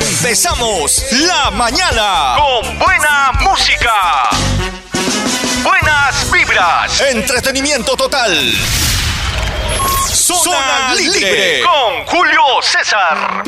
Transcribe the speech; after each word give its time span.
Empezamos 0.00 1.04
la 1.12 1.50
mañana 1.50 2.36
con 2.36 2.78
buena 2.78 3.32
música. 3.40 4.28
Buenas 5.62 6.30
vibras. 6.30 7.00
Entretenimiento 7.00 7.96
total. 7.96 8.52
Zona, 10.12 10.94
libre. 10.94 11.62
con 11.62 12.06
Julio 12.06 12.42
César. 12.62 13.42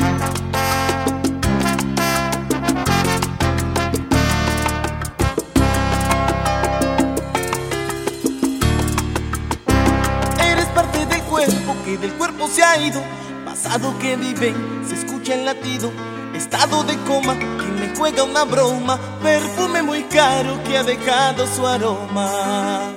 Eres 10.39 10.65
parte 10.67 11.05
del 11.05 11.21
cuerpo 11.23 11.75
que 11.85 11.97
del 11.97 12.13
cuerpo 12.13 12.47
se 12.47 12.63
ha 12.63 12.77
ido. 12.77 13.01
Pasado 13.45 13.97
que 13.99 14.15
vive, 14.15 14.53
se 14.87 14.95
escucha 14.95 15.33
el 15.35 15.45
latido. 15.45 15.91
Estado 16.35 16.83
de 16.83 16.97
coma 17.03 17.37
que 17.37 17.65
me 17.79 17.95
juega 17.95 18.23
una 18.23 18.43
broma. 18.43 18.97
Perfume 19.21 19.83
muy 19.83 20.03
caro 20.03 20.61
que 20.63 20.77
ha 20.77 20.83
dejado 20.83 21.45
su 21.47 21.65
aroma. 21.65 22.91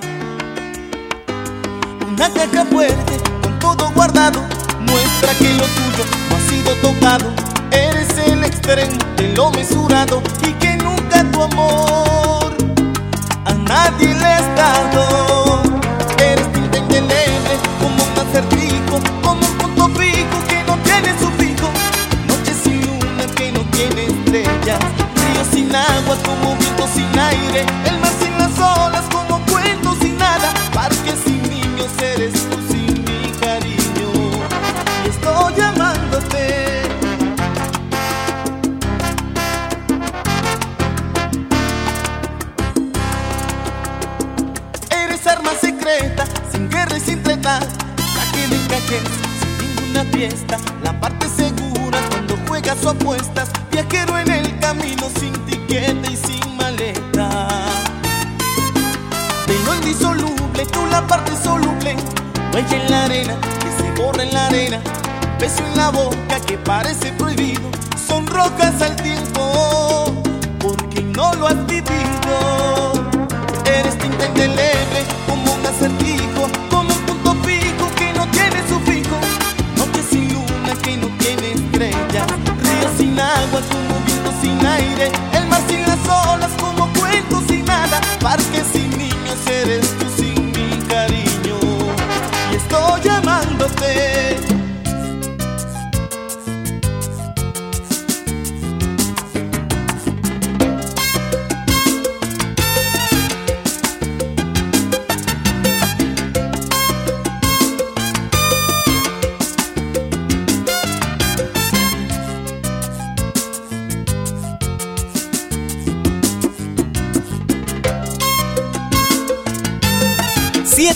Una 2.07 2.29
caja 2.33 2.65
fuerte 2.65 3.19
con 3.41 3.59
todo 3.59 3.91
guardado. 3.93 4.41
Muestra 4.79 5.33
que 5.39 5.53
lo 5.53 5.65
tuyo 5.65 6.03
no 6.29 6.35
ha 6.35 6.49
sido 6.49 6.73
tocado. 6.81 7.31
Eres 7.71 8.17
el 8.27 8.43
extremo 8.43 8.97
de 9.17 9.33
lo 9.35 9.51
mesurado. 9.51 10.21
Y 10.41 10.53
que 10.53 10.75
nunca 10.77 11.23
tu 11.31 11.43
amor 11.43 12.53
a 13.45 13.53
nadie 13.53 14.15
le 14.15 14.25
has 14.25 14.55
dado. 14.55 15.46
Estrellas. 24.67 24.79
Río 25.15 25.45
sin 25.51 25.75
agua 25.75 26.17
como 26.25 26.55
viento 26.55 26.87
sin 26.93 27.19
aire. 27.19 27.65
El 27.85 27.99
mar 27.99 28.11
sin 28.19 28.37
las 28.37 28.57
olas 28.59 29.03
como 29.11 29.43
cuento 29.45 29.95
sin 30.01 30.17
nada. 30.17 30.53
Parque 30.73 31.13
sin 31.23 31.41
niños 31.49 31.91
eres 32.01 32.33
tú 32.49 32.57
sin 32.69 33.03
mi 33.03 33.31
cariño. 33.39 34.11
Y 35.05 35.09
estoy 35.09 35.53
llamándote. 35.55 36.81
Eres 44.89 45.27
arma 45.27 45.51
secreta, 45.61 46.25
sin 46.51 46.69
guerra 46.69 46.97
y 46.97 47.01
sin 47.01 47.23
treta. 47.23 47.59
De 47.59 48.57
cajes, 48.67 49.01
sin 49.39 49.75
ninguna 49.75 50.03
fiesta. 50.11 50.57
La 50.83 50.97
parte 50.99 51.27
cuando 51.27 51.46
juegas 52.57 52.85
o 52.85 52.89
apuestas. 52.89 53.49
Viajero 53.71 54.17
en 54.17 54.31
el 54.31 54.59
camino, 54.59 55.07
sin 55.19 55.33
tiquete 55.45 56.11
y 56.11 56.15
sin 56.15 56.57
maleta. 56.57 57.47
De 59.45 59.59
lo 59.65 59.75
indisoluble, 59.75 60.65
tú 60.71 60.85
la 60.87 61.05
parte 61.05 61.31
soluble. 61.43 61.95
Huella 62.53 62.77
en 62.77 62.91
la 62.91 63.05
arena, 63.05 63.35
que 63.59 63.83
se 63.83 64.01
borra 64.01 64.23
en 64.23 64.33
la 64.33 64.47
arena. 64.47 64.79
Beso 65.39 65.63
en 65.71 65.77
la 65.77 65.89
boca 65.89 66.39
que 66.47 66.57
parece 66.57 67.11
prohibido. 67.13 67.69
Son 68.07 68.25
rocas 68.25 68.81
al 68.81 68.95
tiempo, 68.95 70.23
porque 70.59 71.01
no 71.01 71.33
lo 71.35 71.47
has 71.47 71.65
vivido. 71.67 73.09
Eres 73.65 73.97
tinta 73.99 74.25
indeleble 74.25 74.99
como 75.27 75.53
un 75.53 75.65
acertijo, 75.65 76.49
como 76.71 76.89
un 76.91 77.01
punto 77.05 77.35
fijo 77.47 77.85
que 77.95 78.13
no 78.13 78.25
tiene 78.31 78.67
su 78.67 78.79
fijo. 78.79 79.17
Noche 79.77 80.01
sin 80.09 80.33
luna 80.33 80.73
que 80.81 80.97
no 80.97 81.07
tiene 81.19 81.51
estrellas, 81.51 82.27
río 82.45 82.46
sin 82.97 83.19
agua 83.19 83.61
como 83.71 84.05
viento 84.05 84.31
sin 84.41 84.65
aire, 84.65 85.11
el 85.33 85.47
mar 85.47 85.61
sin 85.67 85.81
las 85.81 85.99
olas 86.27 86.51
como 86.59 86.91
cuento 86.93 87.41
sin 87.47 87.63
nada, 87.65 88.01
parque 88.19 88.63
sin 88.73 88.96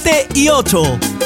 7 0.03 0.29
y 0.33 0.49
8. 0.49 1.20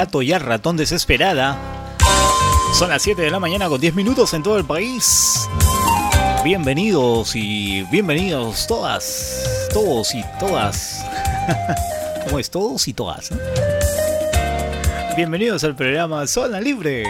Gato 0.00 0.22
y 0.22 0.32
ratón 0.32 0.78
desesperada. 0.78 1.58
Son 2.72 2.88
las 2.88 3.02
7 3.02 3.20
de 3.20 3.30
la 3.30 3.38
mañana 3.38 3.68
con 3.68 3.78
10 3.78 3.94
minutos 3.94 4.32
en 4.32 4.42
todo 4.42 4.56
el 4.56 4.64
país. 4.64 5.46
Bienvenidos 6.42 7.36
y 7.36 7.82
bienvenidos 7.92 8.66
todas, 8.66 9.68
todos 9.74 10.14
y 10.14 10.24
todas. 10.38 11.04
¿Cómo 12.24 12.38
es? 12.38 12.50
Todos 12.50 12.88
y 12.88 12.94
todas. 12.94 13.30
eh? 13.30 13.36
Bienvenidos 15.18 15.64
al 15.64 15.76
programa 15.76 16.26
Zona 16.26 16.62
Libre. 16.62 17.04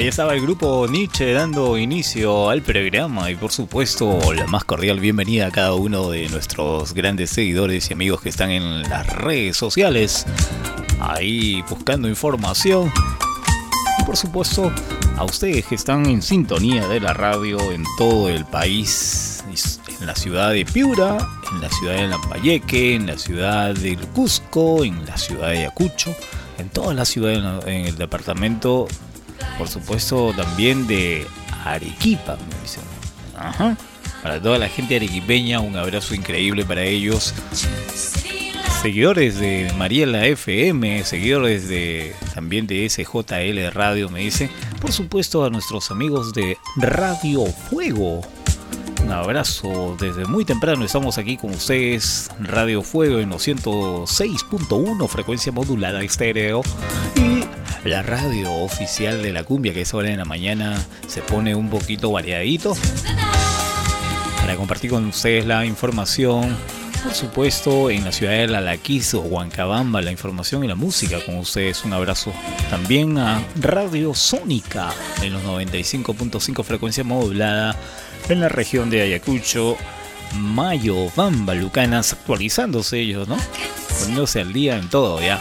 Ahí 0.00 0.08
estaba 0.08 0.32
el 0.32 0.40
grupo 0.40 0.86
Nietzsche 0.88 1.34
dando 1.34 1.76
inicio 1.76 2.48
al 2.48 2.62
programa 2.62 3.30
y 3.30 3.36
por 3.36 3.52
supuesto 3.52 4.32
la 4.32 4.46
más 4.46 4.64
cordial 4.64 4.98
bienvenida 4.98 5.48
a 5.48 5.50
cada 5.50 5.74
uno 5.74 6.08
de 6.08 6.26
nuestros 6.30 6.94
grandes 6.94 7.28
seguidores 7.28 7.90
y 7.90 7.92
amigos 7.92 8.22
que 8.22 8.30
están 8.30 8.48
en 8.48 8.80
las 8.84 9.06
redes 9.08 9.58
sociales, 9.58 10.24
ahí 11.00 11.62
buscando 11.68 12.08
información. 12.08 12.90
Y 13.98 14.04
por 14.04 14.16
supuesto 14.16 14.72
a 15.18 15.24
ustedes 15.24 15.66
que 15.66 15.74
están 15.74 16.06
en 16.06 16.22
sintonía 16.22 16.88
de 16.88 16.98
la 16.98 17.12
radio 17.12 17.60
en 17.70 17.84
todo 17.98 18.30
el 18.30 18.46
país, 18.46 19.44
en 20.00 20.06
la 20.06 20.14
ciudad 20.14 20.52
de 20.52 20.64
Piura, 20.64 21.18
en 21.52 21.60
la 21.60 21.68
ciudad 21.68 21.96
de 21.96 22.08
Lambayeque, 22.08 22.94
en 22.94 23.06
la 23.06 23.18
ciudad 23.18 23.74
del 23.74 23.98
Cusco, 24.08 24.82
en 24.82 25.04
la 25.04 25.18
ciudad 25.18 25.48
de 25.48 25.58
Ayacucho, 25.58 26.16
en 26.56 26.70
toda 26.70 26.94
la 26.94 27.04
ciudad, 27.04 27.68
en 27.68 27.84
el 27.84 27.96
departamento 27.98 28.88
por 29.60 29.68
supuesto 29.68 30.32
también 30.34 30.86
de 30.86 31.26
Arequipa, 31.66 32.38
me 32.48 32.62
dicen. 32.62 32.82
Ajá. 33.36 33.76
Para 34.22 34.40
toda 34.40 34.56
la 34.56 34.70
gente 34.70 34.96
arequipeña, 34.96 35.60
un 35.60 35.76
abrazo 35.76 36.14
increíble 36.14 36.64
para 36.64 36.82
ellos. 36.82 37.34
Seguidores 38.80 39.38
de 39.38 39.70
Mariela 39.76 40.24
FM, 40.24 41.04
seguidores 41.04 41.68
de 41.68 42.14
también 42.34 42.66
de 42.66 42.88
SJL 42.88 43.70
Radio, 43.70 44.08
me 44.08 44.20
dice. 44.20 44.48
Por 44.80 44.92
supuesto 44.92 45.44
a 45.44 45.50
nuestros 45.50 45.90
amigos 45.90 46.32
de 46.32 46.56
Radio 46.76 47.44
Fuego. 47.44 48.22
Un 49.04 49.12
abrazo 49.12 49.94
desde 50.00 50.24
muy 50.24 50.46
temprano. 50.46 50.86
Estamos 50.86 51.18
aquí 51.18 51.36
con 51.36 51.50
ustedes, 51.50 52.30
Radio 52.40 52.80
Fuego 52.82 53.18
en 53.18 53.28
los 53.28 53.46
106.1, 53.46 55.06
frecuencia 55.06 55.52
modulada 55.52 56.02
estéreo. 56.02 56.62
Y 57.14 57.39
la 57.84 58.02
radio 58.02 58.52
oficial 58.52 59.22
de 59.22 59.32
la 59.32 59.44
cumbia, 59.44 59.72
que 59.72 59.82
es 59.82 59.94
hora 59.94 60.10
en 60.10 60.18
la 60.18 60.24
mañana 60.24 60.76
se 61.06 61.22
pone 61.22 61.54
un 61.54 61.70
poquito 61.70 62.12
variadito. 62.12 62.76
Para 64.40 64.56
compartir 64.56 64.90
con 64.90 65.06
ustedes 65.06 65.46
la 65.46 65.64
información, 65.64 66.56
por 67.02 67.14
supuesto, 67.14 67.90
en 67.90 68.04
la 68.04 68.12
ciudad 68.12 68.32
de 68.32 68.48
Lalaquís 68.48 69.14
o 69.14 69.20
Huancabamba, 69.20 70.02
la 70.02 70.10
información 70.10 70.64
y 70.64 70.68
la 70.68 70.74
música 70.74 71.18
con 71.24 71.38
ustedes. 71.38 71.84
Un 71.84 71.92
abrazo 71.92 72.32
también 72.68 73.16
a 73.18 73.42
Radio 73.56 74.14
Sónica 74.14 74.90
en 75.22 75.32
los 75.32 75.42
95.5 75.42 76.64
frecuencia 76.64 77.04
modulada 77.04 77.76
en 78.28 78.40
la 78.40 78.48
región 78.48 78.90
de 78.90 79.02
Ayacucho. 79.02 79.76
Mayo, 80.36 81.10
Bamba, 81.16 81.54
Lucanas, 81.54 82.12
actualizándose 82.12 83.00
ellos, 83.00 83.26
¿no? 83.26 83.36
Poniéndose 83.98 84.40
al 84.40 84.52
día 84.52 84.76
en 84.76 84.88
todo 84.88 85.20
ya. 85.20 85.40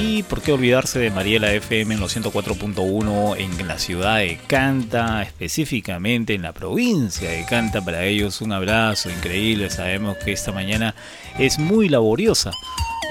Y 0.00 0.22
por 0.22 0.42
qué 0.42 0.52
olvidarse 0.52 1.00
de 1.00 1.10
Mariela 1.10 1.52
FM 1.52 1.94
en 1.94 2.00
los 2.00 2.16
104.1 2.16 3.36
en 3.36 3.66
la 3.66 3.80
ciudad 3.80 4.18
de 4.18 4.38
Canta, 4.46 5.24
específicamente 5.24 6.34
en 6.34 6.42
la 6.42 6.52
provincia 6.52 7.28
de 7.28 7.44
Canta. 7.44 7.80
Para 7.80 8.04
ellos 8.04 8.40
un 8.40 8.52
abrazo 8.52 9.10
increíble. 9.10 9.70
Sabemos 9.70 10.16
que 10.18 10.30
esta 10.30 10.52
mañana 10.52 10.94
es 11.36 11.58
muy 11.58 11.88
laboriosa. 11.88 12.52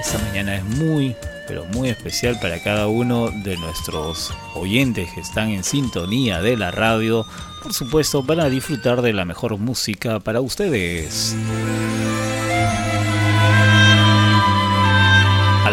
Esta 0.00 0.18
mañana 0.18 0.56
es 0.56 0.64
muy, 0.64 1.14
pero 1.46 1.66
muy 1.66 1.90
especial 1.90 2.38
para 2.40 2.62
cada 2.62 2.86
uno 2.86 3.30
de 3.30 3.58
nuestros 3.58 4.32
oyentes 4.54 5.10
que 5.12 5.20
están 5.20 5.50
en 5.50 5.64
sintonía 5.64 6.40
de 6.40 6.56
la 6.56 6.70
radio. 6.70 7.26
Por 7.62 7.74
supuesto, 7.74 8.24
para 8.24 8.48
disfrutar 8.48 9.02
de 9.02 9.12
la 9.12 9.26
mejor 9.26 9.58
música 9.58 10.20
para 10.20 10.40
ustedes. 10.40 11.36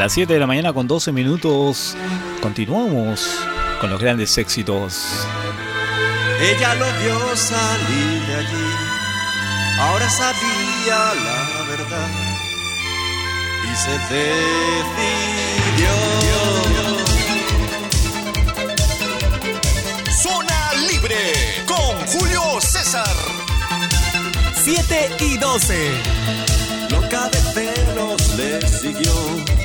Las 0.06 0.14
7 0.14 0.34
de 0.34 0.40
la 0.40 0.46
mañana 0.46 0.72
con 0.72 0.88
12 0.88 1.12
minutos 1.12 1.98
continuamos 2.40 3.28
con 3.82 3.90
los 3.90 4.00
grandes 4.00 4.38
éxitos. 4.38 5.26
Ella 6.40 6.76
lo 6.76 6.86
vio 7.02 7.36
salir 7.36 8.22
de 8.28 8.36
allí, 8.36 8.70
ahora 9.80 10.08
sabía 10.08 11.12
la 11.26 11.64
verdad 11.72 12.10
y 13.64 13.76
se 13.76 13.94
decidió. 14.14 15.94
Zona 20.22 20.74
Libre 20.88 21.34
con 21.66 21.98
Julio 22.06 22.62
César. 22.62 23.16
7 24.54 25.16
y 25.22 25.38
12. 25.38 25.90
Loca 26.92 27.28
de 27.30 27.40
pelos 27.56 28.36
le 28.38 28.68
siguió 28.68 29.65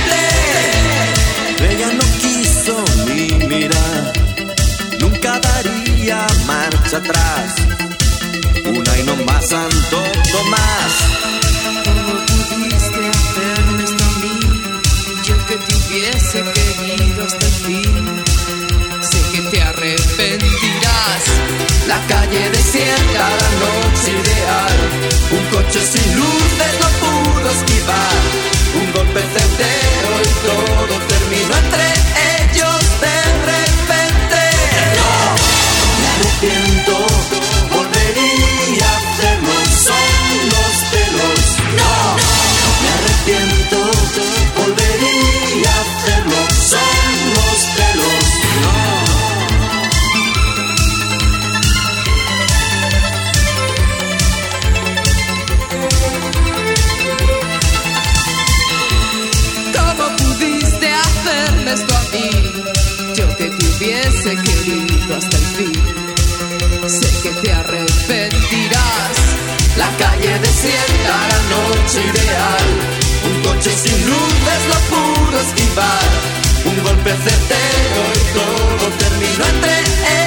Ella 1.69 1.89
no 1.93 2.05
quiso 2.21 2.83
ni 3.07 3.45
mirar, 3.47 4.13
nunca 4.99 5.39
daría 5.39 6.27
marcha 6.45 6.97
atrás. 6.97 7.55
Una 8.65 8.97
y 8.99 9.03
no 9.03 9.15
más, 9.25 9.47
Santo 9.49 10.03
Tomás. 10.31 10.93
¿Cómo 11.85 12.13
pudiste 12.25 13.09
hacerme 13.09 13.83
esto 13.83 14.03
a 14.03 14.19
mí? 14.19 14.39
Yo 15.25 15.45
que 15.45 15.55
te 15.57 15.75
hubiese 15.75 16.43
querido 16.53 17.25
hasta 17.25 17.45
el 17.45 17.53
fin. 17.67 18.23
Sé 19.01 19.19
que 19.33 19.41
te 19.49 19.61
arrepentirás. 19.61 21.23
La 21.87 21.99
calle 22.07 22.49
desierta, 22.49 23.29
la 23.41 23.49
noche 23.63 24.11
ideal. 24.11 24.77
Un 25.31 25.45
coche 25.55 25.79
sin 25.85 26.15
luces 26.15 26.73
no 26.81 26.87
pudo 27.01 27.49
esquivar. 27.49 28.60
Un 28.73 28.91
golpe 28.93 29.19
certero 29.19 30.21
y 30.21 30.29
todo 30.45 30.99
terminó 31.07 31.57
entre 31.57 32.10
Sé 67.01 67.09
que 67.23 67.29
te 67.41 67.51
arrepentirás. 67.51 69.17
La 69.75 69.89
calle 69.97 70.39
desierta, 70.39 71.13
la 71.33 71.41
noche 71.55 71.99
ideal. 72.13 72.67
Un 73.25 73.41
coche 73.41 73.71
sin 73.71 73.97
luces 74.05 74.61
lo 74.71 74.79
pudo 74.91 75.39
esquivar. 75.41 76.09
Un 76.65 76.83
golpe 76.83 77.09
certero 77.09 78.01
y 78.13 78.23
todo 78.37 78.85
terminó 78.99 79.43
entre 79.47 79.75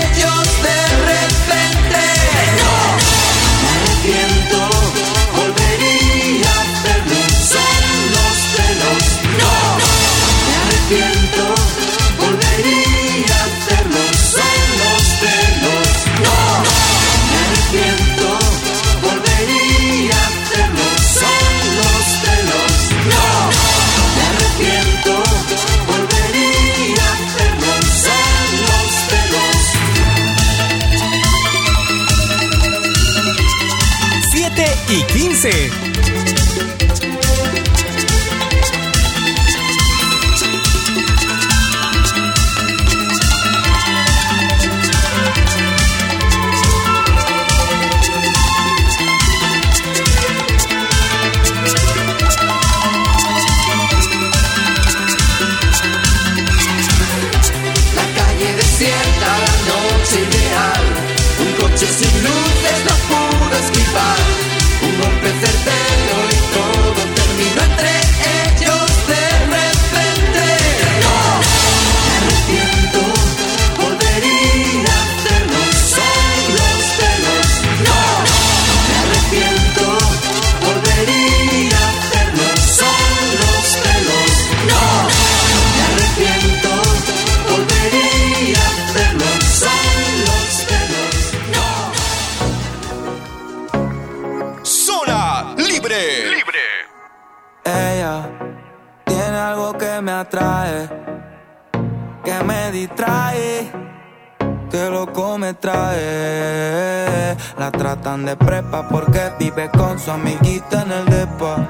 ellos 0.01 0.64
13. 35.45 35.84
Que 102.25 102.45
me 102.45 102.71
distrae, 102.73 103.71
que 104.71 104.91
loco 104.91 105.37
me 105.39 105.55
trae. 105.55 107.37
La 107.59 107.71
tratan 107.71 108.25
de 108.25 108.37
prepa 108.37 108.89
porque 108.89 109.33
vive 109.39 109.71
con 109.71 109.99
su 109.99 110.11
amiguita 110.11 110.83
en 110.83 110.93
el 110.93 111.05
depa. 111.07 111.69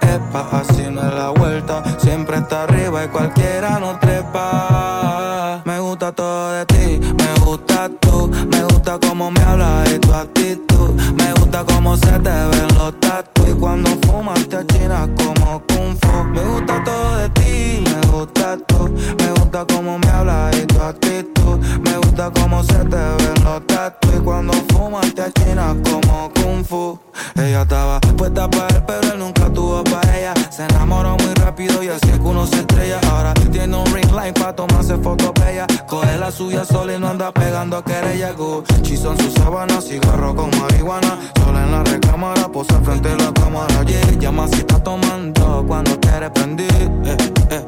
Epa, 0.00 0.48
así 0.52 0.86
no 0.90 1.02
es 1.02 1.14
la 1.14 1.30
vuelta, 1.30 1.82
siempre 1.98 2.38
está 2.38 2.64
arriba 2.64 3.04
y 3.04 3.08
cualquiera 3.08 3.78
no 3.78 3.98
trepa. 3.98 5.62
Me 5.64 5.78
gusta 5.78 6.12
todo 6.12 6.52
de 6.52 6.66
ti, 6.66 7.00
me 7.00 7.44
gusta 7.44 7.88
tú, 8.00 8.28
me 8.50 8.62
gusta 8.64 8.98
cómo 8.98 9.30
me 9.30 9.40
hablas 9.42 9.92
y 9.92 9.98
tu 9.98 10.12
actitud, 10.12 10.90
me 11.14 11.32
gusta 11.34 11.64
cómo 11.64 11.96
se 11.96 12.18
te 12.18 12.30
ven 12.30 12.68
los 12.78 12.98
tatu 13.00 13.46
y 13.48 13.52
cuando 13.54 13.90
fumas 14.06 14.48
te 14.48 14.56
achinas 14.56 15.08
como 15.16 15.35
gusta 19.56 19.74
cómo 19.74 19.98
me 19.98 20.08
hablas 20.08 20.54
y 20.58 20.66
tu 20.66 20.82
actitud, 20.82 21.58
me 21.80 21.96
gusta 21.96 22.30
cómo 22.30 22.62
se 22.62 22.74
te 22.74 22.96
ven 22.96 23.44
los 23.44 23.66
tatu 23.66 24.08
y 24.14 24.20
cuando 24.20 24.52
fumas 24.68 25.14
te 25.14 25.22
achinas 25.22 25.76
como 25.82 26.30
kung 26.34 26.62
fu. 26.62 26.98
Ella 27.36 27.62
estaba 27.62 28.00
puesta 28.00 28.50
para 28.50 28.68
él, 28.76 28.82
pero 28.86 29.12
él 29.12 29.18
nunca 29.18 29.50
tuvo 29.50 29.82
para 29.84 30.18
ella. 30.18 30.34
Se 30.50 30.64
enamoró 30.64 31.16
muy 31.16 31.32
rápido 31.34 31.82
y 31.82 31.88
así 31.88 32.10
es 32.10 32.18
que 32.18 32.26
uno 32.26 32.46
se 32.46 32.56
estrella. 32.56 33.00
Ahora 33.10 33.32
tiene 33.50 33.76
un 33.76 33.86
ring 33.94 34.12
light 34.12 34.38
para 34.38 34.54
tomarse 34.54 34.98
fotos 34.98 35.32
bella. 35.40 35.66
Coge 35.88 36.18
la 36.18 36.30
suya 36.30 36.64
sola 36.64 36.94
y 36.94 36.98
no 36.98 37.08
anda 37.08 37.32
pegando 37.32 37.82
querella. 37.82 38.32
Gucci 38.32 38.96
son 38.96 39.16
sus 39.18 39.32
sábanas, 39.32 39.86
cigarro 39.86 40.34
con 40.34 40.50
marihuana. 40.58 41.18
Sola 41.42 41.64
en 41.64 41.72
la 41.72 41.82
recámara, 41.82 42.48
posa 42.48 42.78
frente 42.82 43.08
a 43.08 43.16
la 43.16 43.32
cámara. 43.32 43.82
Yeah, 43.84 44.18
llama 44.18 44.48
si 44.48 44.56
está 44.56 44.82
tomando 44.82 45.64
cuando 45.66 45.98
quiere 45.98 46.30
prender. 46.30 46.70
Eh, 47.04 47.16
eh 47.50 47.65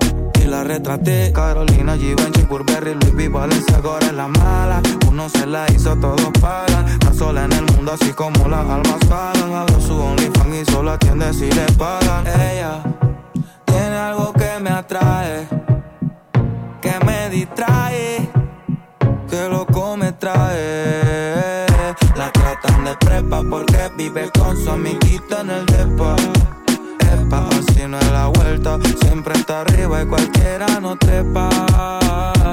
la 0.48 0.64
retraté. 0.64 1.32
Carolina, 1.32 1.96
Givenchy, 1.96 2.42
Burberry, 2.42 2.94
Luis 2.94 3.14
V, 3.14 3.28
Valencia, 3.28 3.80
ahora 3.82 4.06
es 4.06 4.14
la 4.14 4.28
mala. 4.28 4.82
Uno 5.06 5.28
se 5.28 5.46
la 5.46 5.66
hizo, 5.72 5.96
todos 5.96 6.30
pagan. 6.40 6.86
Está 6.88 7.12
sola 7.12 7.44
en 7.44 7.52
el 7.52 7.64
mundo, 7.72 7.92
así 7.92 8.12
como 8.12 8.48
las 8.48 8.66
almas 8.66 9.04
pagan. 9.08 9.54
Abre 9.54 9.80
su 9.80 9.94
OnlyFans 9.94 10.56
y 10.56 10.64
solo 10.72 10.92
atiende 10.92 11.32
si 11.34 11.50
le 11.50 11.66
pagan. 11.76 12.26
Ella 12.26 12.82
tiene 13.66 13.96
algo 13.96 14.32
que 14.32 14.58
me 14.60 14.70
atrae, 14.70 15.46
que 16.80 17.04
me 17.04 17.30
distrae, 17.30 18.30
que 19.28 19.48
loco 19.48 19.96
me 19.96 20.12
trae. 20.12 21.66
La 22.16 22.32
tratan 22.32 22.84
de 22.84 22.96
prepa 22.96 23.42
porque 23.48 23.90
vive 23.96 24.30
con 24.38 24.56
su 24.56 24.70
Arriba 29.58 30.02
y 30.02 30.06
cualquiera 30.06 30.78
no 30.80 30.96
trepa. 30.96 31.48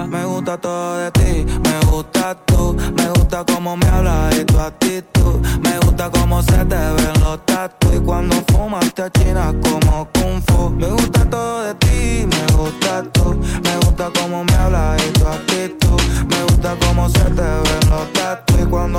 Me 0.10 0.26
gusta 0.26 0.58
todo 0.58 0.98
de 0.98 1.12
ti, 1.12 1.46
me 1.46 1.86
gusta 1.92 2.36
tú. 2.46 2.76
Me 2.98 3.08
gusta 3.10 3.46
cómo 3.46 3.78
me 3.78 3.86
hablas 3.86 4.36
y 4.40 4.44
tu 4.44 4.60
actitud. 4.60 5.40
Me 5.62 5.78
gusta 5.82 6.10
cómo 6.10 6.42
se 6.42 6.66
te 6.66 6.76
ven 6.76 7.20
los 7.20 7.46
tatu. 7.46 7.94
Y 7.96 8.00
cuando 8.00 8.36
fumas 8.48 8.92
te 8.96 9.04
achinas 9.04 9.54
como 9.62 10.08
kung 10.14 10.42
fu. 10.48 10.72
Me 10.72 10.88
gusta 10.88 11.30
todo 11.30 11.66
de 11.66 11.76
ti, 11.76 12.26
me 12.26 12.54
gusta 12.58 13.04
tú. 13.14 13.40
Me 13.64 13.76
gusta 13.86 14.10
cómo 14.20 14.44
me 14.44 14.56
hablas 14.56 15.00
y 15.06 15.12
tu 15.12 15.28
actitud. 15.28 16.02
Me 16.28 16.42
gusta 16.46 16.76
cómo 16.88 17.08
se 17.08 17.24
te 17.24 17.44
ven 17.44 17.90
los 17.92 18.14
tatu. 18.14 18.56
Y 18.60 18.66
cuando 18.66 18.98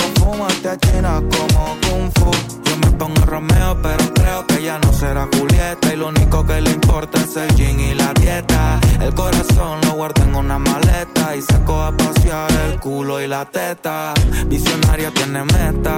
Lo 5.97 6.09
único 6.09 6.45
que 6.45 6.61
le 6.61 6.73
importa 6.73 7.19
es 7.19 7.37
el 7.37 7.51
gin 7.55 7.81
y 7.81 7.95
la 7.95 8.13
dieta. 8.13 8.79
El 9.01 9.15
corazón 9.15 9.81
lo 9.87 9.93
guarda 9.95 10.25
en 10.25 10.35
una 10.35 10.59
maleta. 10.59 11.35
Y 11.35 11.41
saco 11.41 11.81
a 11.83 11.97
pasear 11.97 12.53
el 12.69 12.79
culo 12.81 13.19
y 13.19 13.27
la 13.27 13.47
teta. 13.47 14.13
Visionaria 14.47 15.11
tiene 15.13 15.43
meta. 15.45 15.97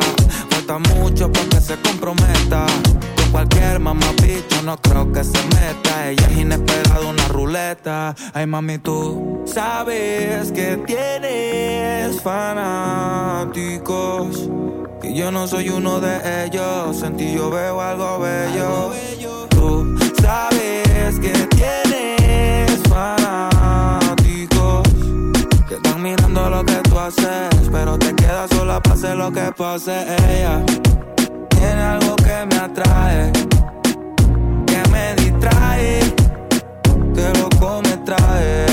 Falta 0.50 0.78
mucho 0.78 1.32
para 1.32 1.48
que 1.48 1.60
se 1.60 1.76
comprometa. 1.80 2.64
Con 3.16 3.32
cualquier 3.32 3.80
mamá 3.80 4.06
bicho 4.22 4.62
no 4.62 4.76
creo 4.76 5.12
que 5.12 5.24
se 5.24 5.42
meta. 5.56 6.08
Ella 6.08 6.28
es 6.30 6.38
inesperada, 6.38 7.00
una 7.04 7.26
ruleta. 7.28 8.14
Ay 8.34 8.46
mami, 8.46 8.78
tú 8.78 9.42
sabes 9.46 10.52
que 10.52 10.76
tienes 10.86 12.22
fanáticos. 12.22 13.48
Que 15.00 15.14
yo 15.14 15.30
no 15.30 15.46
soy 15.46 15.68
uno 15.68 16.00
de 16.00 16.44
ellos. 16.44 17.02
En 17.02 17.16
ti 17.16 17.32
yo 17.32 17.50
veo 17.50 17.80
algo 17.80 18.18
bello. 18.18 18.92
Tú 19.48 19.96
sabes 20.20 21.18
que 21.20 21.30
tienes 21.56 22.82
fanáticos. 22.88 24.82
Que 25.68 25.74
están 25.74 26.02
mirando 26.02 26.50
lo 26.50 26.64
que 26.64 26.76
tú 26.88 26.98
haces. 26.98 27.68
Pero 27.70 27.96
te 27.98 28.12
quedas 28.14 28.50
sola 28.50 28.80
para 28.80 28.94
hacer 28.96 29.16
lo 29.16 29.30
que 29.30 29.52
pase. 29.56 30.04
Ella 30.28 30.64
tiene 31.50 31.80
algo 31.80 32.16
que 32.16 32.46
me 32.46 32.56
atrae. 32.56 33.32
Que 34.66 34.82
me 34.90 35.14
distrae. 35.14 36.00
Que 37.14 37.38
loco 37.38 37.82
me 37.84 37.96
trae. 37.98 38.66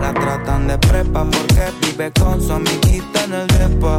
La 0.00 0.14
tratan 0.14 0.68
de 0.68 0.78
prepa 0.78 1.24
porque 1.24 1.72
vive 1.82 2.12
con 2.12 2.40
su 2.40 2.52
amiguita 2.52 3.24
en 3.24 3.34
el 3.34 3.46
depa 3.48 3.98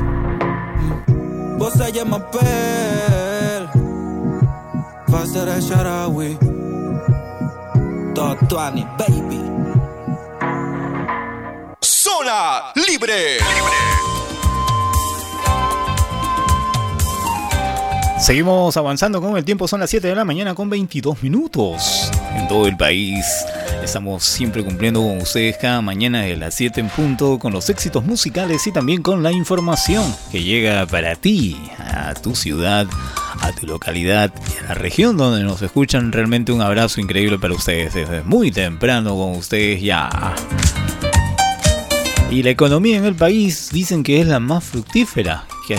Vos 1.61 1.73
se 1.73 1.91
llama 1.91 2.17
Pel. 2.31 3.69
Faster 5.11 5.47
el 5.47 5.61
Sharawi. 5.61 6.39
Totuani, 8.15 8.83
baby. 8.97 9.39
Zona 11.79 12.73
libre. 12.87 13.37
Seguimos 18.19 18.75
avanzando 18.75 19.21
con 19.21 19.37
el 19.37 19.45
tiempo, 19.45 19.67
son 19.67 19.81
las 19.81 19.91
7 19.91 20.07
de 20.07 20.15
la 20.15 20.25
mañana 20.25 20.55
con 20.55 20.67
22 20.67 21.21
minutos 21.21 22.09
en 22.35 22.47
todo 22.47 22.65
el 22.65 22.75
país. 22.75 23.23
Estamos 23.83 24.23
siempre 24.23 24.63
cumpliendo 24.63 25.01
con 25.01 25.17
ustedes 25.17 25.57
cada 25.57 25.81
mañana 25.81 26.21
de 26.21 26.37
las 26.37 26.53
7 26.53 26.79
en 26.79 26.89
punto 26.89 27.39
con 27.39 27.51
los 27.51 27.69
éxitos 27.69 28.05
musicales 28.05 28.65
y 28.67 28.71
también 28.71 29.01
con 29.01 29.23
la 29.23 29.31
información 29.31 30.15
que 30.31 30.43
llega 30.43 30.85
para 30.85 31.15
ti, 31.15 31.57
a 31.77 32.13
tu 32.13 32.35
ciudad, 32.35 32.87
a 33.41 33.51
tu 33.53 33.65
localidad 33.65 34.31
y 34.53 34.63
a 34.63 34.69
la 34.69 34.73
región 34.75 35.17
donde 35.17 35.43
nos 35.43 35.61
escuchan. 35.61 36.11
Realmente 36.11 36.51
un 36.51 36.61
abrazo 36.61 37.01
increíble 37.01 37.39
para 37.39 37.53
ustedes 37.53 37.93
desde 37.93 38.23
muy 38.23 38.51
temprano 38.51 39.15
con 39.15 39.31
ustedes 39.31 39.81
ya. 39.81 40.09
Y 42.31 42.43
la 42.43 42.49
economía 42.49 42.95
en 42.95 43.03
el 43.03 43.13
país 43.13 43.71
dicen 43.73 44.03
que 44.03 44.21
es 44.21 44.25
la 44.25 44.39
más 44.39 44.63
fructífera 44.63 45.43
que 45.67 45.75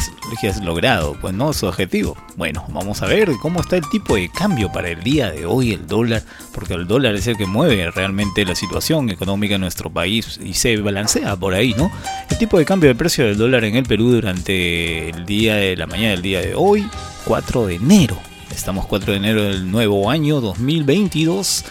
has, 0.49 0.63
logrado, 0.63 1.17
pues 1.19 1.33
no 1.33 1.51
su 1.55 1.67
objetivo. 1.67 2.15
Bueno, 2.37 2.67
vamos 2.69 3.01
a 3.01 3.07
ver 3.07 3.31
cómo 3.41 3.63
está 3.63 3.79
el 3.79 3.89
tipo 3.89 4.17
de 4.17 4.29
cambio 4.29 4.71
para 4.71 4.91
el 4.91 5.03
día 5.03 5.31
de 5.31 5.47
hoy, 5.47 5.73
el 5.73 5.87
dólar, 5.87 6.23
porque 6.53 6.75
el 6.75 6.87
dólar 6.87 7.15
es 7.15 7.27
el 7.27 7.39
que 7.39 7.47
mueve 7.47 7.91
realmente 7.91 8.45
la 8.45 8.55
situación 8.55 9.09
económica 9.09 9.55
en 9.55 9.63
nuestro 9.63 9.89
país 9.89 10.39
y 10.45 10.53
se 10.53 10.77
balancea 10.77 11.37
por 11.37 11.55
ahí, 11.55 11.73
¿no? 11.75 11.91
El 12.29 12.37
tipo 12.37 12.59
de 12.59 12.67
cambio 12.67 12.91
de 12.91 12.97
precio 12.97 13.25
del 13.25 13.39
dólar 13.39 13.65
en 13.65 13.77
el 13.77 13.85
Perú 13.85 14.11
durante 14.11 15.09
el 15.09 15.25
día 15.25 15.55
de 15.55 15.75
la 15.75 15.87
mañana 15.87 16.11
del 16.11 16.23
día 16.23 16.43
de 16.43 16.55
hoy, 16.55 16.87
4 17.25 17.67
de 17.67 17.77
enero. 17.77 18.19
Estamos 18.55 18.85
4 18.85 19.13
de 19.13 19.19
enero 19.19 19.43
del 19.45 19.71
nuevo 19.71 20.11
año 20.11 20.43
2022 20.43 21.65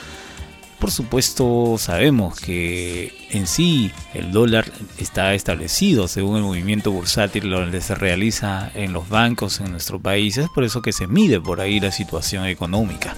por 0.82 0.90
supuesto, 0.90 1.76
sabemos 1.78 2.40
que 2.40 3.14
en 3.30 3.46
sí 3.46 3.92
el 4.16 4.32
dólar 4.32 4.66
está 4.98 5.36
establecido 5.36 6.08
según 6.08 6.38
el 6.38 6.42
movimiento 6.42 6.92
bursátil 6.92 7.52
donde 7.52 7.82
se 7.82 7.94
realiza 7.94 8.72
en 8.74 8.92
los 8.92 9.08
bancos 9.08 9.60
en 9.60 9.70
nuestro 9.70 10.00
país. 10.00 10.38
Es 10.38 10.50
por 10.50 10.64
eso 10.64 10.82
que 10.82 10.92
se 10.92 11.06
mide 11.06 11.40
por 11.40 11.62
ahí 11.62 11.80
la 11.80 11.92
situación 11.92 12.48
económica. 12.48 13.16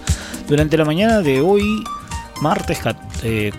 Durante 0.50 0.76
la 0.76 0.84
mañana 0.84 1.22
de 1.22 1.40
hoy, 1.40 1.64
martes 2.42 2.80
4 2.82 3.00
eh, 3.24 3.52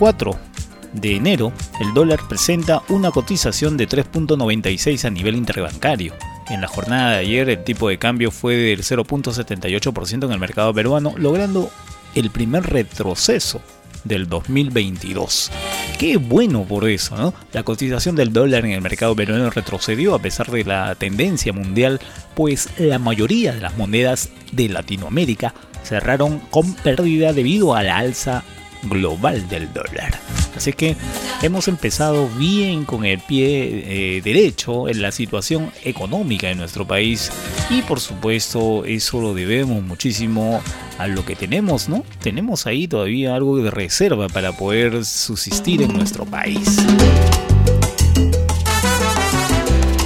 de 0.92 1.16
enero, 1.16 1.54
el 1.80 1.94
dólar 1.94 2.20
presenta 2.28 2.82
una 2.90 3.10
cotización 3.10 3.78
de 3.78 3.88
3.96 3.88 5.06
a 5.06 5.10
nivel 5.10 5.34
interbancario. 5.34 6.12
En 6.50 6.60
la 6.60 6.68
jornada 6.68 7.12
de 7.12 7.18
ayer 7.20 7.48
el 7.48 7.64
tipo 7.64 7.88
de 7.88 7.98
cambio 7.98 8.30
fue 8.30 8.54
del 8.54 8.82
0.78% 8.82 10.26
en 10.26 10.32
el 10.32 10.38
mercado 10.38 10.74
peruano, 10.74 11.14
logrando 11.16 11.70
el 12.14 12.30
primer 12.30 12.64
retroceso 12.64 13.62
del 14.04 14.28
2022. 14.28 15.50
Qué 15.98 16.16
bueno 16.16 16.64
por 16.64 16.88
eso, 16.88 17.16
¿no? 17.16 17.34
La 17.52 17.62
cotización 17.62 18.16
del 18.16 18.32
dólar 18.32 18.64
en 18.64 18.72
el 18.72 18.80
mercado 18.80 19.16
peruano 19.16 19.50
retrocedió 19.50 20.14
a 20.14 20.18
pesar 20.18 20.50
de 20.50 20.64
la 20.64 20.94
tendencia 20.94 21.52
mundial, 21.52 22.00
pues 22.34 22.68
la 22.78 22.98
mayoría 22.98 23.52
de 23.52 23.60
las 23.60 23.76
monedas 23.76 24.30
de 24.52 24.68
Latinoamérica 24.68 25.54
cerraron 25.82 26.40
con 26.50 26.74
pérdida 26.74 27.32
debido 27.32 27.74
a 27.74 27.82
la 27.82 27.98
alza 27.98 28.44
global 28.88 29.48
del 29.48 29.72
dólar. 29.72 30.18
Así 30.56 30.72
que 30.72 30.96
hemos 31.42 31.68
empezado 31.68 32.28
bien 32.28 32.84
con 32.84 33.04
el 33.04 33.18
pie 33.18 34.16
eh, 34.18 34.22
derecho 34.22 34.88
en 34.88 35.02
la 35.02 35.10
situación 35.10 35.72
económica 35.82 36.46
de 36.46 36.54
nuestro 36.54 36.86
país 36.86 37.30
y 37.70 37.82
por 37.82 38.00
supuesto 38.00 38.84
eso 38.84 39.20
lo 39.20 39.34
debemos 39.34 39.82
muchísimo 39.82 40.62
a 40.98 41.06
lo 41.08 41.24
que 41.24 41.34
tenemos, 41.34 41.88
¿no? 41.88 42.04
Tenemos 42.22 42.66
ahí 42.66 42.86
todavía 42.86 43.34
algo 43.34 43.58
de 43.58 43.70
reserva 43.70 44.28
para 44.28 44.52
poder 44.52 45.04
subsistir 45.04 45.82
en 45.82 45.92
nuestro 45.92 46.24
país. 46.24 46.78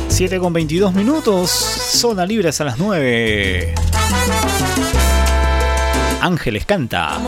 7 0.08 0.40
con 0.40 0.52
22 0.52 0.94
minutos, 0.94 1.50
zona 1.50 2.26
libre 2.26 2.48
a 2.48 2.64
las 2.64 2.78
9. 2.78 3.74
Ángeles 6.20 6.64
canta. 6.66 7.20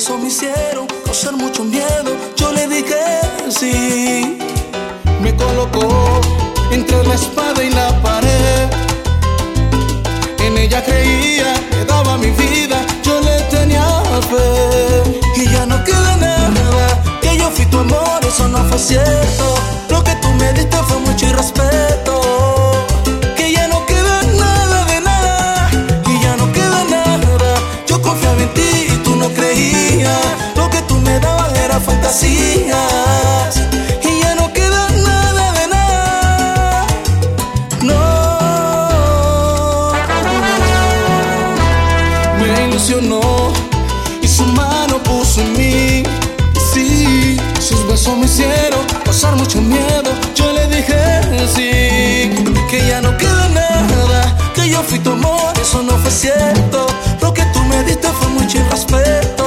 Besos 0.00 0.18
me 0.18 0.28
hicieron 0.28 0.86
causar 1.04 1.36
mucho 1.36 1.62
miedo. 1.62 2.16
Yo 2.34 2.50
le 2.52 2.66
dije 2.68 3.20
sí. 3.50 4.38
Me 5.20 5.36
colocó 5.36 6.22
entre 6.70 7.06
la 7.06 7.14
espada 7.16 7.62
y 7.62 7.68
la 7.68 7.88
pared. 8.00 8.70
En 10.38 10.56
ella 10.56 10.82
creía 10.82 11.52
que 11.70 11.84
daba 11.84 12.16
mi 12.16 12.30
vida. 12.30 12.78
Yo 13.02 13.20
le 13.20 13.42
tenía 13.50 13.84
fe. 14.30 15.20
Y 15.36 15.44
ya 15.52 15.66
no 15.66 15.84
queda 15.84 16.16
nada. 16.16 17.02
Que 17.20 17.36
yo 17.36 17.50
fui 17.50 17.66
tu 17.66 17.80
amor, 17.80 18.24
eso 18.26 18.48
no 18.48 18.64
fue 18.70 18.78
cierto. 18.78 19.54
Lo 19.90 20.02
que 20.02 20.14
tú 20.22 20.28
me 20.28 20.50
diste 20.54 20.78
fue 20.78 20.98
mucho 21.00 21.26
irrespeto. 21.26 21.89
Lo 30.56 30.68
que 30.70 30.82
tú 30.82 30.96
me 30.96 31.18
dabas 31.20 31.52
era 31.56 31.78
fantasías. 31.80 33.54
Y 34.02 34.20
ya 34.20 34.34
no 34.34 34.52
queda 34.52 34.88
nada 34.90 35.52
de 35.52 35.66
nada. 35.68 36.86
No. 37.82 38.00
Me 42.38 42.66
ilusionó 42.66 43.52
y 44.20 44.28
su 44.28 44.44
mano 44.46 44.98
puso 45.02 45.40
en 45.40 45.52
mí. 45.56 46.02
Sí, 46.72 47.36
sus 47.60 47.86
besos 47.86 48.16
me 48.16 48.26
hicieron 48.26 48.84
pasar 49.04 49.36
mucho 49.36 49.60
miedo. 49.60 50.10
Yo 50.34 50.52
le 50.52 50.66
dije 50.66 51.20
sí, 51.54 52.30
que 52.68 52.86
ya 52.86 53.00
no 53.00 53.16
queda 53.16 53.48
nada. 53.48 54.36
Que 54.54 54.68
yo 54.68 54.82
fui 54.82 54.98
tu 54.98 55.12
amor, 55.12 55.52
eso 55.60 55.82
no 55.82 55.96
fue 55.98 56.10
cierto. 56.10 56.86
Diste 58.52 58.86
fue 58.88 59.39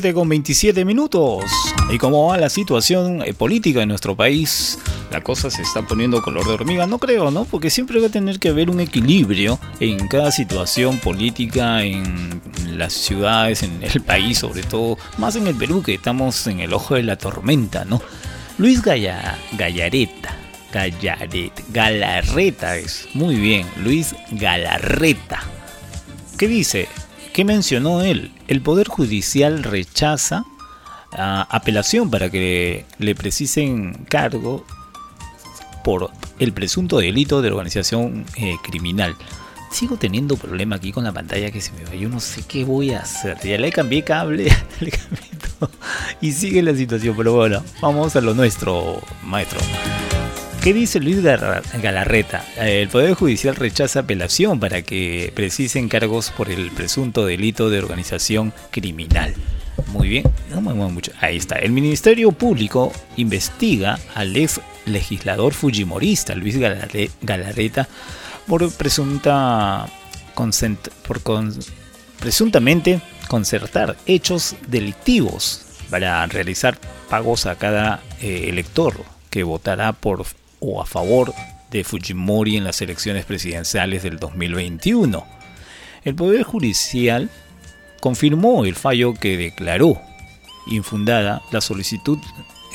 7 0.00 0.14
con 0.14 0.28
27 0.28 0.84
minutos. 0.84 1.42
¿Y 1.90 1.98
cómo 1.98 2.28
va 2.28 2.38
la 2.38 2.48
situación 2.48 3.20
eh, 3.20 3.34
política 3.34 3.82
en 3.82 3.88
nuestro 3.88 4.14
país? 4.14 4.78
La 5.10 5.24
cosa 5.24 5.50
se 5.50 5.62
está 5.62 5.82
poniendo 5.82 6.22
color 6.22 6.46
de 6.46 6.52
hormiga, 6.52 6.86
no 6.86 7.00
creo, 7.00 7.32
¿no? 7.32 7.44
Porque 7.46 7.68
siempre 7.68 7.98
va 7.98 8.06
a 8.06 8.10
tener 8.10 8.38
que 8.38 8.50
haber 8.50 8.70
un 8.70 8.78
equilibrio 8.78 9.58
en 9.80 10.06
cada 10.06 10.30
situación 10.30 10.98
política, 10.98 11.82
en 11.82 12.40
las 12.76 12.92
ciudades, 12.92 13.64
en 13.64 13.82
el 13.82 14.00
país, 14.02 14.38
sobre 14.38 14.62
todo, 14.62 14.98
más 15.16 15.34
en 15.34 15.48
el 15.48 15.56
Perú, 15.56 15.82
que 15.82 15.94
estamos 15.94 16.46
en 16.46 16.60
el 16.60 16.74
ojo 16.74 16.94
de 16.94 17.02
la 17.02 17.18
tormenta, 17.18 17.84
¿no? 17.84 18.00
Luis 18.56 18.80
Galla, 18.80 19.36
Gallareta, 19.58 20.32
Gallaret, 20.72 21.52
Galarreta 21.70 22.76
es, 22.76 23.08
muy 23.14 23.34
bien, 23.34 23.66
Luis 23.78 24.14
Galarreta. 24.30 25.42
¿Qué 26.38 26.46
dice? 26.46 26.86
¿Qué 27.38 27.44
mencionó 27.44 28.02
él? 28.02 28.32
El 28.48 28.62
Poder 28.62 28.88
Judicial 28.88 29.62
rechaza 29.62 30.44
ah, 31.12 31.46
apelación 31.52 32.10
para 32.10 32.30
que 32.30 32.84
le 32.98 33.14
precisen 33.14 33.92
cargo 34.08 34.66
por 35.84 36.10
el 36.40 36.52
presunto 36.52 36.98
delito 36.98 37.40
de 37.40 37.52
organización 37.52 38.26
eh, 38.34 38.56
criminal. 38.64 39.14
Sigo 39.70 39.96
teniendo 39.98 40.36
problema 40.36 40.74
aquí 40.74 40.90
con 40.90 41.04
la 41.04 41.12
pantalla 41.12 41.52
que 41.52 41.60
se 41.60 41.70
me 41.74 41.84
va. 41.84 41.94
Yo 41.94 42.08
no 42.08 42.18
sé 42.18 42.42
qué 42.42 42.64
voy 42.64 42.90
a 42.90 43.02
hacer. 43.02 43.38
Ya 43.44 43.56
le 43.56 43.70
cambié 43.70 44.02
cable. 44.02 44.50
Y 46.20 46.32
sigue 46.32 46.60
la 46.60 46.74
situación. 46.74 47.14
Pero 47.16 47.34
bueno, 47.34 47.62
vamos 47.80 48.16
a 48.16 48.20
lo 48.20 48.34
nuestro, 48.34 49.00
maestro. 49.22 49.60
¿Qué 50.62 50.74
dice 50.74 51.00
Luis 51.00 51.22
Galarreta? 51.22 52.44
El 52.56 52.88
Poder 52.88 53.14
Judicial 53.14 53.54
rechaza 53.54 54.00
apelación 54.00 54.58
para 54.58 54.82
que 54.82 55.32
precisen 55.34 55.88
cargos 55.88 56.30
por 56.30 56.50
el 56.50 56.70
presunto 56.72 57.24
delito 57.24 57.70
de 57.70 57.78
organización 57.78 58.52
criminal. 58.70 59.34
Muy 59.86 60.08
bien, 60.08 60.24
no 60.50 60.60
me 60.60 60.74
muevo 60.74 60.90
mucho. 60.90 61.12
Ahí 61.20 61.36
está. 61.36 61.56
El 61.56 61.70
Ministerio 61.70 62.32
Público 62.32 62.92
investiga 63.16 63.98
al 64.14 64.36
ex 64.36 64.60
legislador 64.84 65.54
fujimorista 65.54 66.34
Luis 66.34 66.56
Galarreta 67.22 67.88
por 68.46 68.70
presunta 68.72 69.86
por 71.06 71.20
presuntamente 72.20 73.00
concertar 73.28 73.96
hechos 74.06 74.56
delictivos 74.66 75.62
para 75.90 76.26
realizar 76.26 76.78
pagos 77.08 77.46
a 77.46 77.56
cada 77.56 78.02
eh, 78.20 78.46
elector 78.48 78.94
que 79.30 79.42
votará 79.42 79.92
por 79.92 80.24
o 80.60 80.80
a 80.82 80.86
favor 80.86 81.34
de 81.70 81.84
Fujimori 81.84 82.56
en 82.56 82.64
las 82.64 82.80
elecciones 82.82 83.24
presidenciales 83.24 84.02
del 84.02 84.18
2021. 84.18 85.26
El 86.04 86.14
Poder 86.14 86.42
Judicial 86.42 87.28
confirmó 88.00 88.64
el 88.64 88.74
fallo 88.74 89.14
que 89.14 89.36
declaró 89.36 90.00
infundada 90.66 91.42
la 91.50 91.60
solicitud 91.60 92.18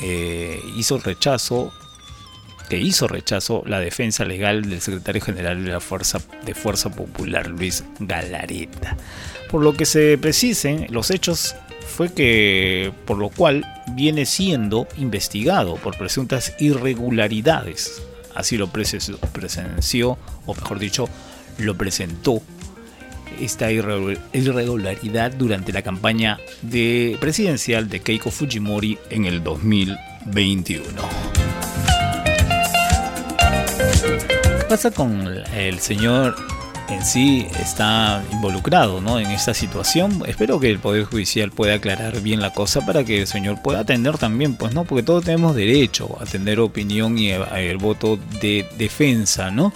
eh, 0.02 0.60
hizo 0.76 0.98
rechazo 0.98 1.72
que 2.68 2.78
hizo 2.78 3.06
rechazo 3.08 3.62
la 3.66 3.78
defensa 3.78 4.24
legal 4.24 4.68
del 4.68 4.80
secretario 4.80 5.20
general 5.20 5.64
de 5.64 5.72
la 5.72 5.80
Fuerza 5.80 6.20
de 6.44 6.54
Fuerza 6.54 6.90
Popular 6.90 7.46
Luis 7.48 7.84
Galareta. 8.00 8.96
Por 9.50 9.62
lo 9.62 9.74
que 9.74 9.84
se 9.84 10.16
precisen 10.16 10.86
los 10.88 11.10
hechos 11.10 11.54
fue 11.86 12.12
que 12.12 12.92
por 13.06 13.18
lo 13.18 13.28
cual 13.28 13.64
viene 13.92 14.26
siendo 14.26 14.88
investigado 14.96 15.76
por 15.76 15.96
presuntas 15.96 16.54
irregularidades. 16.58 18.02
Así 18.34 18.56
lo 18.56 18.68
presenció, 18.68 20.18
o 20.46 20.54
mejor 20.54 20.78
dicho, 20.78 21.08
lo 21.58 21.76
presentó 21.76 22.42
esta 23.40 23.70
irregularidad 23.70 25.32
durante 25.32 25.72
la 25.72 25.82
campaña 25.82 26.38
de 26.62 27.16
presidencial 27.20 27.88
de 27.88 28.00
Keiko 28.00 28.30
Fujimori 28.30 28.98
en 29.10 29.24
el 29.24 29.42
2021. 29.42 30.84
¿Qué 34.58 34.64
pasa 34.68 34.90
con 34.90 35.28
el 35.54 35.78
señor 35.78 36.36
en 36.88 37.04
sí 37.04 37.46
está 37.58 38.22
involucrado 38.32 39.00
¿no? 39.00 39.18
en 39.18 39.30
esta 39.30 39.54
situación. 39.54 40.22
Espero 40.26 40.60
que 40.60 40.70
el 40.70 40.78
Poder 40.78 41.04
Judicial 41.04 41.50
pueda 41.50 41.74
aclarar 41.74 42.20
bien 42.20 42.40
la 42.40 42.52
cosa 42.52 42.84
para 42.84 43.04
que 43.04 43.20
el 43.20 43.26
señor 43.26 43.62
pueda 43.62 43.80
atender 43.80 44.18
también, 44.18 44.56
pues 44.56 44.74
no, 44.74 44.84
porque 44.84 45.02
todos 45.02 45.24
tenemos 45.24 45.54
derecho 45.54 46.16
a 46.20 46.24
tener 46.24 46.60
opinión 46.60 47.18
y 47.18 47.30
el 47.30 47.78
voto 47.78 48.18
de 48.40 48.66
defensa, 48.78 49.50
¿no? 49.50 49.72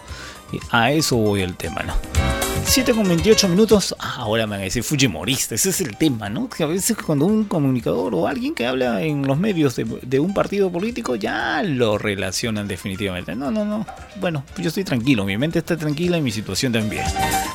A 0.71 0.92
eso 0.92 1.16
voy 1.16 1.42
el 1.42 1.57
tema, 1.57 1.83
¿no? 1.83 2.38
7 2.68 2.92
con 2.92 3.09
28 3.09 3.48
minutos. 3.48 3.96
Ah, 3.98 4.16
ahora 4.18 4.46
me 4.46 4.50
van 4.50 4.61
a 4.61 4.64
decir 4.64 4.83
Fujimorista. 4.83 5.54
Ese 5.54 5.70
es 5.70 5.81
el 5.81 5.96
tema, 5.96 6.28
¿no? 6.28 6.50
Que 6.50 6.64
a 6.64 6.66
veces 6.66 6.98
cuando 6.98 7.24
un 7.24 7.44
comunicador 7.44 8.14
o 8.14 8.28
alguien 8.28 8.54
que 8.54 8.66
habla 8.66 9.00
en 9.00 9.26
los 9.26 9.38
medios 9.38 9.74
de, 9.74 10.20
un 10.20 10.35
partido 10.35 10.70
político 10.70 11.16
ya 11.16 11.62
lo 11.62 11.96
relacionan 11.96 12.68
definitivamente. 12.68 13.35
No, 13.35 13.50
no, 13.50 13.64
no. 13.64 13.87
Bueno, 14.20 14.44
yo 14.59 14.68
estoy 14.68 14.85
tranquilo. 14.85 15.24
Mi 15.24 15.38
mente 15.38 15.61
está 15.61 15.78
tranquila 15.78 16.18
y 16.18 16.20
mi 16.20 16.31
situación 16.31 16.72
también. 16.72 17.04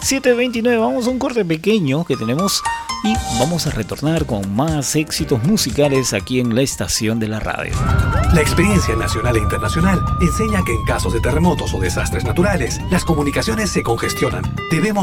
7.29. 0.01 0.79
Vamos 0.79 1.05
a 1.05 1.11
un 1.11 1.19
corte 1.19 1.45
pequeño 1.45 2.03
que 2.05 2.17
tenemos 2.17 2.63
y 3.03 3.13
vamos 3.39 3.67
a 3.67 3.71
retornar 3.71 4.25
con 4.25 4.55
más 4.55 4.95
éxitos 4.95 5.43
musicales 5.43 6.13
aquí 6.13 6.39
en 6.39 6.55
la 6.55 6.63
estación 6.63 7.19
de 7.19 7.27
la 7.27 7.39
radio. 7.39 7.73
La 8.33 8.41
experiencia 8.41 8.95
nacional 8.95 9.35
e 9.35 9.39
internacional 9.39 10.03
enseña 10.21 10.63
que 10.65 10.73
en 10.73 10.83
casos 10.85 11.13
de 11.13 11.19
terremotos 11.19 11.73
o 11.73 11.79
desastres 11.79 12.23
naturales, 12.23 12.79
las 12.89 13.05
comunicaciones 13.05 13.69
se 13.69 13.83
congestionan. 13.83 14.43
Debemos 14.71 15.02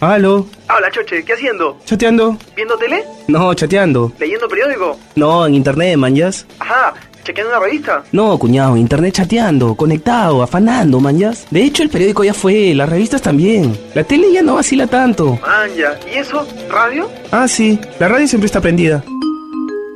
Aló. 0.00 0.46
Hola, 0.68 0.90
Choche, 0.92 1.24
¿qué 1.24 1.32
haciendo? 1.32 1.76
Chateando. 1.84 2.38
¿Viendo 2.54 2.76
tele? 2.76 3.04
No, 3.26 3.52
chateando. 3.54 4.12
¿Leyendo 4.20 4.48
periódico? 4.48 4.96
No, 5.16 5.44
en 5.46 5.54
internet, 5.56 5.96
manjas. 5.96 6.46
Ajá, 6.60 6.94
¿chequeando 7.24 7.56
una 7.56 7.64
revista? 7.66 8.04
No, 8.12 8.38
cuñado, 8.38 8.74
en 8.76 8.82
internet 8.82 9.14
chateando, 9.14 9.74
conectado, 9.74 10.40
afanando, 10.42 11.00
manjas. 11.00 11.46
De 11.50 11.64
hecho, 11.64 11.82
el 11.82 11.90
periódico 11.90 12.22
ya 12.22 12.32
fue, 12.32 12.74
las 12.76 12.88
revistas 12.88 13.22
también. 13.22 13.76
La 13.94 14.04
tele 14.04 14.32
ya 14.32 14.42
no 14.42 14.54
vacila 14.54 14.86
tanto. 14.86 15.32
Manja, 15.42 15.98
¿y 16.14 16.18
eso? 16.18 16.46
¿Radio? 16.70 17.10
Ah, 17.32 17.48
sí, 17.48 17.80
la 17.98 18.06
radio 18.06 18.28
siempre 18.28 18.46
está 18.46 18.60
prendida. 18.60 19.02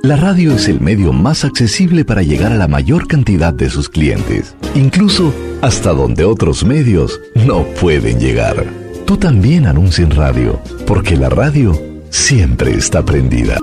La 0.02 0.16
radio 0.16 0.54
es 0.54 0.66
el 0.66 0.80
medio 0.80 1.12
más 1.12 1.44
accesible 1.44 2.04
para 2.04 2.22
llegar 2.24 2.50
a 2.50 2.56
la 2.56 2.66
mayor 2.66 3.06
cantidad 3.06 3.54
de 3.54 3.70
sus 3.70 3.88
clientes, 3.88 4.56
incluso 4.74 5.32
hasta 5.60 5.92
donde 5.92 6.24
otros 6.24 6.64
medios 6.64 7.20
no 7.36 7.62
pueden 7.80 8.18
llegar. 8.18 8.81
Tú 9.06 9.16
también 9.16 9.66
anuncia 9.66 10.04
en 10.04 10.10
radio, 10.10 10.60
porque 10.86 11.16
la 11.16 11.28
radio 11.28 11.80
siempre 12.10 12.72
está 12.72 13.04
prendida. 13.04 13.58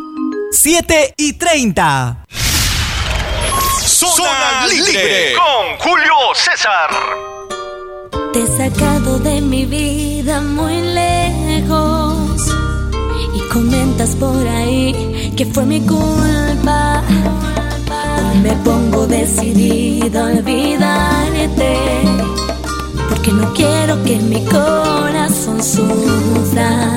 7 0.52 1.14
y 1.18 1.34
30. 1.34 2.26
Zona, 3.86 4.68
libre 4.68 5.34
con 5.36 5.78
Julio 5.80 6.14
César. 6.36 6.90
Te 8.34 8.42
he 8.42 8.48
sacado 8.48 9.20
de 9.20 9.42
mi 9.42 9.66
vida 9.66 10.42
muy 10.42 10.82
lejos 10.82 12.48
y 13.34 13.40
comentas 13.52 14.16
por 14.16 14.48
ahí 14.48 15.34
que 15.36 15.46
fue 15.46 15.66
mi 15.66 15.82
culpa. 15.82 17.02
Me 18.44 18.54
pongo 18.64 19.08
decidida 19.08 20.22
a 20.22 20.26
olvidarte 20.32 21.78
porque 23.20 23.34
no 23.34 23.54
quiero 23.54 24.02
que 24.04 24.18
mi 24.18 24.46
corazón 24.46 25.62
sufra. 25.62 26.96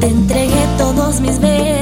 Te 0.00 0.08
entregué 0.08 0.66
todos 0.76 1.20
mis 1.20 1.38
besos, 1.40 1.75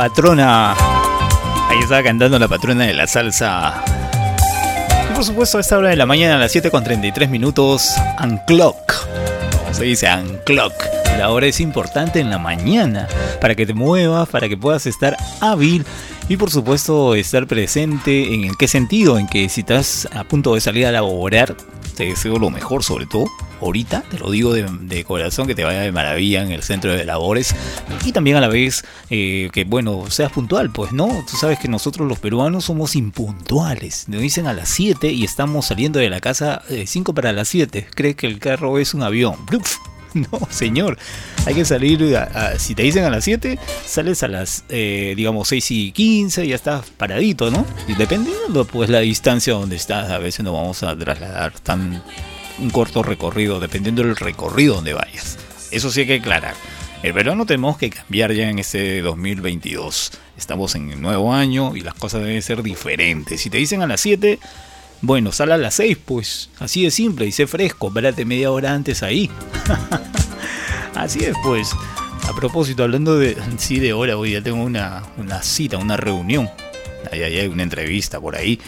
patrona. 0.00 0.72
Ahí 1.68 1.78
estaba 1.82 2.02
cantando 2.02 2.38
la 2.38 2.48
patrona 2.48 2.86
de 2.86 2.94
la 2.94 3.06
salsa. 3.06 3.84
Y 5.10 5.14
por 5.14 5.22
supuesto, 5.22 5.58
a 5.58 5.60
esta 5.60 5.76
hora 5.76 5.90
de 5.90 5.96
la 5.96 6.06
mañana, 6.06 6.36
a 6.36 6.38
las 6.38 6.52
7 6.52 6.70
con 6.70 6.82
33 6.82 7.28
minutos, 7.28 7.96
Unclock. 8.18 8.94
Como 9.58 9.74
se 9.74 9.84
dice, 9.84 10.08
Unclock. 10.10 10.72
La 11.18 11.28
hora 11.28 11.48
es 11.48 11.60
importante 11.60 12.18
en 12.18 12.30
la 12.30 12.38
mañana 12.38 13.08
para 13.42 13.54
que 13.54 13.66
te 13.66 13.74
muevas, 13.74 14.26
para 14.30 14.48
que 14.48 14.56
puedas 14.56 14.86
estar 14.86 15.18
hábil 15.42 15.84
y 16.30 16.36
por 16.36 16.48
supuesto 16.52 17.16
estar 17.16 17.48
presente. 17.48 18.32
¿En 18.32 18.54
qué 18.54 18.68
sentido? 18.68 19.18
En 19.18 19.26
que 19.26 19.48
si 19.48 19.62
estás 19.62 20.08
a 20.12 20.22
punto 20.22 20.54
de 20.54 20.60
salir 20.60 20.86
a 20.86 20.92
laborar, 20.92 21.56
te 21.96 22.04
deseo 22.04 22.38
lo 22.38 22.50
mejor 22.50 22.84
sobre 22.84 23.06
todo 23.06 23.26
ahorita, 23.60 24.04
te 24.08 24.16
lo 24.16 24.30
digo 24.30 24.54
de, 24.54 25.04
corazón, 25.04 25.48
que 25.48 25.56
te 25.56 25.64
vaya 25.64 25.80
de 25.80 25.90
maravilla 25.90 26.42
en 26.42 26.52
el 26.52 26.62
centro 26.62 26.92
de 26.92 27.04
labores 27.04 27.52
y 28.06 28.12
también 28.12 28.36
a 28.36 28.40
la 28.40 28.46
vez 28.46 28.84
eh, 29.10 29.50
que, 29.52 29.64
bueno, 29.64 30.08
seas 30.08 30.30
puntual, 30.30 30.70
pues 30.70 30.92
no, 30.92 31.08
tú 31.28 31.36
sabes 31.36 31.58
que 31.58 31.66
nosotros 31.66 32.08
los 32.08 32.20
peruanos 32.20 32.66
somos 32.66 32.94
impuntuales, 32.94 34.08
nos 34.08 34.22
dicen 34.22 34.46
a 34.46 34.52
las 34.52 34.68
7 34.68 35.10
y 35.10 35.24
estamos 35.24 35.66
saliendo 35.66 35.98
de 35.98 36.08
la 36.10 36.20
casa 36.20 36.62
5 36.68 37.10
eh, 37.10 37.14
para 37.14 37.32
las 37.32 37.48
7, 37.48 37.88
crees 37.92 38.14
que 38.14 38.28
el 38.28 38.38
carro 38.38 38.78
es 38.78 38.94
un 38.94 39.02
avión, 39.02 39.34
No, 40.14 40.40
señor. 40.50 40.98
Hay 41.46 41.54
que 41.54 41.64
salir, 41.64 42.16
si 42.58 42.74
te 42.74 42.82
dicen 42.82 43.04
a 43.04 43.10
las 43.10 43.24
7, 43.24 43.58
sales 43.86 44.22
a 44.22 44.28
las, 44.28 44.64
eh, 44.68 45.14
digamos, 45.16 45.48
6 45.48 45.70
y 45.70 45.92
15, 45.92 46.46
ya 46.46 46.54
estás 46.54 46.86
paradito, 46.96 47.50
¿no? 47.50 47.64
Y 47.88 47.94
dependiendo, 47.94 48.64
pues, 48.64 48.90
la 48.90 49.00
distancia 49.00 49.54
donde 49.54 49.76
estás, 49.76 50.10
a 50.10 50.18
veces 50.18 50.44
nos 50.44 50.52
vamos 50.52 50.82
a 50.82 50.96
trasladar 50.96 51.52
tan 51.60 52.02
un 52.58 52.70
corto 52.70 53.02
recorrido, 53.02 53.58
dependiendo 53.58 54.02
del 54.02 54.16
recorrido 54.16 54.76
donde 54.76 54.92
vayas. 54.92 55.38
Eso 55.70 55.90
sí 55.90 56.00
hay 56.00 56.06
que 56.06 56.14
aclarar. 56.14 56.54
El 57.02 57.14
verano 57.14 57.46
tenemos 57.46 57.78
que 57.78 57.88
cambiar 57.88 58.32
ya 58.32 58.50
en 58.50 58.58
este 58.58 59.00
2022. 59.00 60.12
Estamos 60.36 60.74
en 60.74 60.90
el 60.90 61.00
nuevo 61.00 61.32
año 61.32 61.74
y 61.74 61.80
las 61.80 61.94
cosas 61.94 62.22
deben 62.22 62.42
ser 62.42 62.62
diferentes. 62.62 63.40
Si 63.40 63.48
te 63.48 63.56
dicen 63.56 63.80
a 63.80 63.86
las 63.86 64.02
7, 64.02 64.38
bueno, 65.02 65.32
sal 65.32 65.52
a 65.52 65.58
las 65.58 65.74
6, 65.74 65.98
pues. 66.04 66.50
Así 66.58 66.84
de 66.84 66.90
simple 66.90 67.26
y 67.26 67.32
sé 67.32 67.46
fresco. 67.46 67.88
Espérate 67.88 68.24
media 68.24 68.50
hora 68.50 68.74
antes 68.74 69.02
ahí. 69.02 69.30
Así 70.94 71.24
es, 71.24 71.34
pues. 71.42 71.70
A 72.28 72.34
propósito, 72.34 72.84
hablando 72.84 73.18
de 73.18 73.36
sí 73.58 73.80
de 73.80 73.92
hora, 73.92 74.16
hoy 74.16 74.32
ya 74.32 74.42
tengo 74.42 74.62
una, 74.62 75.02
una 75.16 75.42
cita, 75.42 75.78
una 75.78 75.96
reunión. 75.96 76.48
Ahí 77.10 77.22
hay 77.22 77.46
una 77.46 77.62
entrevista 77.62 78.20
por 78.20 78.36
ahí. 78.36 78.60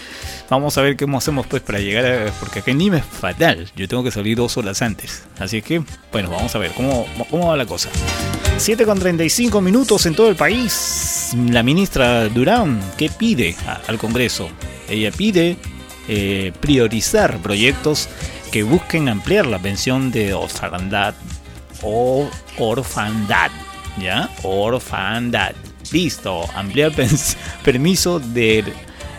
Vamos 0.48 0.76
a 0.78 0.82
ver 0.82 0.96
cómo 0.96 1.18
hacemos 1.18 1.46
pues 1.46 1.62
para 1.62 1.78
llegar 1.78 2.06
a... 2.06 2.32
Porque 2.40 2.60
acá 2.60 2.70
en 2.70 2.78
Lima 2.78 2.98
es 2.98 3.04
fatal. 3.04 3.70
Yo 3.76 3.86
tengo 3.86 4.02
que 4.02 4.10
salir 4.10 4.36
dos 4.36 4.56
horas 4.56 4.82
antes. 4.82 5.24
Así 5.38 5.62
que, 5.62 5.82
bueno, 6.10 6.30
vamos 6.30 6.54
a 6.54 6.58
ver 6.58 6.72
cómo, 6.72 7.06
cómo 7.30 7.48
va 7.48 7.56
la 7.56 7.66
cosa. 7.66 7.90
7 8.56 8.84
con 8.84 8.98
35 8.98 9.60
minutos 9.60 10.06
en 10.06 10.14
todo 10.14 10.28
el 10.28 10.36
país. 10.36 11.32
La 11.50 11.62
ministra 11.62 12.28
Durán, 12.28 12.80
¿qué 12.96 13.10
pide 13.10 13.54
al 13.86 13.98
Congreso? 13.98 14.48
Ella 14.88 15.10
pide 15.10 15.56
eh, 16.08 16.52
priorizar 16.60 17.38
proyectos 17.38 18.08
que 18.50 18.62
busquen 18.62 19.08
ampliar 19.08 19.46
la 19.46 19.58
pensión 19.58 20.10
de 20.10 20.34
orfandad 20.34 21.14
o 21.82 22.28
orfandad, 22.58 23.50
¿ya? 24.00 24.28
Orfandad. 24.42 25.52
Listo, 25.90 26.44
ampliar 26.54 26.92
permiso 27.64 28.20
de 28.20 28.64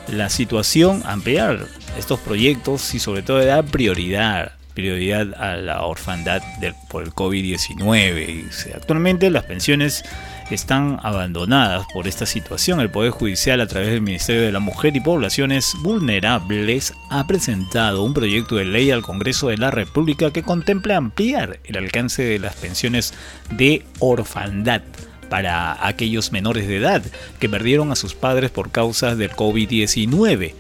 la 0.08 0.30
situación, 0.30 1.04
ampliar 1.06 1.68
estos 1.98 2.20
proyectos 2.20 2.94
y 2.94 3.00
sobre 3.00 3.22
todo 3.22 3.44
dar 3.46 3.66
prioridad, 3.66 4.54
prioridad 4.74 5.34
a 5.42 5.56
la 5.58 5.84
orfandad 5.84 6.42
por 6.90 7.04
el 7.04 7.12
COVID-19. 7.12 8.74
Actualmente 8.76 9.30
las 9.30 9.44
pensiones 9.44 10.04
están 10.52 11.00
abandonadas 11.04 11.86
por 11.94 12.08
esta 12.08 12.26
situación. 12.26 12.80
El 12.80 12.92
Poder 12.92 13.12
Judicial 13.12 13.62
a 13.62 13.68
través 13.68 13.90
del 13.90 14.02
Ministerio 14.02 14.42
de 14.42 14.52
la 14.52 14.60
Mujer 14.60 14.96
y 14.96 15.00
Poblaciones 15.00 15.74
Vulnerables 15.82 16.94
ha 17.10 17.26
presentado 17.28 18.04
un 18.04 18.14
proyecto 18.14 18.56
de 18.56 18.66
ley 18.66 18.92
al 18.92 19.02
Congreso 19.02 19.48
de 19.48 19.58
la 19.58 19.72
República 19.72 20.32
que 20.32 20.44
contempla 20.44 20.98
ampliar 20.98 21.60
el 21.64 21.78
alcance 21.78 22.24
de 22.24 22.40
las 22.40 22.56
pensiones 22.56 23.14
de 23.52 23.86
orfandad 24.00 24.82
para 25.30 25.88
aquellos 25.88 26.32
menores 26.32 26.68
de 26.68 26.78
edad 26.78 27.04
que 27.40 27.50
perdieron 27.50 27.92
a 27.92 27.96
sus 27.96 28.14
padres 28.14 28.52
por 28.52 28.72
causa 28.72 29.16
del 29.16 29.32
COVID-19. 29.32 30.54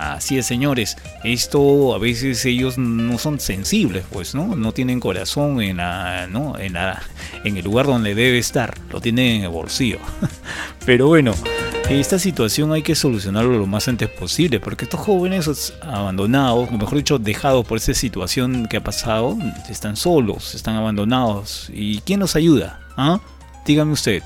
Así 0.00 0.38
es, 0.38 0.46
señores, 0.46 0.96
esto 1.24 1.94
a 1.94 1.98
veces 1.98 2.42
ellos 2.46 2.78
no 2.78 3.18
son 3.18 3.38
sensibles, 3.38 4.02
pues, 4.10 4.34
¿no? 4.34 4.56
No 4.56 4.72
tienen 4.72 4.98
corazón 4.98 5.60
en, 5.60 5.76
¿no? 5.76 6.58
en, 6.58 6.74
en 7.44 7.56
el 7.58 7.62
lugar 7.62 7.84
donde 7.84 8.14
debe 8.14 8.38
estar, 8.38 8.78
lo 8.90 9.02
tienen 9.02 9.36
en 9.36 9.42
el 9.42 9.50
bolsillo. 9.50 9.98
Pero 10.86 11.08
bueno, 11.08 11.34
esta 11.90 12.18
situación 12.18 12.72
hay 12.72 12.82
que 12.82 12.94
solucionarlo 12.94 13.58
lo 13.58 13.66
más 13.66 13.88
antes 13.88 14.08
posible, 14.08 14.58
porque 14.58 14.86
estos 14.86 15.00
jóvenes 15.00 15.74
abandonados, 15.82 16.70
mejor 16.70 16.96
dicho, 16.96 17.18
dejados 17.18 17.66
por 17.66 17.76
esa 17.76 17.92
situación 17.92 18.68
que 18.68 18.78
ha 18.78 18.82
pasado, 18.82 19.36
están 19.68 19.96
solos, 19.96 20.54
están 20.54 20.76
abandonados. 20.76 21.68
¿Y 21.74 21.98
quién 22.00 22.20
los 22.20 22.36
ayuda? 22.36 22.80
¿Ah? 22.96 23.20
Dígame 23.66 23.92
usted. 23.92 24.22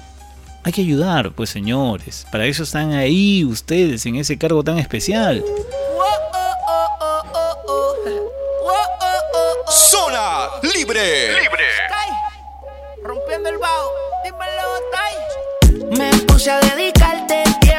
Hay 0.66 0.72
que 0.72 0.81
ayudar, 0.81 1.33
pues 1.33 1.50
señores. 1.50 2.27
Para 2.33 2.46
eso 2.46 2.62
están 2.62 2.92
ahí 2.92 3.44
ustedes 3.44 4.07
en 4.07 4.16
ese 4.16 4.38
cargo 4.38 4.64
tan 4.64 4.79
especial. 4.79 5.44
Zona 9.68 10.48
libre. 10.62 11.35
Libre. 11.42 11.64
Rompiendo 13.03 13.50
el 13.50 13.59
bajo. 13.59 13.90
Dímelo, 14.24 15.98
Me 15.98 16.11
puse 16.24 16.50
a 16.50 16.61
dedicarte 16.61 17.44
tiempo. 17.61 17.73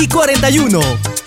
y 0.00 0.06
41. 0.06 1.17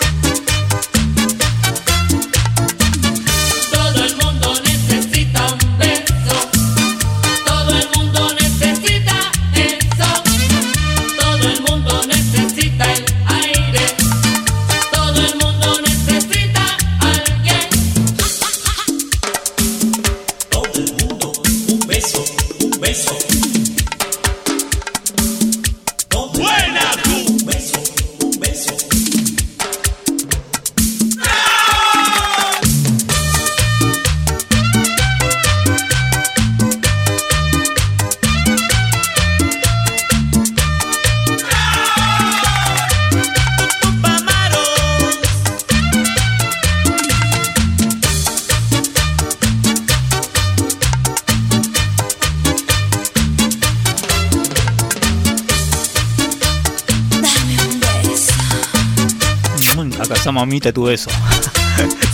Mamita 60.41 60.73
tu 60.73 60.85
beso. 60.85 61.11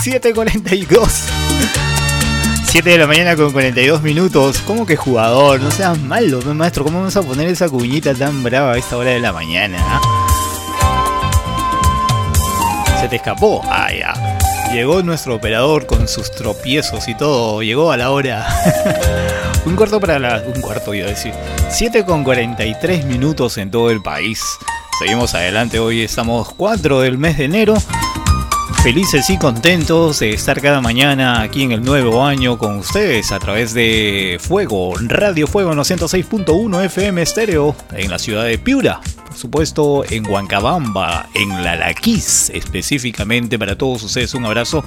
7.42. 0.03 1.07
7 2.65 2.89
de 2.89 2.97
la 2.97 3.07
mañana 3.07 3.37
con 3.37 3.53
42 3.53 4.01
minutos. 4.01 4.57
¿Cómo 4.67 4.85
que 4.85 4.97
jugador? 4.97 5.61
No 5.61 5.71
seas 5.71 5.97
malo, 5.97 6.41
maestro. 6.53 6.83
¿Cómo 6.83 6.99
vamos 6.99 7.15
a 7.15 7.21
poner 7.21 7.47
esa 7.47 7.69
cuñita 7.69 8.13
tan 8.13 8.43
brava 8.43 8.73
a 8.73 8.77
esta 8.77 8.97
hora 8.97 9.11
de 9.11 9.21
la 9.21 9.31
mañana? 9.31 9.77
Ah? 9.79 10.01
Se 12.99 13.07
te 13.07 13.15
escapó. 13.15 13.61
Ah, 13.65 13.87
ya. 13.97 14.13
Llegó 14.73 15.01
nuestro 15.03 15.35
operador 15.35 15.85
con 15.85 16.09
sus 16.09 16.29
tropiezos 16.29 17.07
y 17.07 17.15
todo. 17.15 17.61
Llegó 17.61 17.93
a 17.93 17.97
la 17.97 18.11
hora. 18.11 18.45
un 19.65 19.77
cuarto 19.77 20.01
para 20.01 20.19
la. 20.19 20.43
Un 20.53 20.59
cuarto, 20.59 20.93
iba 20.93 21.07
a 21.07 21.11
decir. 21.11 21.33
7 21.69 22.03
con 22.03 22.25
43 22.25 23.05
minutos 23.05 23.57
en 23.57 23.71
todo 23.71 23.89
el 23.89 24.01
país. 24.01 24.43
Seguimos 24.99 25.33
adelante. 25.33 25.79
Hoy 25.79 26.01
estamos 26.01 26.53
4 26.57 26.99
del 26.99 27.17
mes 27.17 27.37
de 27.37 27.45
enero 27.45 27.77
felices 28.87 29.29
y 29.29 29.37
contentos 29.37 30.19
de 30.19 30.29
estar 30.29 30.61
cada 30.61 30.79
mañana 30.79 31.41
aquí 31.41 31.63
en 31.63 31.73
el 31.73 31.83
nuevo 31.83 32.23
año 32.23 32.57
con 32.57 32.77
ustedes 32.77 33.33
a 33.33 33.39
través 33.39 33.73
de 33.73 34.37
Fuego, 34.39 34.93
Radio 35.01 35.45
Fuego 35.45 35.73
906.1 35.73 36.85
FM 36.85 37.21
estéreo 37.21 37.75
en 37.91 38.09
la 38.09 38.17
ciudad 38.17 38.45
de 38.45 38.57
Piura. 38.57 39.01
Por 39.25 39.35
supuesto, 39.35 40.05
en 40.09 40.25
Huancabamba, 40.25 41.27
en 41.33 41.65
Lalaquís, 41.65 42.49
específicamente 42.51 43.59
para 43.59 43.77
todos 43.77 44.03
ustedes 44.03 44.33
un 44.35 44.45
abrazo. 44.45 44.85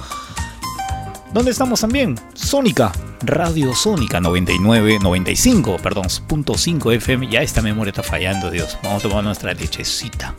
¿Dónde 1.33 1.51
estamos 1.51 1.79
también? 1.79 2.19
Sónica, 2.33 2.91
Radio 3.21 3.73
Sónica 3.73 4.19
99, 4.19 4.99
95, 5.01 5.77
perdón, 5.81 6.07
punto 6.27 6.57
5 6.57 6.91
FM. 6.91 7.29
Ya 7.29 7.41
esta 7.41 7.61
memoria 7.61 7.91
está 7.91 8.03
fallando, 8.03 8.51
Dios. 8.51 8.77
Vamos 8.83 9.05
a 9.05 9.07
tomar 9.07 9.23
nuestra 9.23 9.53
lechecita. 9.53 10.35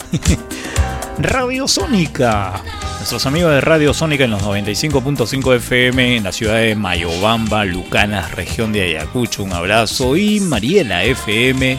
Radio 1.18 1.66
Sónica. 1.66 2.60
Nuestros 2.96 3.24
amigos 3.24 3.52
de 3.52 3.62
Radio 3.62 3.94
Sónica 3.94 4.24
en 4.24 4.32
los 4.32 4.42
95.5 4.42 5.56
FM 5.56 6.18
en 6.18 6.24
la 6.24 6.32
ciudad 6.32 6.56
de 6.56 6.74
Mayobamba, 6.74 7.64
Lucanas, 7.64 8.32
región 8.32 8.74
de 8.74 8.82
Ayacucho. 8.82 9.44
Un 9.44 9.54
abrazo. 9.54 10.14
Y 10.18 10.40
Mariela 10.40 11.04
FM, 11.04 11.78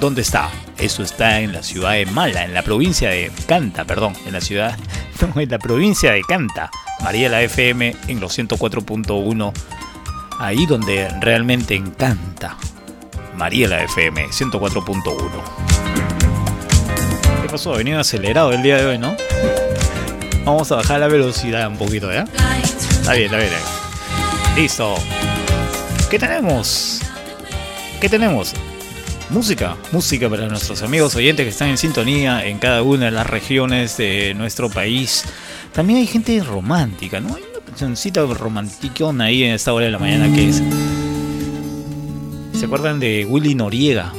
¿dónde 0.00 0.20
está? 0.20 0.50
Eso 0.76 1.02
está 1.02 1.40
en 1.40 1.54
la 1.54 1.62
ciudad 1.62 1.92
de 1.92 2.04
Mala, 2.04 2.44
en 2.44 2.52
la 2.52 2.62
provincia 2.62 3.08
de 3.08 3.32
Canta, 3.46 3.86
perdón, 3.86 4.12
en 4.26 4.34
la 4.34 4.40
ciudad, 4.42 4.78
no, 5.34 5.40
en 5.40 5.48
la 5.48 5.58
provincia 5.58 6.12
de 6.12 6.20
Canta. 6.22 6.70
Mariela 7.02 7.42
FM 7.42 7.96
en 8.08 8.20
los 8.20 8.38
104.1, 8.38 9.52
ahí 10.38 10.66
donde 10.66 11.08
realmente 11.20 11.74
encanta. 11.74 12.56
Mariela 13.36 13.82
FM 13.84 14.28
104.1 14.28 15.80
pasó? 17.50 17.72
Venido 17.72 17.98
acelerado 17.98 18.52
el 18.52 18.62
día 18.62 18.76
de 18.76 18.86
hoy, 18.86 18.98
¿no? 18.98 19.16
Vamos 20.44 20.70
a 20.70 20.76
bajar 20.76 21.00
la 21.00 21.08
velocidad 21.08 21.66
un 21.68 21.76
poquito, 21.76 22.12
¿ya? 22.12 22.24
Está 22.62 23.14
bien, 23.14 23.26
está 23.26 23.38
bien. 23.38 23.50
Listo. 24.56 24.94
¿Qué 26.08 26.18
tenemos? 26.18 27.00
¿Qué 28.00 28.08
tenemos? 28.08 28.54
Música, 29.30 29.76
música 29.92 30.28
para 30.28 30.46
nuestros 30.46 30.82
amigos 30.82 31.14
oyentes 31.16 31.44
que 31.44 31.50
están 31.50 31.68
en 31.68 31.78
sintonía 31.78 32.46
en 32.46 32.58
cada 32.58 32.82
una 32.82 33.06
de 33.06 33.10
las 33.10 33.26
regiones 33.26 33.96
de 33.96 34.34
nuestro 34.34 34.70
país. 34.70 35.24
También 35.72 36.00
hay 36.00 36.06
gente 36.06 36.42
romántica, 36.42 37.20
¿no? 37.20 37.34
Hay 37.34 37.42
una 37.42 37.64
cancioncita 37.64 38.24
romanticona 38.26 39.24
ahí 39.24 39.44
en 39.44 39.54
esta 39.54 39.72
hora 39.72 39.86
de 39.86 39.92
la 39.92 39.98
mañana 39.98 40.34
que 40.34 40.48
es. 40.48 40.62
¿Se 42.58 42.66
acuerdan 42.66 43.00
de 43.00 43.24
Willy 43.24 43.54
Noriega? 43.54 44.12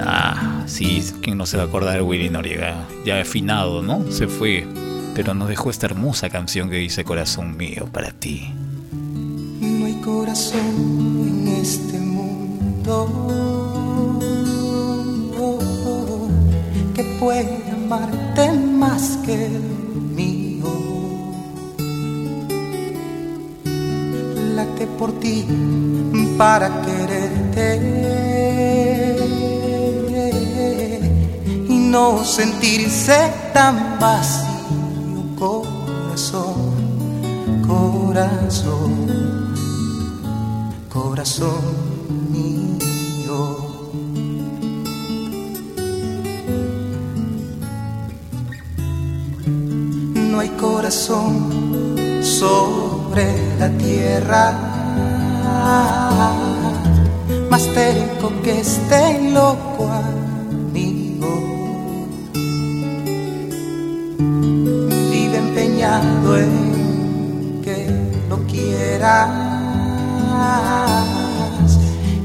Ah, 0.00 0.64
sí, 0.66 1.02
¿quién 1.22 1.38
no 1.38 1.46
se 1.46 1.56
va 1.56 1.64
a 1.64 1.66
acordar 1.66 1.94
de 1.94 2.02
Willy 2.02 2.28
Noriega? 2.28 2.86
Ya 3.04 3.20
afinado, 3.20 3.82
¿no? 3.82 4.10
Se 4.10 4.26
fue, 4.26 4.66
pero 5.14 5.34
nos 5.34 5.48
dejó 5.48 5.70
esta 5.70 5.86
hermosa 5.86 6.28
canción 6.30 6.68
que 6.68 6.76
dice 6.76 7.04
Corazón 7.04 7.56
mío 7.56 7.88
para 7.92 8.10
ti. 8.10 8.52
No 9.60 9.86
hay 9.86 9.94
corazón 9.94 10.60
en 11.26 11.48
este 11.48 11.96
que 16.96 17.04
puede 17.20 17.62
amarte 17.70 18.75
más 18.86 19.18
que 19.24 19.46
el 19.46 19.60
mío. 20.18 20.66
Late 24.56 24.86
por 24.98 25.10
ti 25.20 25.44
para 26.38 26.68
quererte 26.86 27.66
y 31.68 31.76
no 31.94 32.24
sentirse 32.24 33.18
tan 33.52 33.98
vacío, 33.98 35.20
corazón, 35.38 36.54
corazón, 37.66 38.92
corazón 40.88 41.95
hay 50.46 50.56
corazón 50.56 52.22
sobre 52.22 53.26
la 53.58 53.68
tierra 53.78 54.52
más 57.50 57.62
terco 57.74 58.32
que 58.42 58.60
este 58.60 59.30
loco 59.32 59.90
amigo. 59.90 61.26
Vive 65.10 65.38
empeñado 65.38 66.38
en 66.38 67.60
que 67.64 67.90
lo 68.28 68.38
quieras 68.46 69.30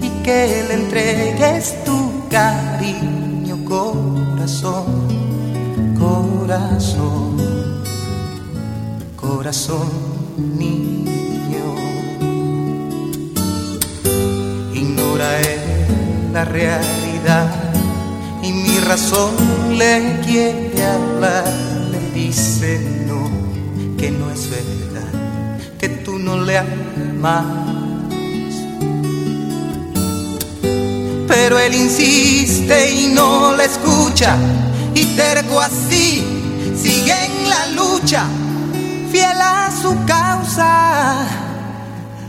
y 0.02 0.10
que 0.24 0.66
le 0.68 0.74
entregues 0.76 1.84
tu 1.86 2.28
cariño, 2.30 3.58
corazón, 3.66 4.86
corazón 5.98 7.51
corazón 9.42 9.90
niño. 10.60 11.76
Ignora 14.72 15.40
él 15.40 16.32
la 16.32 16.46
realidad 16.46 17.50
y 18.44 18.52
mi 18.52 18.78
razón 18.82 19.34
le 19.80 20.20
quiere 20.24 20.86
hablar. 20.86 21.52
Le 21.90 22.12
dice 22.12 22.80
no, 23.08 23.32
que 23.98 24.12
no 24.12 24.30
es 24.30 24.48
verdad, 24.48 25.12
que 25.80 25.90
tú 25.90 26.20
no 26.20 26.40
le 26.40 26.60
amas. 26.60 27.46
Pero 31.28 31.58
él 31.58 31.74
insiste 31.74 32.94
y 32.94 33.08
no 33.08 33.56
la 33.56 33.64
escucha 33.64 34.38
y 34.94 35.04
terco 35.16 35.60
así 35.60 36.24
sigue 36.80 37.16
en 37.26 37.50
la 37.50 37.68
lucha 37.70 38.28
fiel 39.12 39.42
a 39.42 39.70
su 39.82 39.94
causa, 40.06 41.26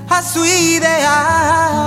a 0.08 0.22
su 0.22 0.44
ideal. 0.44 1.82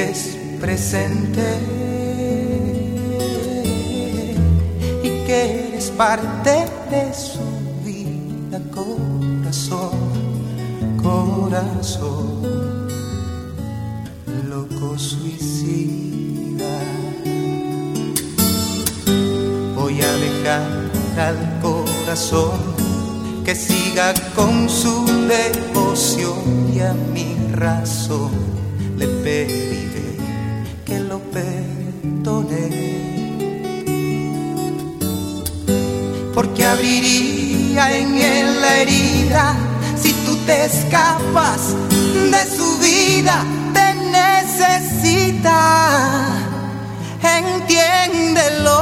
Sigues 0.00 0.38
presente 0.60 1.42
y 5.02 5.08
que 5.26 5.68
eres 5.68 5.90
parte 5.90 6.66
de 6.90 7.12
su 7.14 7.40
vida, 7.84 8.60
corazón, 8.70 9.90
corazón 11.02 12.40
loco 14.48 14.98
suicida. 14.98 16.78
Voy 19.76 20.00
a 20.00 20.12
dejar 20.12 20.90
al 21.18 21.60
corazón 21.60 22.58
que 23.44 23.54
siga 23.54 24.14
con 24.34 24.68
su 24.68 25.04
devoción 25.26 26.70
y 26.74 26.80
a 26.80 26.92
mi 26.92 27.36
razón 27.52 28.29
abriría 36.72 37.96
en 37.98 38.14
él 38.16 38.60
la 38.60 38.76
herida 38.78 39.56
si 40.00 40.12
tú 40.24 40.36
te 40.46 40.64
escapas 40.64 41.74
de 42.32 42.56
su 42.56 42.78
vida 42.78 43.44
necesita, 44.60 45.58
entiéndelo. 47.22 48.80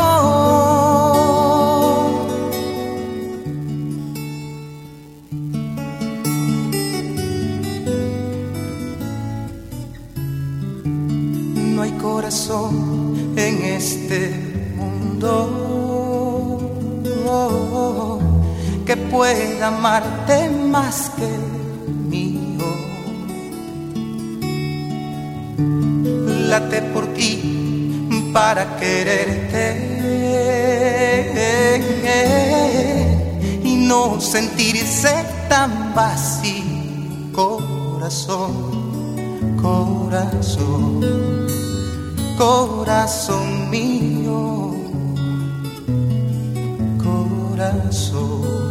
Pueda 19.19 19.67
amarte 19.67 20.49
más 20.49 21.11
que 21.17 21.27
mío. 22.09 22.69
late 26.49 26.83
por 26.93 27.05
ti 27.15 28.31
para 28.33 28.77
quererte 28.77 29.65
y 33.65 33.75
no 33.89 34.21
sentirse 34.21 35.13
tan 35.49 35.93
vacío, 35.97 37.33
corazón, 37.33 38.53
corazón, 39.61 41.01
corazón 42.39 43.69
mío, 43.69 44.77
corazón. 47.03 48.68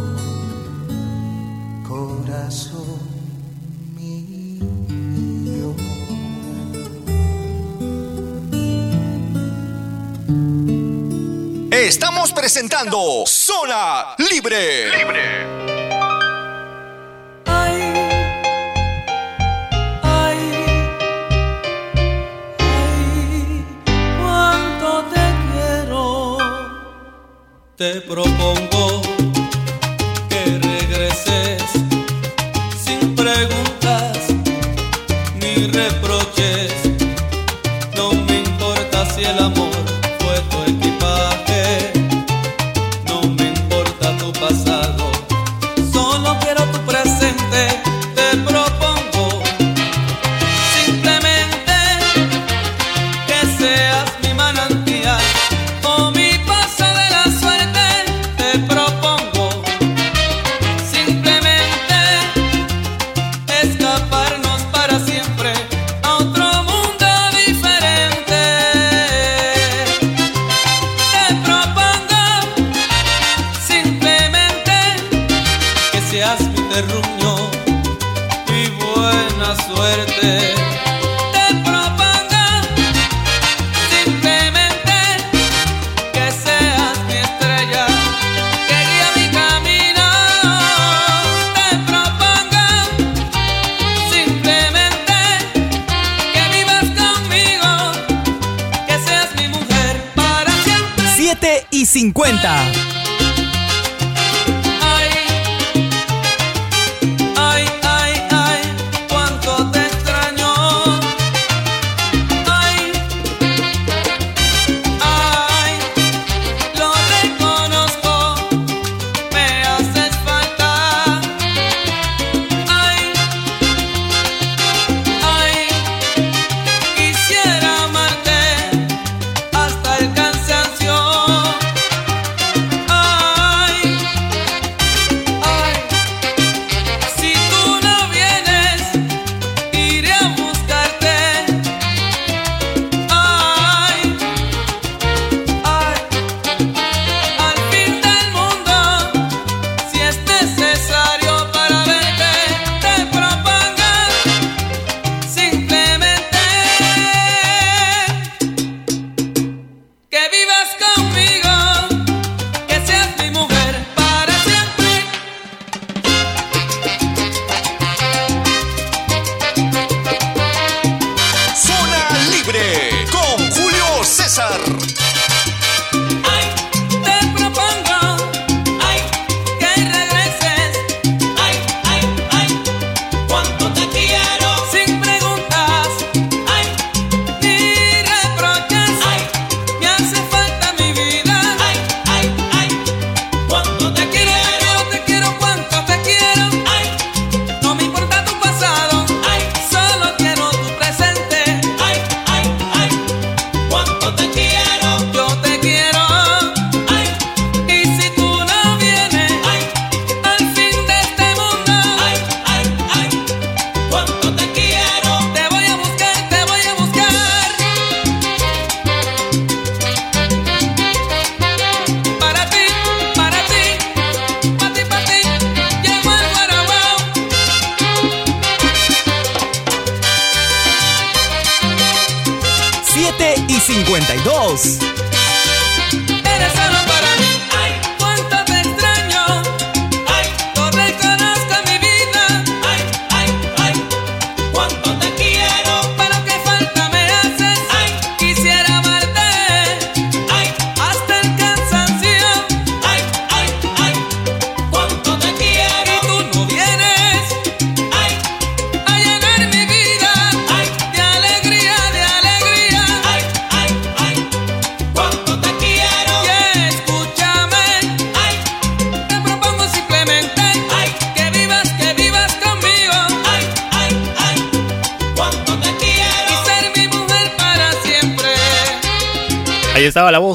estamos 11.88 12.32
presentando 12.32 13.24
Zona 13.26 14.14
Libre. 14.18 14.90
Libre. 14.94 15.68
Te 27.76 28.00
propongo 28.02 29.02
que 30.28 30.58
regreses 30.58 31.62
sin 32.84 33.14
preguntas 33.14 34.18
ni 35.36 35.68
reproches. 35.68 36.72
No 37.94 38.12
me 38.12 38.40
importa 38.40 39.06
si 39.14 39.24
el 39.24 39.38
amor. 39.38 39.67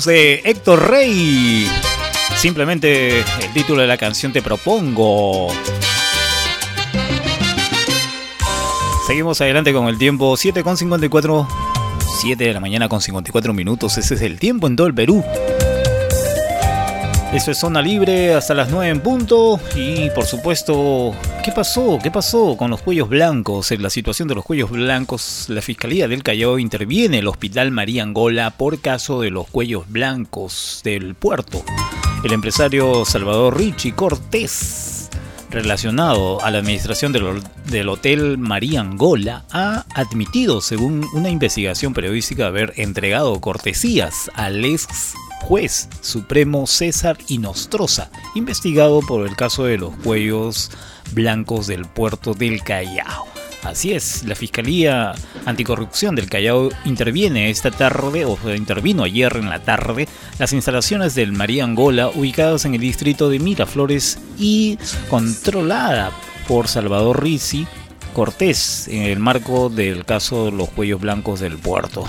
De 0.06 0.42
Héctor 0.44 0.90
Rey. 0.90 1.70
Simplemente 2.36 3.20
el 3.20 3.54
título 3.54 3.82
de 3.82 3.88
la 3.88 3.98
canción 3.98 4.34
te 4.34 4.42
propongo. 4.42 5.48
Seguimos 9.08 9.40
adelante 9.42 9.74
con 9.74 9.88
el 9.88 9.98
tiempo 9.98 10.36
7 10.36 10.64
con 10.64 10.78
54. 10.78 11.48
7 12.22 12.44
de 12.44 12.54
la 12.54 12.60
mañana 12.60 12.90
con 12.90 13.02
54 13.02 13.54
minutos. 13.54 13.98
Ese 13.98 14.16
es 14.16 14.22
el 14.22 14.40
tiempo 14.40 14.68
en 14.68 14.76
todo 14.76 14.88
el 14.88 14.94
Perú. 14.94 15.24
Eso 17.34 17.52
es 17.52 17.58
zona 17.58 17.82
libre 17.82 18.34
hasta 18.34 18.54
las 18.54 18.70
9 18.70 18.90
en 18.90 19.00
punto. 19.02 19.60
Y 19.76 20.10
por 20.12 20.26
supuesto, 20.26 21.14
¿qué 21.44 21.52
pasó? 21.52 22.00
¿Qué 22.02 22.10
pasó 22.10 22.56
con 22.56 22.72
los 22.72 22.82
cuellos 22.82 23.10
blancos? 23.10 23.72
En 23.72 23.84
la 23.84 23.90
situación 23.90 24.30
de 24.30 24.36
los 24.36 24.46
cuellos 24.46 24.72
blancos, 24.72 25.46
la 25.50 25.62
Fiscalía 25.62 26.08
del 26.08 26.24
Callao 26.24 26.58
interviene 26.58 27.20
el 27.20 27.28
Hospital 27.28 27.70
María 27.70 28.04
Angola 28.04 28.52
por 28.52 28.80
caso 28.80 29.20
de 29.20 29.30
los 29.30 29.50
cuellos 29.50 29.84
blancos 29.90 30.80
del 30.86 31.16
puerto. 31.16 31.64
El 32.24 32.32
empresario 32.32 33.04
Salvador 33.04 33.58
Richie 33.58 33.94
Cortés, 33.94 35.10
relacionado 35.50 36.42
a 36.42 36.50
la 36.50 36.60
administración 36.60 37.12
del, 37.12 37.90
Hotel 37.90 38.38
María 38.38 38.80
Angola, 38.80 39.44
ha 39.52 39.86
admitido, 39.94 40.62
según 40.62 41.06
una 41.14 41.30
investigación 41.30 41.94
periodística, 41.94 42.48
haber 42.48 42.74
entregado 42.78 43.40
cortesías 43.42 44.32
al 44.36 44.64
ex 44.64 45.14
juez 45.44 45.90
supremo 46.02 46.66
César 46.68 47.18
Inostroza, 47.28 48.10
investigado 48.34 49.02
por 49.02 49.28
el 49.28 49.36
caso 49.36 49.66
de 49.66 49.78
los 49.78 49.94
cuellos 49.98 50.72
blancos 51.12 51.68
del 51.68 51.86
puerto 51.86 52.34
del 52.34 52.64
Callao. 52.64 53.28
Así 53.64 53.94
es, 53.94 54.24
la 54.24 54.36
Fiscalía 54.36 55.14
Anticorrupción 55.46 56.16
del 56.16 56.30
Callao 56.30 56.70
interviene 56.86 57.50
esta 57.50 57.72
tarde, 57.72 58.26
o 58.26 58.38
intervino 58.54 59.04
ayer 59.04 59.36
en 59.38 59.50
la 59.50 59.60
tarde, 59.60 60.08
las 60.40 60.54
instalaciones 60.54 61.16
del 61.16 61.34
María 61.34 61.64
Angola 61.64 62.10
ubicadas 62.10 62.66
en 62.66 62.74
el 62.74 62.82
distrito 62.82 63.30
de 63.30 63.40
Miraflores 63.40 64.20
y 64.38 64.78
controlada 65.10 66.12
por 66.48 66.68
Salvador 66.68 67.24
Rizzi 67.24 67.68
Cortés 68.14 68.88
en 68.90 69.04
el 69.04 69.20
marco 69.20 69.70
del 69.70 70.06
caso 70.06 70.46
de 70.46 70.52
los 70.52 70.70
cuellos 70.70 71.02
blancos 71.02 71.40
del 71.40 71.58
puerto. 71.58 72.06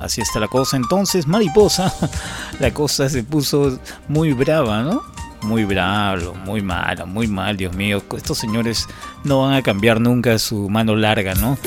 Así 0.00 0.20
está 0.20 0.40
la 0.40 0.48
cosa 0.48 0.76
entonces, 0.76 1.26
mariposa. 1.26 1.92
La 2.58 2.72
cosa 2.72 3.08
se 3.08 3.22
puso 3.22 3.78
muy 4.08 4.32
brava, 4.32 4.82
¿no? 4.82 5.02
muy 5.42 5.64
bravo, 5.64 6.34
muy 6.34 6.62
malo, 6.62 7.06
muy 7.06 7.26
mal, 7.26 7.56
Dios 7.56 7.74
mío. 7.74 8.02
Estos 8.16 8.38
señores 8.38 8.86
no 9.24 9.42
van 9.42 9.54
a 9.54 9.62
cambiar 9.62 10.00
nunca 10.00 10.38
su 10.38 10.68
mano 10.68 10.96
larga, 10.96 11.34
¿no? 11.34 11.58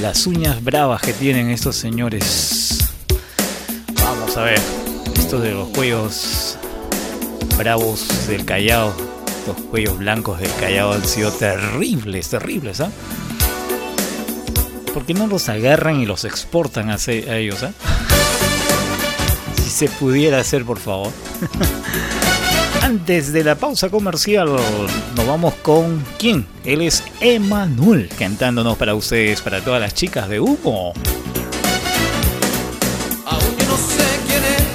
Las 0.00 0.26
uñas 0.26 0.62
bravas 0.62 1.02
que 1.02 1.12
tienen 1.12 1.50
estos 1.50 1.76
señores. 1.76 2.90
Vamos 4.02 4.36
a 4.36 4.42
ver, 4.42 4.60
esto 5.14 5.40
de 5.40 5.52
los 5.52 5.68
cuellos 5.68 6.56
bravos 7.56 8.26
del 8.26 8.44
Callao, 8.44 8.92
los 9.46 9.56
cuellos 9.70 9.98
blancos 9.98 10.40
del 10.40 10.52
Callao 10.54 10.92
han 10.92 11.04
sido 11.04 11.30
terribles, 11.32 12.28
terribles, 12.30 12.80
¿ah? 12.80 12.90
¿Por 14.92 15.06
qué 15.06 15.14
no 15.14 15.28
los 15.28 15.48
agarran 15.48 16.00
y 16.00 16.06
los 16.06 16.24
exportan 16.24 16.90
a, 16.90 16.96
ellos, 17.06 17.62
¿ah? 17.62 17.72
Si 19.56 19.70
se 19.70 19.88
pudiera 19.88 20.40
hacer, 20.40 20.64
por 20.64 20.80
favor. 20.80 21.12
Antes 22.82 23.32
de 23.32 23.44
la 23.44 23.54
pausa 23.54 23.88
comercial, 23.88 24.48
nos 25.14 25.26
vamos 25.26 25.54
con 25.62 26.04
quién? 26.18 26.44
Él 26.64 26.80
es 26.80 27.04
Emanuel, 27.20 28.08
cantándonos 28.18 28.76
para 28.76 28.96
ustedes, 28.96 29.40
para 29.42 29.60
todas 29.60 29.80
las 29.80 29.94
chicas 29.94 30.28
de 30.28 30.40
humo. 30.40 30.92
Aún 33.26 33.56
no 33.68 33.76
sé 33.76 34.04
quién 34.26 34.42
es, 34.44 34.66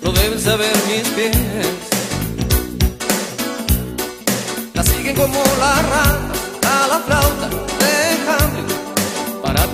lo 0.00 0.12
deben 0.12 0.40
saber 0.40 0.72
mis 0.86 1.08
pies. 1.08 1.43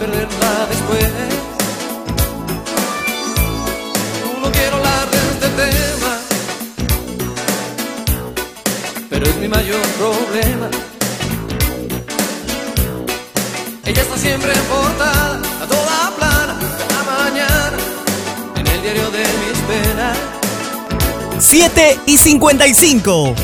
Perderla 0.00 0.66
después. 0.70 1.10
quiero 4.52 4.76
hablar 4.76 5.10
de 5.10 5.18
este 5.32 5.48
tema, 5.60 6.12
pero 9.10 9.26
es 9.26 9.36
mi 9.36 9.48
mayor 9.48 9.82
problema. 10.00 10.68
Ella 13.84 14.02
está 14.02 14.16
siempre 14.16 14.52
portada, 14.70 15.40
a 15.62 15.66
toda 15.66 16.12
plana, 16.16 16.58
la 16.94 17.02
mañana, 17.12 17.76
en 18.56 18.66
el 18.66 18.82
diario 18.82 19.10
de 19.10 19.24
mis 19.42 19.58
penas. 19.68 20.16
7 21.38 21.98
y 22.06 22.16
55. 22.16 23.34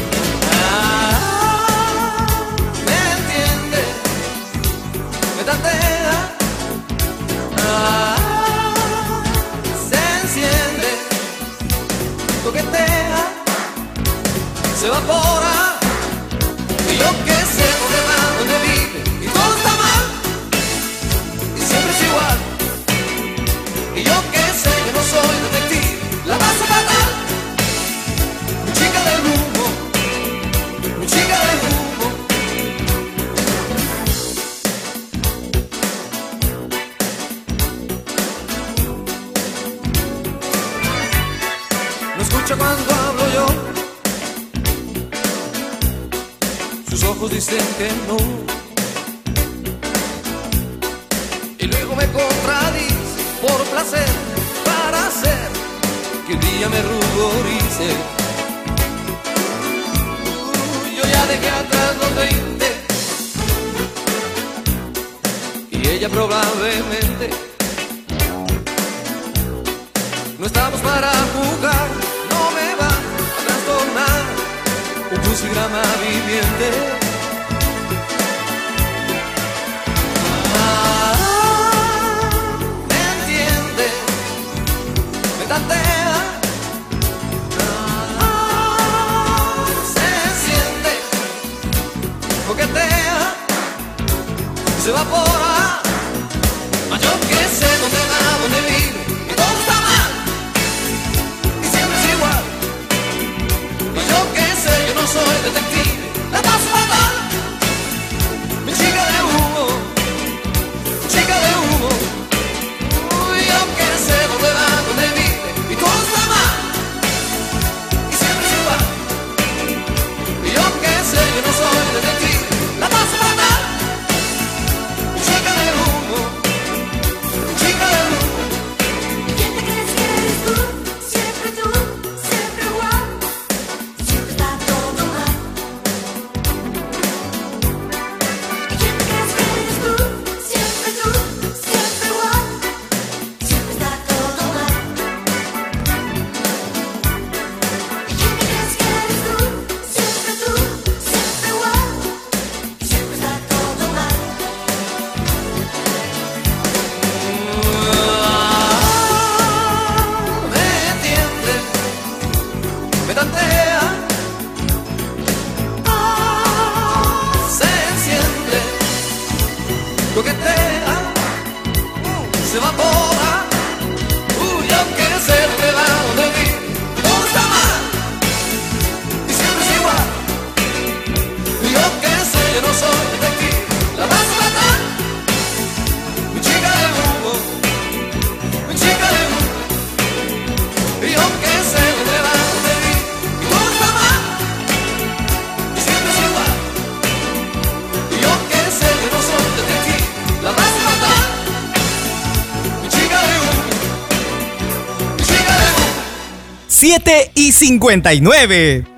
7 206.96 207.30
y 207.34 207.52
59. 207.52 208.95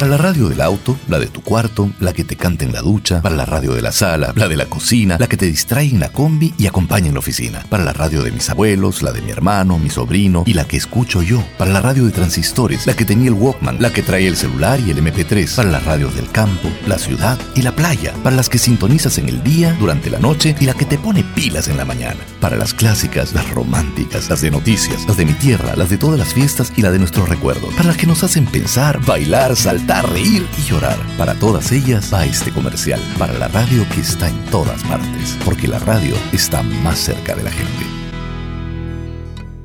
Para 0.00 0.12
la 0.12 0.16
radio 0.16 0.48
del 0.48 0.62
auto, 0.62 0.96
la 1.08 1.18
de 1.18 1.26
tu 1.26 1.42
cuarto, 1.42 1.90
la 2.00 2.14
que 2.14 2.24
te 2.24 2.34
canta 2.34 2.64
en 2.64 2.72
la 2.72 2.80
ducha, 2.80 3.20
para 3.20 3.36
la 3.36 3.44
radio 3.44 3.74
de 3.74 3.82
la 3.82 3.92
sala, 3.92 4.32
la 4.34 4.48
de 4.48 4.56
la 4.56 4.64
cocina, 4.64 5.18
la 5.18 5.26
que 5.26 5.36
te 5.36 5.44
distrae 5.44 5.90
en 5.90 6.00
la 6.00 6.08
combi 6.08 6.54
y 6.56 6.66
acompaña 6.66 7.08
en 7.08 7.12
la 7.12 7.18
oficina, 7.18 7.66
para 7.68 7.84
la 7.84 7.92
radio 7.92 8.22
de 8.22 8.32
mis 8.32 8.48
abuelos, 8.48 9.02
la 9.02 9.12
de 9.12 9.20
mi 9.20 9.30
hermano, 9.30 9.78
mi 9.78 9.90
sobrino 9.90 10.44
y 10.46 10.54
la 10.54 10.64
que 10.64 10.78
escucho 10.78 11.20
yo, 11.20 11.44
para 11.58 11.70
la 11.70 11.82
radio 11.82 12.06
de 12.06 12.12
transistores, 12.12 12.86
la 12.86 12.94
que 12.94 13.04
tenía 13.04 13.28
el 13.28 13.34
Walkman, 13.34 13.76
la 13.78 13.92
que 13.92 14.02
trae 14.02 14.26
el 14.26 14.38
celular 14.38 14.80
y 14.80 14.90
el 14.90 15.04
MP3, 15.04 15.54
para 15.54 15.70
las 15.70 15.84
radios 15.84 16.16
del 16.16 16.30
campo, 16.30 16.70
la 16.86 16.96
ciudad 16.96 17.38
y 17.54 17.60
la 17.60 17.76
playa, 17.76 18.14
para 18.22 18.36
las 18.36 18.48
que 18.48 18.56
sintonizas 18.56 19.18
en 19.18 19.28
el 19.28 19.42
día, 19.42 19.76
durante 19.78 20.08
la 20.08 20.18
noche 20.18 20.56
y 20.60 20.64
la 20.64 20.72
que 20.72 20.86
te 20.86 20.96
pone 20.96 21.24
pilas 21.34 21.68
en 21.68 21.76
la 21.76 21.84
mañana, 21.84 22.20
para 22.40 22.56
las 22.56 22.72
clásicas, 22.72 23.34
las 23.34 23.50
románticas, 23.50 24.30
las 24.30 24.40
de 24.40 24.50
noticias, 24.50 25.04
las 25.06 25.18
de 25.18 25.26
mi 25.26 25.34
tierra, 25.34 25.76
las 25.76 25.90
de 25.90 25.98
todas 25.98 26.18
las 26.18 26.32
fiestas 26.32 26.72
y 26.74 26.80
la 26.80 26.90
de 26.90 26.98
nuestros 27.00 27.28
recuerdos, 27.28 27.74
para 27.74 27.88
las 27.88 27.98
que 27.98 28.06
nos 28.06 28.24
hacen 28.24 28.46
pensar, 28.46 28.98
bailar, 29.04 29.54
saltar, 29.56 29.89
reír 30.02 30.46
y 30.56 30.62
llorar. 30.62 30.96
Para 31.18 31.34
todas 31.34 31.72
ellas 31.72 32.12
va 32.12 32.24
este 32.24 32.52
comercial, 32.52 33.00
para 33.18 33.32
la 33.32 33.48
radio 33.48 33.86
que 33.92 34.00
está 34.00 34.28
en 34.28 34.44
todas 34.46 34.82
partes, 34.84 35.36
porque 35.44 35.66
la 35.68 35.78
radio 35.80 36.14
está 36.32 36.62
más 36.62 36.98
cerca 36.98 37.34
de 37.34 37.42
la 37.42 37.50
gente. 37.50 37.86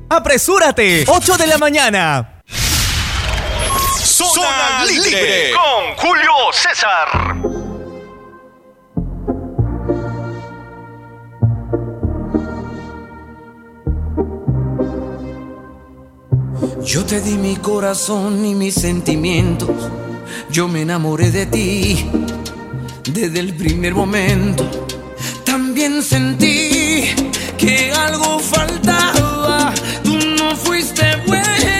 ¡Apresúrate! 0.08 1.04
8 1.06 1.36
de 1.36 1.46
la 1.46 1.58
mañana. 1.58 2.42
Zona 4.02 4.84
Libre 4.88 5.52
con 5.52 5.96
Julio 5.96 6.32
César. 6.52 7.36
Yo 16.84 17.04
te 17.04 17.20
di 17.20 17.34
mi 17.36 17.56
corazón 17.56 18.44
y 18.46 18.54
mis 18.54 18.74
sentimientos. 18.74 19.90
Yo 20.56 20.68
me 20.68 20.80
enamoré 20.80 21.30
de 21.30 21.44
ti 21.44 22.06
desde 23.12 23.40
el 23.40 23.52
primer 23.52 23.94
momento. 23.94 24.86
También 25.44 26.02
sentí 26.02 27.10
que 27.58 27.92
algo 27.92 28.38
faltaba. 28.38 29.74
Tú 30.02 30.16
no 30.16 30.56
fuiste 30.56 31.04
buena, 31.26 31.75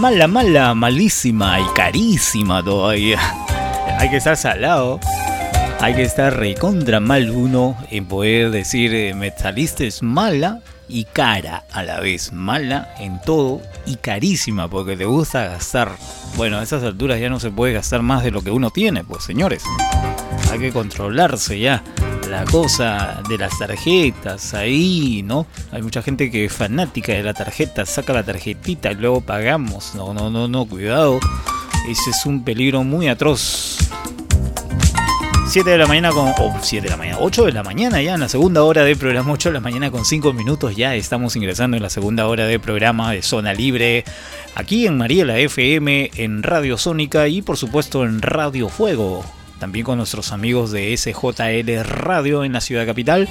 mala, 0.00 0.26
mala, 0.26 0.74
malísima 0.74 1.60
y 1.60 1.64
carísima 1.74 2.62
todavía. 2.62 3.18
Hay 3.98 4.08
que 4.08 4.16
estar 4.16 4.34
salado. 4.34 4.98
Hay 5.78 5.94
que 5.94 6.02
estar 6.02 6.34
recontra 6.34 7.00
mal 7.00 7.30
uno 7.30 7.76
en 7.90 8.06
poder 8.06 8.50
decir 8.50 8.94
eh, 8.94 9.14
Metalista 9.14 9.84
es 9.84 10.02
mala 10.02 10.60
y 10.88 11.04
cara 11.04 11.64
a 11.70 11.82
la 11.82 12.00
vez. 12.00 12.32
Mala 12.32 12.94
en 12.98 13.20
todo 13.20 13.60
y 13.84 13.96
carísima 13.96 14.68
porque 14.68 14.96
te 14.96 15.04
gusta 15.04 15.44
gastar. 15.44 15.90
Bueno, 16.36 16.58
a 16.58 16.62
esas 16.62 16.82
alturas 16.82 17.20
ya 17.20 17.28
no 17.28 17.38
se 17.38 17.50
puede 17.50 17.74
gastar 17.74 18.00
más 18.00 18.24
de 18.24 18.30
lo 18.30 18.40
que 18.40 18.50
uno 18.50 18.70
tiene, 18.70 19.04
pues 19.04 19.24
señores. 19.24 19.62
Hay 20.50 20.58
que 20.58 20.72
controlarse 20.72 21.58
ya. 21.58 21.84
La 22.30 22.44
cosa 22.44 23.20
de 23.28 23.36
las 23.36 23.58
tarjetas 23.58 24.54
ahí, 24.54 25.22
¿no? 25.22 25.46
Hay 25.72 25.82
mucha 25.82 26.02
gente 26.02 26.30
que 26.30 26.46
es 26.46 26.52
fanática 26.52 27.12
de 27.12 27.22
la 27.22 27.32
tarjeta, 27.32 27.86
saca 27.86 28.12
la 28.12 28.24
tarjetita 28.24 28.90
y 28.90 28.96
luego 28.96 29.20
pagamos. 29.20 29.94
No, 29.94 30.12
no, 30.12 30.28
no, 30.28 30.48
no, 30.48 30.66
cuidado. 30.66 31.20
Ese 31.88 32.10
es 32.10 32.26
un 32.26 32.44
peligro 32.44 32.82
muy 32.82 33.08
atroz. 33.08 33.78
7 35.46 35.68
de 35.68 35.78
la 35.78 35.86
mañana 35.86 36.10
con. 36.10 36.32
Oh, 36.38 36.56
7 36.60 36.84
de 36.84 36.90
la 36.90 36.96
mañana. 36.96 37.18
8 37.20 37.44
de 37.46 37.52
la 37.52 37.62
mañana 37.62 38.02
ya 38.02 38.14
en 38.14 38.20
la 38.20 38.28
segunda 38.28 38.64
hora 38.64 38.82
de 38.82 38.96
programa. 38.96 39.32
8 39.32 39.48
de 39.48 39.52
la 39.54 39.60
mañana 39.60 39.90
con 39.90 40.04
5 40.04 40.32
minutos 40.32 40.76
ya 40.76 40.94
estamos 40.94 41.36
ingresando 41.36 41.76
en 41.76 41.82
la 41.82 41.90
segunda 41.90 42.26
hora 42.26 42.46
de 42.46 42.58
programa 42.58 43.12
de 43.12 43.22
Zona 43.22 43.52
Libre. 43.52 44.04
Aquí 44.56 44.86
en 44.86 44.96
Mariela 44.96 45.38
FM, 45.38 46.10
en 46.16 46.42
Radio 46.42 46.78
Sónica 46.78 47.28
y 47.28 47.42
por 47.42 47.56
supuesto 47.56 48.04
en 48.04 48.22
Radio 48.22 48.68
Fuego 48.68 49.24
también 49.60 49.84
con 49.84 49.98
nuestros 49.98 50.32
amigos 50.32 50.72
de 50.72 50.96
SJL 50.96 51.84
Radio 51.84 52.42
en 52.42 52.52
la 52.52 52.60
ciudad 52.60 52.84
capital. 52.84 53.28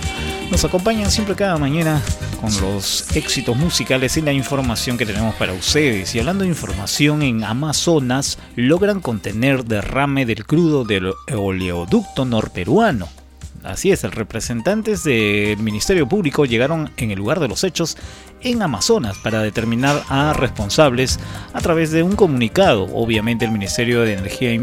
Nos 0.49 0.63
acompañan 0.63 1.11
siempre 1.11 1.35
cada 1.35 1.57
mañana 1.57 2.01
con 2.39 2.49
los 2.61 3.13
éxitos 3.15 3.57
musicales 3.57 4.15
y 4.15 4.21
la 4.21 4.31
información 4.31 4.97
que 4.97 5.05
tenemos 5.05 5.35
para 5.35 5.51
ustedes. 5.51 6.15
Y 6.15 6.19
hablando 6.19 6.43
de 6.43 6.49
información, 6.49 7.21
en 7.21 7.43
Amazonas 7.43 8.37
logran 8.55 9.01
contener 9.01 9.65
derrame 9.65 10.25
del 10.25 10.45
crudo 10.45 10.85
del 10.85 11.11
oleoducto 11.35 12.23
norperuano. 12.23 13.18
Así 13.63 13.91
es, 13.91 14.03
representantes 14.03 15.03
del 15.03 15.57
Ministerio 15.57 16.07
Público 16.07 16.45
llegaron 16.45 16.91
en 16.95 17.11
el 17.11 17.17
lugar 17.17 17.41
de 17.41 17.49
los 17.49 17.63
hechos 17.65 17.97
en 18.41 18.61
Amazonas 18.61 19.17
para 19.17 19.41
determinar 19.41 20.01
a 20.07 20.33
responsables 20.33 21.19
a 21.53 21.59
través 21.59 21.91
de 21.91 22.03
un 22.03 22.15
comunicado. 22.15 22.83
Obviamente 22.93 23.43
el 23.43 23.51
Ministerio 23.51 24.01
de 24.01 24.13
Energía 24.13 24.53
y 24.53 24.59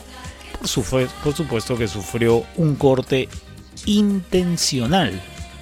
Por, 0.58 0.68
supuesto 1.34 1.78
que 1.78 1.88
sufrió 1.88 2.44
un 2.56 2.76
corte 2.76 3.30
intencional 3.86 5.18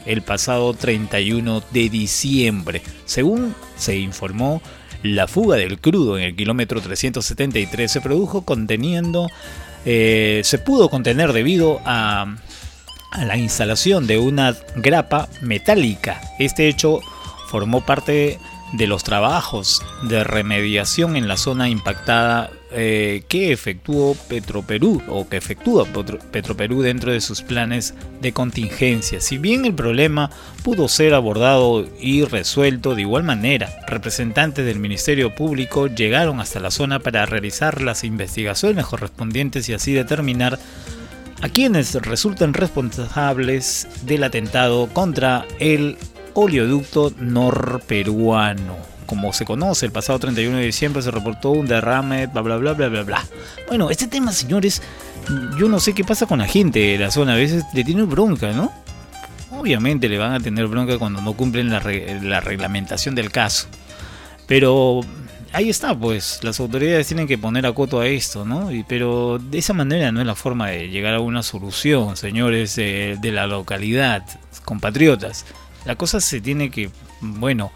el 0.07 0.23
pasado 0.23 0.75
31 0.75 1.63
de 1.71 1.89
diciembre. 1.89 2.83
Según 3.05 3.55
se 3.77 3.97
informó, 3.99 4.61
la 5.03 5.29
fuga 5.29 5.57
del 5.57 5.79
crudo 5.79 6.19
en 6.19 6.25
el 6.25 6.35
kilómetro 6.35 6.81
373 6.81 7.93
se 7.93 8.01
produjo 8.01 8.43
conteniendo, 8.43 9.29
eh, 9.85 10.41
se 10.45 10.59
pudo 10.59 10.89
contener 10.89 11.33
debido 11.33 11.81
a, 11.85 12.37
a 13.13 13.25
la 13.25 13.37
instalación 13.37 14.07
de 14.07 14.19
una 14.19 14.57
grapa 14.77 15.29
metálica. 15.43 16.21
Este 16.39 16.69
hecho 16.69 17.01
formó 17.49 17.85
parte 17.85 18.39
de 18.73 18.87
los 18.87 19.03
trabajos 19.03 19.83
de 20.03 20.25
remediación 20.25 21.17
en 21.17 21.29
la 21.29 21.37
zona 21.37 21.69
impactada 21.69 22.51
eh, 22.71 23.23
que 23.29 23.51
efectuó 23.51 24.15
Petroperú 24.29 25.03
o 25.09 25.27
que 25.27 25.39
efectúa 25.39 25.87
Petroperú 26.31 26.83
dentro 26.83 27.13
de 27.13 27.23
sus 27.23 27.41
planes 27.41 27.95
de 28.21 28.33
contingencia. 28.33 29.23
Si 29.23 29.39
bien 29.39 29.65
el 29.65 29.75
problema 29.75 30.31
pudo 30.63 30.89
ser 30.89 31.15
abordado 31.15 31.89
y 31.99 32.25
resuelto 32.25 32.95
de 32.95 33.03
igual 33.03 33.25
manera, 33.25 33.71
representantes 33.87 34.67
del 34.67 34.81
Ministerio 34.81 35.35
Público 35.35 35.87
llegaron 35.87 36.41
hasta 36.41 36.61
la 36.61 36.71
zona 36.71 36.99
para 36.99 37.25
realizar 37.25 37.81
las 37.81 38.05
investigaciones 38.05 38.85
correspondientes 38.85 39.67
y 39.71 39.73
así 39.73 39.95
determinar 39.95 40.59
a 41.41 41.49
quienes 41.49 41.95
resulten 41.95 42.53
responsables 42.53 43.89
del 44.03 44.25
atentado 44.25 44.89
contra 44.89 45.47
el 45.59 45.97
oleoducto 46.39 47.13
norperuano. 47.19 48.77
Como 49.07 49.33
se 49.33 49.45
conoce, 49.45 49.87
el 49.87 49.93
pasado 49.93 50.19
31 50.19 50.59
de 50.59 50.67
diciembre 50.67 51.03
se 51.03 51.11
reportó 51.11 51.51
un 51.51 51.67
derrame, 51.67 52.27
bla 52.27 52.43
bla 52.43 52.57
bla 52.59 52.75
bla 52.75 52.89
bla 52.89 53.03
bla. 53.03 53.25
Bueno, 53.67 53.91
este 53.91 54.07
tema, 54.07 54.33
señores, 54.33 54.83
yo 55.59 55.69
no 55.69 55.81
sé 55.81 55.95
qué 55.95 56.05
pasa 56.05 56.27
con 56.27 56.39
la 56.39 56.47
gente 56.47 56.79
de 56.79 56.99
la 56.99 57.11
zona, 57.11 57.33
a 57.33 57.37
veces 57.37 57.65
le 57.75 57.85
tiene 57.85 58.03
bronca, 58.03 58.53
¿no? 58.53 58.71
Obviamente 59.51 60.09
le 60.09 60.19
van 60.19 60.35
a 60.35 60.41
tener 60.41 60.67
bronca 60.69 60.99
cuando 60.99 61.21
no 61.21 61.33
cumplen 61.33 61.71
la, 61.71 61.81
la 62.23 62.41
reglamentación 62.41 63.15
del 63.15 63.33
caso. 63.33 63.67
Pero 64.47 65.01
ahí 65.53 65.71
está, 65.71 65.99
pues, 65.99 66.39
las 66.43 66.61
autoridades 66.61 67.09
tienen 67.09 67.27
que 67.27 67.39
poner 67.39 67.67
a 67.67 67.73
coto 67.73 68.01
a 68.01 68.07
esto, 68.07 68.45
¿no? 68.45 68.71
Y, 68.71 68.85
pero 68.85 69.39
de 69.39 69.59
esa 69.59 69.73
manera 69.73 70.13
no 70.13 70.21
es 70.21 70.27
la 70.27 70.35
forma 70.35 70.69
de 70.69 70.89
llegar 70.89 71.15
a 71.15 71.21
una 71.21 71.43
solución, 71.43 72.17
señores 72.17 72.77
de 72.77 73.31
la 73.33 73.47
localidad, 73.47 74.23
compatriotas 74.65 75.45
la 75.89 75.97
cosa 75.97 76.21
se 76.21 76.43
tiene 76.43 76.71
que, 76.71 76.91
bueno, 77.23 77.73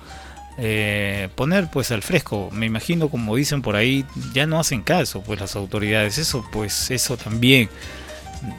eh, 0.59 1.31
poner 1.35 1.71
pues 1.71 1.91
al 1.93 2.03
fresco. 2.03 2.51
Me 2.53 2.67
imagino, 2.67 3.09
como 3.09 3.35
dicen 3.35 3.63
por 3.63 3.75
ahí, 3.75 4.05
ya 4.35 4.47
no 4.47 4.61
hacen 4.61 4.83
caso 4.83 5.23
pues 5.23 5.41
las 5.41 5.57
autoridades. 5.57 6.19
Eso 6.19 6.45
pues 6.53 6.91
eso 6.91 7.17
también. 7.17 7.71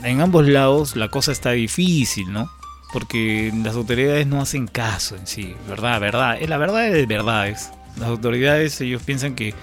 En 0.04 0.22
ambos 0.22 0.48
lados 0.48 0.96
la 0.96 1.10
cosa 1.10 1.32
está 1.32 1.52
difícil, 1.52 2.34
¿no? 2.34 2.50
Porque 2.92 3.54
las 3.64 3.76
autoridades 3.76 4.26
no 4.26 4.42
hacen 4.42 4.66
caso 4.66 5.16
en 5.18 5.28
sí, 5.28 5.56
¿verdad? 5.70 6.02
¿Verdad? 6.02 6.38
Es 6.42 6.50
la 6.50 6.58
verdad 6.58 6.92
de 6.92 7.06
verdades. 7.06 7.70
Las 7.98 8.10
autoridades 8.10 8.82
ellos 8.82 9.04
piensan 9.04 9.36
que, 9.36 9.54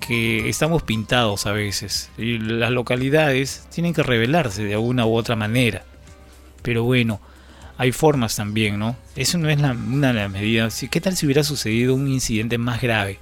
que 0.00 0.48
estamos 0.48 0.82
pintados 0.82 1.46
a 1.46 1.52
veces. 1.52 2.10
Y 2.18 2.38
las 2.38 2.72
localidades 2.72 3.68
tienen 3.72 3.94
que 3.94 4.02
rebelarse 4.02 4.64
de 4.64 4.74
alguna 4.74 5.06
u 5.06 5.14
otra 5.14 5.36
manera. 5.36 5.84
Pero 6.62 6.82
bueno, 6.82 7.20
hay 7.78 7.92
formas 7.92 8.34
también, 8.34 8.78
¿no? 8.78 8.96
Eso 9.14 9.38
no 9.38 9.48
es 9.48 9.56
una 9.56 10.08
de 10.08 10.14
las 10.14 10.30
medidas. 10.30 10.84
¿Qué 10.90 11.00
tal 11.00 11.16
si 11.16 11.26
hubiera 11.26 11.44
sucedido 11.44 11.94
un 11.94 12.08
incidente 12.08 12.58
más 12.58 12.82
grave? 12.82 13.20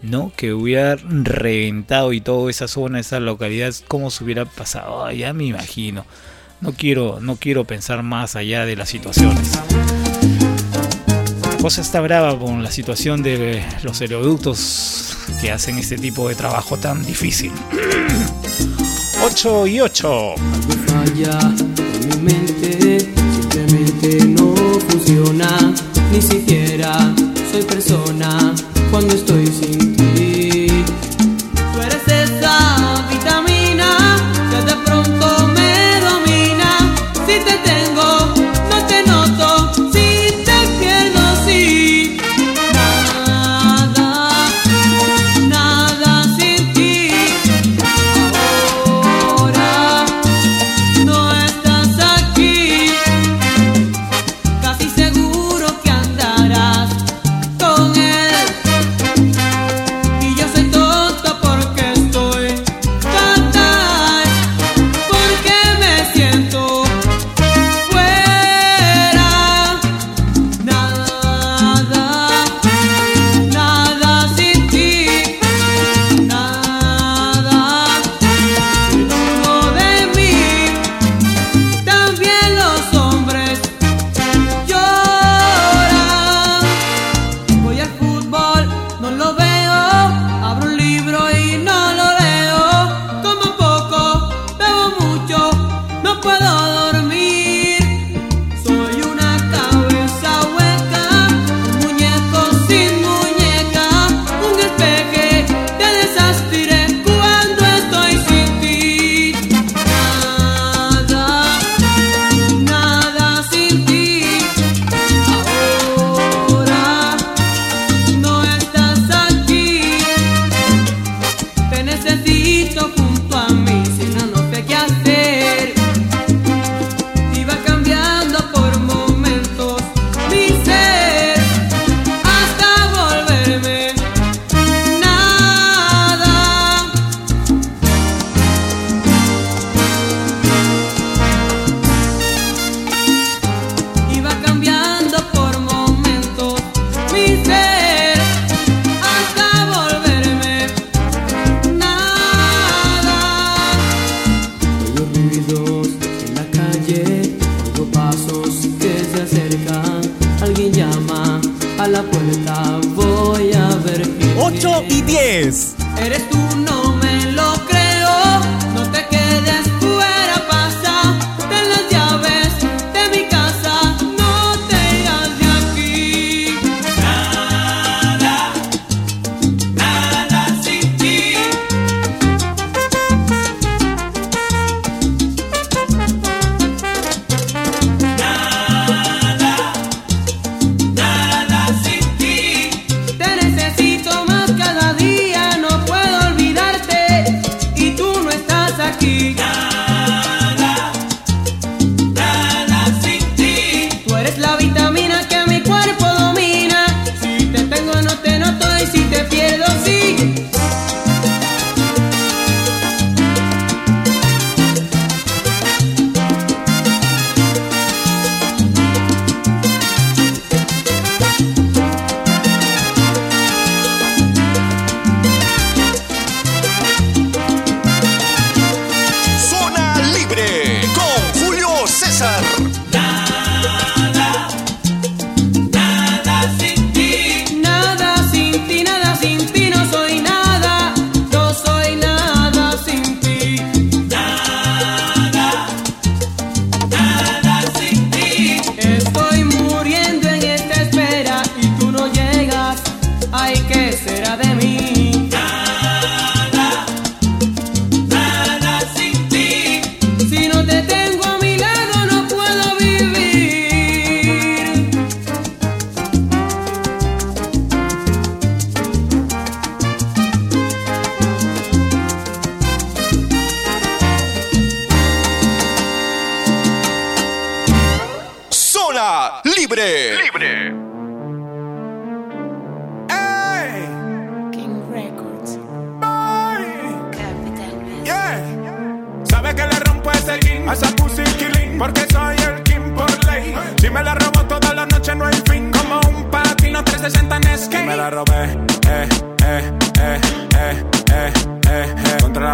¿No? 0.00 0.32
Que 0.34 0.54
hubiera 0.54 0.96
reventado 0.96 2.14
y 2.14 2.22
toda 2.22 2.50
esa 2.50 2.68
zona, 2.68 3.00
esa 3.00 3.20
localidad, 3.20 3.74
¿cómo 3.86 4.10
se 4.10 4.24
hubiera 4.24 4.46
pasado? 4.46 5.10
ya 5.12 5.34
me 5.34 5.44
imagino. 5.44 6.06
No 6.62 6.72
quiero, 6.72 7.20
no 7.20 7.36
quiero 7.36 7.64
pensar 7.64 8.02
más 8.02 8.34
allá 8.34 8.64
de 8.64 8.76
las 8.76 8.88
situaciones. 8.88 9.52
La 11.42 11.58
cosa 11.58 11.82
está 11.82 12.00
brava 12.00 12.38
con 12.38 12.62
la 12.62 12.70
situación 12.70 13.22
de 13.22 13.62
los 13.82 14.00
aeroductos 14.00 15.18
que 15.42 15.52
hacen 15.52 15.76
este 15.76 15.98
tipo 15.98 16.28
de 16.30 16.34
trabajo 16.34 16.78
tan 16.78 17.04
difícil. 17.04 17.52
8 19.22 19.66
y 19.66 19.80
8 19.80 20.34
no 24.28 24.54
funciona, 24.88 25.74
ni 26.12 26.22
siquiera 26.22 27.14
soy 27.50 27.62
persona 27.62 28.54
cuando 28.90 29.14
estoy 29.14 29.46
sin 29.46 29.96
ti. 29.96 30.27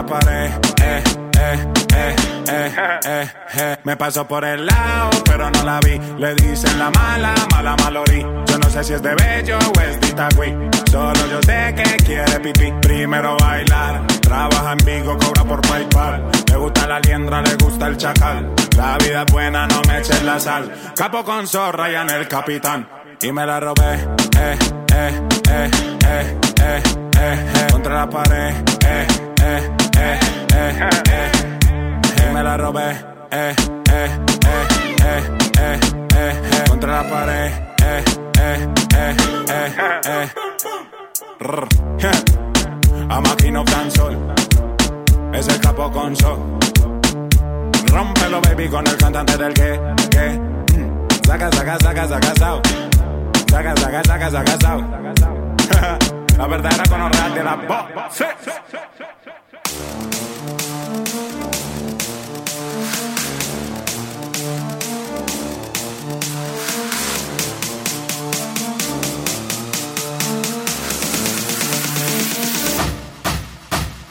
La 0.04 0.20
pared, 0.20 0.50
eh, 0.82 1.02
eh, 1.38 1.72
eh, 1.94 2.16
eh, 2.48 2.74
eh, 3.06 3.28
eh 3.56 3.76
Me 3.84 3.96
pasó 3.96 4.26
por 4.26 4.44
el 4.44 4.66
lado 4.66 5.10
pero 5.24 5.50
no 5.50 5.64
la 5.64 5.80
vi 5.80 5.98
Le 6.18 6.34
dicen 6.34 6.78
la 6.78 6.90
mala, 6.90 7.34
mala 7.52 7.76
malorí 7.76 8.20
Yo 8.20 8.58
no 8.58 8.68
sé 8.70 8.84
si 8.84 8.92
es 8.94 9.02
de 9.02 9.14
bello 9.14 9.58
o 9.58 9.80
es 9.80 10.00
de 10.00 10.08
Itagüí 10.08 10.54
Solo 10.90 11.26
yo 11.30 11.40
sé 11.42 11.74
que 11.74 11.96
quiere 12.04 12.40
pipí 12.40 12.72
Primero 12.82 13.36
bailar 13.38 14.06
Trabaja 14.20 14.72
en 14.72 14.78
Vigo, 14.86 15.18
cobra 15.18 15.44
por 15.44 15.60
Paypal. 15.60 16.30
Le 16.48 16.56
gusta 16.56 16.86
la 16.86 16.98
liendra, 16.98 17.42
le 17.42 17.54
gusta 17.56 17.88
el 17.88 17.96
chacal. 17.98 18.54
La 18.76 18.96
vida 18.96 19.22
es 19.26 19.32
buena, 19.32 19.66
no 19.66 19.82
me 19.86 19.98
eches 19.98 20.22
la 20.22 20.40
sal. 20.40 20.72
Capo 20.96 21.22
con 21.22 21.46
zorra 21.46 21.90
y 21.90 21.94
en 21.94 22.08
el 22.08 22.26
capitán. 22.26 22.88
Y 23.20 23.30
me 23.30 23.44
la 23.44 23.60
robé, 23.60 23.94
eh, 23.94 24.58
eh, 24.94 25.20
eh, 25.50 25.70
eh, 26.06 26.38
eh, 26.58 26.82
eh, 27.18 27.46
eh. 27.54 27.66
Contra 27.70 27.94
la 27.94 28.08
pared, 28.08 28.54
eh, 28.86 29.06
eh, 29.42 29.76
eh, 29.98 30.18
eh, 30.54 30.88
eh, 31.10 31.32
eh. 32.20 32.32
Me 32.32 32.42
la 32.42 32.56
robé, 32.56 32.90
eh, 33.30 33.54
eh, 33.90 34.10
eh, 34.46 34.68
eh, 35.04 35.22
eh, 35.58 35.80
eh, 36.16 36.42
eh. 36.52 36.64
Contra 36.68 37.02
la 37.02 37.10
pared, 37.10 37.52
eh, 37.82 38.04
eh, 38.40 38.68
eh, 38.96 39.16
eh, 39.48 39.72
eh. 40.08 40.44
A 43.08 43.20
máquina 43.20 43.62
sol 43.90 44.16
Es 45.32 45.48
el 45.48 45.60
capo 45.60 45.90
con 45.90 46.16
sol 46.16 46.38
baby, 48.42 48.68
con 48.68 48.86
el 48.86 48.96
cantante 48.96 49.36
del 49.36 49.54
que, 49.54 49.80
que 50.10 50.28
mm. 50.78 51.08
Saca, 51.26 51.50
saca, 51.52 51.78
saca, 51.78 52.08
saca, 52.08 52.34
sao 52.36 52.60
Saca, 53.48 53.76
saca, 53.76 54.02
saca, 54.04 54.30
saca, 54.30 54.58
sao 54.60 54.80
La 56.36 56.46
verdadera 56.48 56.84
con 56.88 57.34
de 57.34 57.44
la 57.44 57.54
voz. 57.54 58.24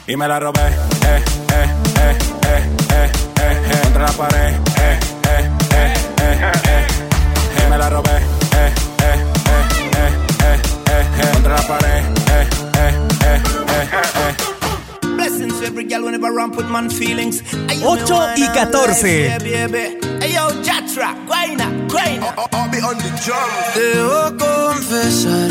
Y 0.06 0.16
me 0.16 0.28
la 0.28 0.38
robé, 0.38 0.60
eh, 0.60 1.24
eh, 1.54 1.66
eh, 1.96 2.18
eh, 2.42 2.62
eh, 2.90 3.12
eh, 3.40 3.62
eh, 3.72 3.80
contra 3.82 4.02
la 4.04 4.12
pared, 4.12 4.54
eh, 4.54 5.00
eh, 5.30 5.50
eh, 5.70 5.94
eh, 6.20 6.52
eh, 6.66 6.86
eh, 7.56 7.68
me 7.70 7.78
la 7.78 7.88
robé, 7.88 8.20
8 17.82 18.26
y 18.36 18.48
14. 18.48 19.38
Hey 20.20 20.32
yo, 20.34 20.48
Jatra, 20.64 21.16
Guayna, 21.26 21.70
Guayna. 21.90 22.34
Debo 23.74 24.36
confesar, 24.38 25.50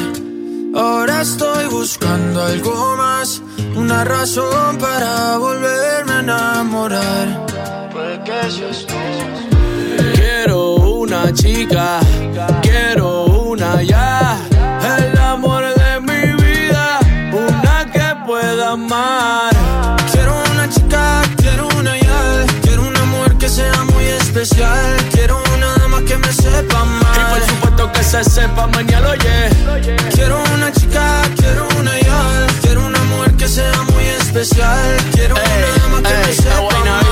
ahora 0.75 1.21
estoy 1.21 1.65
buscando 1.67 2.41
algo 2.43 2.95
más, 2.97 3.41
una 3.75 4.03
razón 4.03 4.77
para 4.77 5.37
volverme 5.37 6.13
a 6.13 6.19
enamorar. 6.19 7.45
Tú. 8.85 8.93
Quiero 10.15 10.75
una 10.75 11.31
chica, 11.33 11.99
quiero 12.61 13.25
una 13.25 13.81
ya. 13.83 14.02
Se 28.13 28.23
sepa 28.29 28.67
mañana, 28.67 29.09
oye. 29.09 29.49
Quiero 30.13 30.43
una 30.53 30.71
chica, 30.71 31.23
quiero 31.35 31.67
una 31.79 31.99
ya, 31.99 32.47
quiero 32.61 32.85
una 32.85 33.03
mujer 33.05 33.33
que 33.33 33.47
sea 33.47 33.81
muy 33.91 34.05
especial, 34.05 34.97
quiero 35.13 35.33
una 35.33 35.67
dama 35.77 36.09
que 36.09 36.27
me 36.27 36.33
sepa 36.35 36.77
amar. 36.77 37.03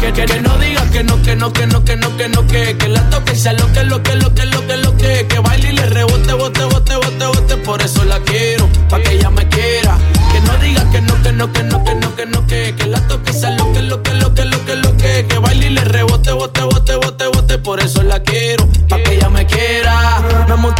Que, 0.00 0.12
que, 0.12 0.24
que 0.24 0.40
no 0.40 0.56
diga 0.58 0.82
que 0.90 1.04
no, 1.04 1.22
que 1.22 1.36
no, 1.36 1.52
que 1.52 1.66
no, 1.66 1.84
que 1.84 1.96
no, 1.96 2.16
que 2.16 2.28
no, 2.28 2.46
que 2.48 2.76
que 2.78 2.88
la 2.88 3.08
toque 3.10 3.36
sea 3.36 3.52
lo 3.52 3.70
que, 3.72 3.84
lo 3.84 4.02
que, 4.02 4.16
lo 4.16 4.34
que, 4.34 4.46
lo 4.46 4.66
que, 4.66 4.76
lo 4.78 4.96
que, 4.96 5.26
que 5.28 5.38
baile 5.38 5.68
y 5.68 5.72
le 5.76 5.86
rebote, 5.86 6.32
bote, 6.32 6.64
bote, 6.64 6.96
bote, 6.96 7.26
bote, 7.26 7.56
por 7.58 7.80
eso 7.80 8.04
la 8.06 8.18
quiero, 8.20 8.68
pa' 8.88 9.00
que 9.00 9.12
ella 9.12 9.30
me 9.30 9.46
quiera. 9.48 9.96
Que 10.32 10.40
no 10.40 10.56
diga 10.56 10.90
que 10.90 11.00
no, 11.02 11.14
no, 11.40 11.50
que 11.54 11.62
no, 11.62 11.82
que 11.82 11.94
no, 11.94 12.14
que 12.16 12.26
no, 12.26 12.46
que 12.46 12.74
que 12.76 12.86
la 12.86 13.00
toque 13.08 13.32
sea 13.32 13.50
lo 13.52 13.72
que, 13.72 13.80
lo 13.80 14.02
que, 14.02 14.12
lo 14.12 14.34
que, 14.34 14.44
lo 14.44 14.62
que, 14.66 14.76
lo 14.76 14.94
que, 14.98 15.26
que 15.26 15.38
baile 15.38 15.68
y 15.68 15.70
le 15.70 15.84
rebote, 15.84 16.32
bote, 16.32 16.60
bote, 16.64 16.96
bote, 16.96 17.26
bote, 17.28 17.58
por 17.58 17.80
eso 17.80 18.02
la 18.02 18.20
quiero, 18.20 18.68
pa' 18.90 18.98
que 19.02 19.14
ella 19.14 19.30
me 19.30 19.46
quiera. 19.46 20.20
Me 20.46 20.56
monté 20.56 20.79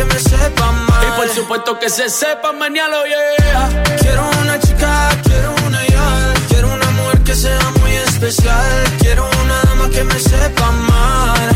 que 0.00 0.14
me 0.14 0.18
sepa 0.18 0.72
mal. 0.72 1.04
Y 1.06 1.10
por 1.18 1.28
supuesto 1.28 1.78
que 1.78 1.90
se 1.90 2.08
sepa, 2.08 2.52
mañana 2.52 2.96
yeah. 3.04 3.82
Quiero 4.00 4.22
una 4.42 4.58
chica, 4.58 5.10
quiero 5.22 5.54
una 5.66 5.86
ya. 5.86 6.34
Quiero 6.48 6.72
una 6.72 6.90
mujer 6.90 7.18
que 7.20 7.34
sea 7.34 7.60
muy 7.80 7.92
especial. 8.08 8.70
Quiero 9.00 9.28
una 9.42 9.60
dama 9.62 9.90
que 9.90 10.04
me 10.04 10.18
sepa 10.18 10.70
mal. 10.70 11.48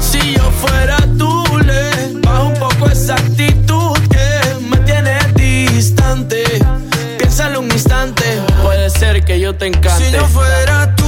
Si 0.00 0.34
yo 0.34 0.50
fuera 0.62 0.96
tú, 1.18 1.44
le 1.64 2.20
bajo 2.22 2.46
un 2.46 2.54
poco 2.54 2.88
esa 2.88 3.14
actitud 3.14 3.92
que 4.08 4.28
me 4.70 4.78
tiene 4.78 5.18
distante. 5.34 6.44
Piénsalo 7.18 7.60
un 7.60 7.70
instante, 7.70 8.24
puede 8.62 8.88
ser 8.90 9.24
que 9.24 9.38
yo 9.38 9.54
te 9.54 9.66
encante. 9.66 10.06
Si 10.06 10.12
yo 10.12 10.24
fuera 10.26 10.94
tú, 10.96 10.99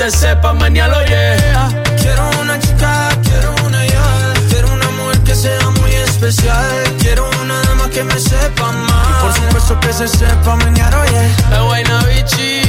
se 0.00 0.10
sepa, 0.10 0.54
mañana 0.54 1.04
yeah. 1.04 1.68
Quiero 2.00 2.30
una 2.40 2.58
chica, 2.58 3.10
quiero 3.22 3.54
una 3.66 3.84
ya. 3.84 4.32
Quiero 4.48 4.72
una 4.72 4.88
mujer 4.92 5.18
que 5.24 5.34
sea 5.34 5.68
muy 5.78 5.92
especial. 5.92 6.96
Quiero 7.00 7.28
una 7.42 7.60
dama 7.64 7.86
que 7.90 8.02
me 8.02 8.18
sepa 8.18 8.72
mal. 8.72 9.06
Y 9.10 9.12
por 9.22 9.34
supuesto 9.34 9.78
que 9.80 9.92
se 9.92 10.08
sepa, 10.08 10.56
mañana 10.56 11.04
yeah. 11.04 11.26
Es 11.52 11.68
vaina 11.68 12.02
bichi, 12.04 12.62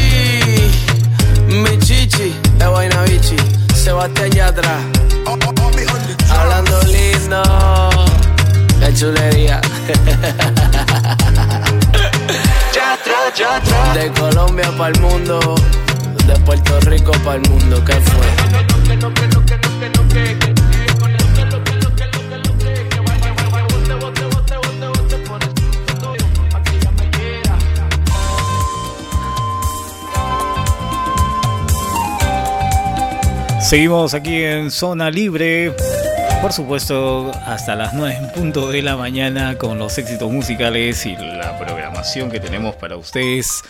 mi 1.48 1.80
chichi, 1.80 2.36
es 2.60 2.70
vaina 2.70 3.02
bichi. 3.04 3.38
Sebastián 3.76 4.32
Yatra, 4.32 4.80
hablando 6.30 6.82
lindo, 6.84 7.42
qué 8.82 8.94
chulería. 8.94 9.62
De 13.94 14.12
Colombia 14.12 14.70
para 14.78 14.94
el 14.94 15.00
mundo, 15.00 15.56
Puerto 16.40 16.80
Rico 16.82 17.12
para 17.24 17.36
el 17.36 17.50
mundo, 17.50 17.84
¿qué 17.86 17.94
fue? 17.94 18.62
Seguimos 33.72 34.14
aquí 34.14 34.44
en 34.44 34.70
Zona 34.70 35.10
Libre. 35.10 35.74
Por 36.42 36.52
supuesto, 36.52 37.32
hasta 37.46 37.74
las 37.76 37.94
9 37.94 38.18
en 38.18 38.32
punto 38.32 38.70
de 38.70 38.82
la 38.82 38.98
mañana 38.98 39.58
con 39.58 39.80
los 39.80 39.98
éxitos 39.98 40.30
musicales 40.30 41.06
y 41.06 41.16
la 41.16 41.58
programación 41.58 42.30
que 42.30 42.42
tenemos 42.42 42.76
para 42.76 42.98
ustedes. 42.98 43.64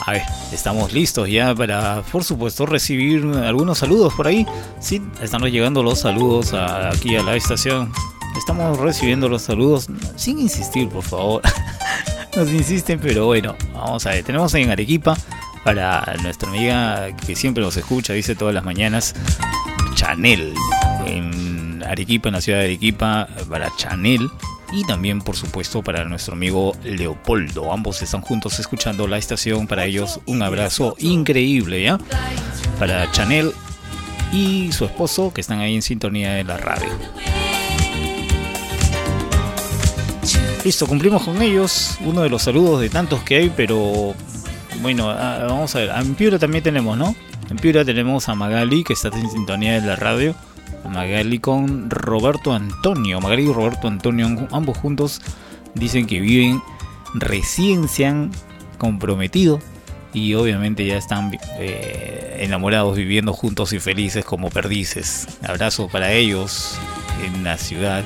A 0.00 0.12
ver, 0.12 0.22
estamos 0.52 0.92
listos 0.92 1.28
ya 1.30 1.54
para, 1.54 2.02
por 2.12 2.24
supuesto, 2.24 2.66
recibir 2.66 3.24
algunos 3.24 3.78
saludos 3.78 4.12
por 4.14 4.26
ahí. 4.26 4.46
Sí, 4.80 5.00
están 5.22 5.42
llegando 5.44 5.82
los 5.82 6.00
saludos 6.00 6.52
aquí 6.52 7.16
a 7.16 7.22
la 7.22 7.36
estación. 7.36 7.92
Estamos 8.36 8.78
recibiendo 8.78 9.28
los 9.28 9.42
saludos 9.42 9.86
sin 10.16 10.38
insistir, 10.40 10.88
por 10.88 11.04
favor. 11.04 11.42
Nos 12.36 12.50
insisten, 12.50 12.98
pero 12.98 13.26
bueno, 13.26 13.54
vamos 13.72 14.04
a 14.06 14.10
ver. 14.10 14.24
Tenemos 14.24 14.52
en 14.54 14.70
Arequipa 14.70 15.16
para 15.64 16.14
nuestra 16.22 16.48
amiga 16.48 17.14
que 17.16 17.36
siempre 17.36 17.62
nos 17.62 17.76
escucha, 17.76 18.12
dice 18.12 18.34
todas 18.34 18.54
las 18.54 18.64
mañanas, 18.64 19.14
Chanel. 19.94 20.52
En 21.06 21.82
Arequipa, 21.84 22.28
en 22.28 22.34
la 22.34 22.40
ciudad 22.40 22.58
de 22.58 22.64
Arequipa, 22.64 23.28
para 23.48 23.70
Chanel. 23.76 24.28
Y 24.74 24.84
también, 24.84 25.20
por 25.20 25.36
supuesto, 25.36 25.82
para 25.82 26.04
nuestro 26.04 26.34
amigo 26.34 26.72
Leopoldo. 26.82 27.72
Ambos 27.72 28.02
están 28.02 28.22
juntos 28.22 28.58
escuchando 28.58 29.06
la 29.06 29.18
estación. 29.18 29.68
Para 29.68 29.84
ellos, 29.84 30.18
un 30.26 30.42
abrazo 30.42 30.96
increíble. 30.98 31.96
Para 32.80 33.08
Chanel 33.12 33.52
y 34.32 34.72
su 34.72 34.84
esposo, 34.84 35.32
que 35.32 35.42
están 35.42 35.60
ahí 35.60 35.76
en 35.76 35.82
sintonía 35.82 36.32
de 36.32 36.42
la 36.42 36.56
radio. 36.56 36.88
Listo, 40.64 40.88
cumplimos 40.88 41.22
con 41.22 41.40
ellos. 41.40 41.96
Uno 42.00 42.22
de 42.22 42.28
los 42.28 42.42
saludos 42.42 42.80
de 42.80 42.90
tantos 42.90 43.22
que 43.22 43.36
hay, 43.36 43.52
pero 43.54 44.12
bueno, 44.82 45.08
ah, 45.08 45.46
vamos 45.48 45.72
a 45.76 45.78
ver. 45.78 45.90
En 45.90 46.16
Piura 46.16 46.40
también 46.40 46.64
tenemos, 46.64 46.98
¿no? 46.98 47.14
En 47.48 47.58
Piura 47.58 47.84
tenemos 47.84 48.28
a 48.28 48.34
Magali, 48.34 48.82
que 48.82 48.94
está 48.94 49.06
en 49.08 49.30
sintonía 49.30 49.80
de 49.80 49.86
la 49.86 49.94
radio. 49.94 50.34
Magali 50.88 51.38
con 51.38 51.90
Roberto 51.90 52.52
Antonio. 52.52 53.20
Magali 53.20 53.48
y 53.48 53.52
Roberto 53.52 53.88
Antonio, 53.88 54.48
ambos 54.52 54.78
juntos, 54.78 55.20
dicen 55.74 56.06
que 56.06 56.20
viven, 56.20 56.62
recién 57.14 57.88
se 57.88 58.06
han 58.06 58.30
comprometido 58.78 59.60
y 60.12 60.34
obviamente 60.34 60.86
ya 60.86 60.96
están 60.96 61.36
eh, 61.58 62.38
enamorados, 62.40 62.96
viviendo 62.96 63.32
juntos 63.32 63.72
y 63.72 63.80
felices 63.80 64.24
como 64.24 64.48
perdices. 64.48 65.26
Abrazo 65.42 65.88
para 65.88 66.12
ellos 66.12 66.78
en 67.24 67.44
la 67.44 67.58
ciudad 67.58 68.04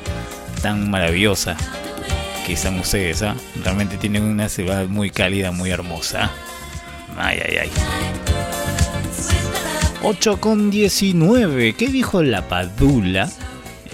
tan 0.63 0.91
maravillosa 0.91 1.57
que 2.47 2.55
están 2.55 2.79
ustedes. 2.79 3.23
¿ah? 3.23 3.37
Realmente 3.63 3.99
tienen 3.99 4.23
una 4.23 4.49
ciudad 4.49 4.87
muy 4.87 5.11
cálida, 5.11 5.53
muy 5.53 5.71
hermosa. 5.71 6.31
Ay, 7.17 7.41
ay, 7.45 7.57
ay. 7.59 8.38
8 10.03 10.41
con 10.41 10.71
19. 10.71 11.73
¿Qué 11.75 11.89
dijo 11.89 12.23
la 12.23 12.49
Padula? 12.49 13.29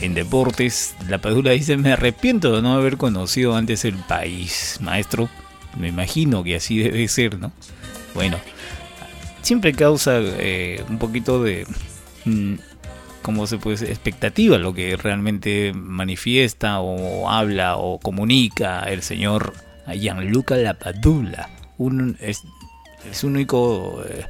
En 0.01 0.13
deportes, 0.15 0.95
la 1.09 1.19
Padula 1.19 1.53
dice, 1.53 1.77
me 1.77 1.93
arrepiento 1.93 2.55
de 2.55 2.63
no 2.63 2.75
haber 2.75 2.97
conocido 2.99 3.57
antes 3.57 3.85
el 3.85 3.95
país. 3.95 4.79
Maestro, 4.83 5.31
me 5.79 5.89
imagino 5.89 6.45
que 6.45 6.57
así 6.57 6.79
debe 6.79 7.09
ser, 7.09 7.39
¿no? 7.39 7.53
Bueno, 8.13 8.37
siempre 9.41 9.73
causa 9.73 10.19
eh, 10.21 10.85
un 10.89 10.99
poquito 10.99 11.43
de... 11.43 11.67
mm, 12.27 12.55
¿Cómo 13.23 13.47
se 13.47 13.57
puede 13.57 13.77
decir? 13.79 13.89
Expectativa 13.91 14.59
lo 14.59 14.75
que 14.75 14.97
realmente 14.97 15.73
manifiesta 15.75 16.81
o 16.81 17.31
habla 17.31 17.77
o 17.79 17.99
comunica 17.99 18.81
el 18.81 19.01
señor 19.01 19.55
Gianluca 19.91 20.57
Lapadula. 20.57 21.49
Un, 21.79 22.19
es, 22.21 22.43
es 23.11 23.25
único... 23.25 24.05
eh, 24.07 24.27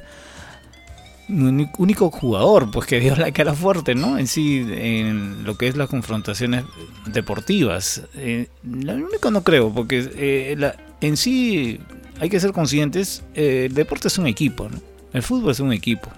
único 1.29 2.11
jugador 2.11 2.69
pues 2.71 2.85
que 2.87 2.99
dio 2.99 3.15
la 3.15 3.31
cara 3.31 3.53
fuerte 3.53 3.95
no 3.95 4.17
en 4.17 4.27
sí 4.27 4.65
en 4.69 5.43
lo 5.43 5.57
que 5.57 5.67
es 5.67 5.75
las 5.75 5.89
confrontaciones 5.89 6.63
deportivas. 7.07 8.03
Eh, 8.15 8.47
lo 8.63 8.93
único 8.93 9.31
no 9.31 9.43
creo 9.43 9.73
porque 9.73 10.09
eh, 10.15 10.55
la- 10.57 10.75
en 11.01 11.17
sí 11.17 11.79
hay 12.19 12.29
que 12.29 12.39
ser 12.39 12.51
conscientes 12.51 13.23
eh, 13.33 13.65
el 13.67 13.73
deporte 13.73 14.07
es 14.07 14.17
un 14.17 14.27
equipo 14.27 14.69
¿no? 14.69 14.79
el 15.13 15.23
fútbol 15.23 15.51
es 15.51 15.59
un 15.59 15.71
equipo. 15.73 16.09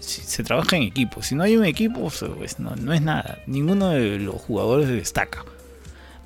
Se 0.00 0.42
trabaja 0.44 0.76
en 0.76 0.82
equipo. 0.82 1.22
Si 1.22 1.34
no 1.34 1.42
hay 1.44 1.56
un 1.56 1.64
equipo 1.64 2.10
pues 2.36 2.58
no, 2.58 2.76
no 2.76 2.92
es 2.92 3.00
nada. 3.00 3.38
Ninguno 3.46 3.88
de 3.88 4.18
los 4.18 4.34
jugadores 4.34 4.88
destaca. 4.88 5.44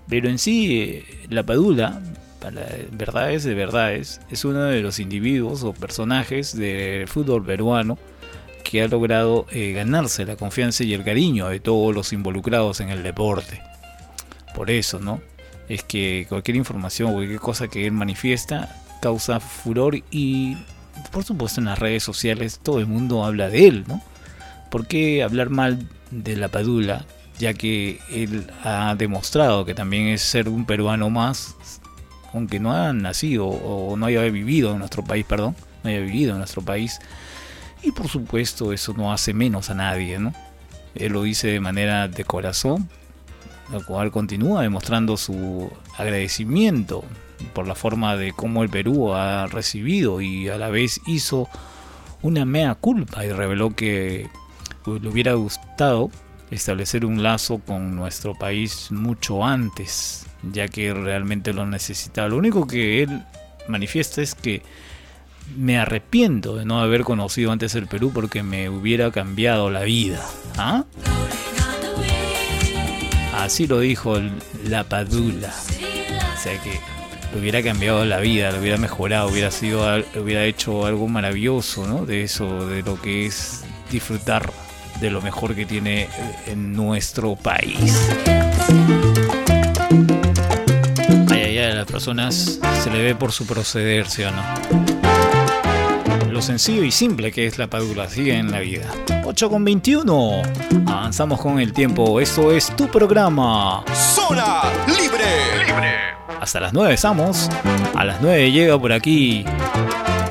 Pero 0.09 0.29
en 0.29 0.39
sí 0.39 0.81
eh, 0.81 1.05
la 1.31 1.45
Padula 1.45 2.01
verdades 2.91 3.45
de 3.45 3.55
verdades, 3.55 4.21
es 4.31 4.45
uno 4.45 4.65
de 4.65 4.81
los 4.81 4.99
individuos 4.99 5.63
o 5.65 5.73
personajes 5.73 6.57
del 6.57 7.09
fútbol 7.09 7.45
peruano 7.45 7.99
que 8.69 8.83
ha 8.83 8.89
logrado 8.89 9.47
eh, 9.51 9.73
ganarse 9.73 10.27
la 10.27 10.37
confianza 10.37 10.85
y 10.85 10.93
el 10.93 11.03
cariño 11.03 11.49
de 11.49 11.59
todos 11.59 11.95
los 11.95 12.13
involucrados 12.13 12.81
en 12.81 12.91
el 12.91 13.03
deporte. 13.03 13.63
Por 14.55 14.71
eso, 14.71 14.99
¿no? 14.99 15.23
Es 15.69 15.83
que 15.83 16.27
cualquier 16.29 16.57
información 16.57 17.11
o 17.11 17.15
cualquier 17.15 17.41
cosa 17.41 17.69
que 17.69 17.87
él 17.87 17.93
manifiesta 17.93 18.77
causa 19.01 19.41
furor 19.41 19.97
y, 20.11 20.57
por 21.13 21.25
supuesto, 21.25 21.61
en 21.61 21.67
las 21.67 21.79
redes 21.79 22.03
sociales 22.03 22.61
todo 22.63 22.79
el 22.79 22.87
mundo 22.87 23.25
habla 23.25 23.49
de 23.49 23.69
él, 23.69 23.85
¿no? 23.87 24.03
¿Por 24.71 24.87
qué 24.87 25.23
hablar 25.23 25.49
mal 25.51 25.89
de 26.11 26.37
la 26.37 26.49
Padula? 26.49 27.07
Ya 27.39 27.55
que 27.55 28.01
él 28.11 28.51
ha 28.65 28.95
demostrado 28.97 29.65
que 29.65 29.75
también 29.75 30.09
es 30.09 30.21
ser 30.21 30.49
un 30.49 30.67
peruano 30.67 31.09
más, 31.09 31.55
aunque 32.33 32.61
no 32.61 32.73
haya 32.73 32.93
nacido 32.93 33.47
o 33.47 33.97
no 33.97 34.07
haya 34.07 34.23
vivido 34.23 34.73
en 34.73 34.79
nuestro 34.79 35.05
país, 35.05 35.25
perdón, 35.25 35.57
no 35.83 35.91
haya 35.91 36.01
vivido 36.01 36.33
en 36.33 36.39
nuestro 36.39 36.63
país. 36.63 37.01
Y 37.83 37.93
por 37.93 38.09
supuesto 38.09 38.73
eso 38.73 38.93
no 38.95 39.13
hace 39.13 39.33
menos 39.33 39.71
a 39.71 39.75
nadie, 39.75 40.19
¿no? 40.19 40.33
Él 40.95 41.13
lo 41.13 41.23
dice 41.23 41.49
de 41.49 41.61
manera 41.61 42.09
de 42.09 42.25
corazón, 42.25 42.89
lo 43.73 43.85
cual 43.85 44.11
continúa 44.11 44.63
demostrando 44.63 45.17
su 45.17 45.71
agradecimiento 45.97 47.05
por 47.55 47.69
la 47.69 47.75
forma 47.75 48.17
de 48.17 48.33
cómo 48.33 48.63
el 48.63 48.69
Perú 48.69 49.15
ha 49.15 49.47
recibido 49.47 50.21
y 50.21 50.49
a 50.49 50.59
la 50.59 50.71
vez 50.71 51.01
hizo 51.07 51.49
una 52.23 52.45
mea 52.45 52.75
culpa 52.75 53.25
y 53.25 53.31
reveló 53.31 53.75
que 53.75 54.29
le 54.87 55.09
hubiera 55.09 55.35
gustado 55.35 56.11
establecer 56.51 57.05
un 57.05 57.23
lazo 57.23 57.61
con 57.65 57.95
nuestro 57.95 58.35
país 58.35 58.91
mucho 58.91 59.45
antes, 59.45 60.27
ya 60.43 60.69
que 60.69 60.93
realmente 60.95 61.53
lo 61.53 61.67
necesitaba. 61.67 62.29
Lo 62.29 62.37
único 62.37 62.67
que 62.67 63.03
él 63.03 63.23
manifiesta 63.69 64.23
es 64.23 64.35
que 64.35 64.63
me 65.57 65.79
arrepiento 65.79 66.57
de 66.57 66.65
no 66.65 66.81
haber 66.81 67.05
conocido 67.05 67.53
antes 67.53 67.75
el 67.75 67.87
Perú 67.87 68.11
porque 68.13 68.43
me 68.43 68.69
hubiera 68.69 69.11
cambiado 69.11 69.71
la 69.71 69.83
vida. 69.83 70.21
¿Ah? 70.57 70.85
Así 73.35 73.67
lo 73.67 73.81
dijo 73.81 74.19
la 74.65 74.85
Padula. 74.85 75.53
O 76.35 76.41
sea 76.41 76.61
que 76.63 76.81
le 77.33 77.41
hubiera 77.41 77.63
cambiado 77.63 78.05
la 78.05 78.19
vida, 78.19 78.51
le 78.53 78.61
hubiera 78.61 78.79
mejorado, 78.79 79.29
hubiera 79.29 79.51
sido, 79.51 79.85
hubiera 80.21 80.45
hecho 80.45 80.87
algo 80.87 81.09
maravilloso, 81.09 81.87
¿no? 81.87 82.05
De 82.05 82.23
eso, 82.23 82.67
de 82.67 82.83
lo 82.83 83.01
que 83.01 83.27
es 83.27 83.65
disfrutar 83.91 84.51
de 85.01 85.11
lo 85.11 85.23
mejor 85.23 85.55
que 85.55 85.65
tiene 85.65 86.09
en 86.47 86.73
nuestro 86.73 87.37
país. 87.37 88.11
Las 91.79 91.87
personas 91.87 92.59
se 92.83 92.91
le 92.91 93.01
ve 93.01 93.15
por 93.15 93.31
su 93.31 93.47
proceder, 93.47 94.09
¿sí 94.09 94.25
o 94.25 94.33
no? 94.33 94.43
Lo 96.29 96.43
sencillo 96.43 96.83
y 96.83 96.91
simple 96.91 97.31
que 97.31 97.47
es 97.47 97.57
la 97.57 97.69
padula, 97.69 98.09
sigue 98.09 98.37
en 98.37 98.51
la 98.51 98.59
vida. 98.59 98.87
8 99.25 99.49
con 99.49 99.65
21. 99.65 100.43
Avanzamos 100.89 101.41
con 101.41 101.61
el 101.61 101.73
tiempo. 101.73 102.19
Esto 102.19 102.51
es 102.51 102.75
tu 102.75 102.89
programa. 102.89 103.85
Zona 103.95 104.63
Libre. 104.89 105.69
Libre. 105.69 105.95
Hasta 106.41 106.59
las 106.59 106.73
9 106.73 106.95
estamos. 106.95 107.49
A 107.95 108.05
las 108.05 108.21
9 108.21 108.51
llega 108.51 108.77
por 108.77 108.91
aquí 108.91 109.45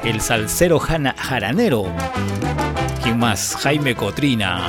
el 0.04 0.20
salsero 0.20 0.80
jana, 0.80 1.16
jaranero. 1.18 1.86
¿Quién 3.02 3.20
más? 3.20 3.56
Jaime 3.56 3.96
Cotrina. 3.96 4.68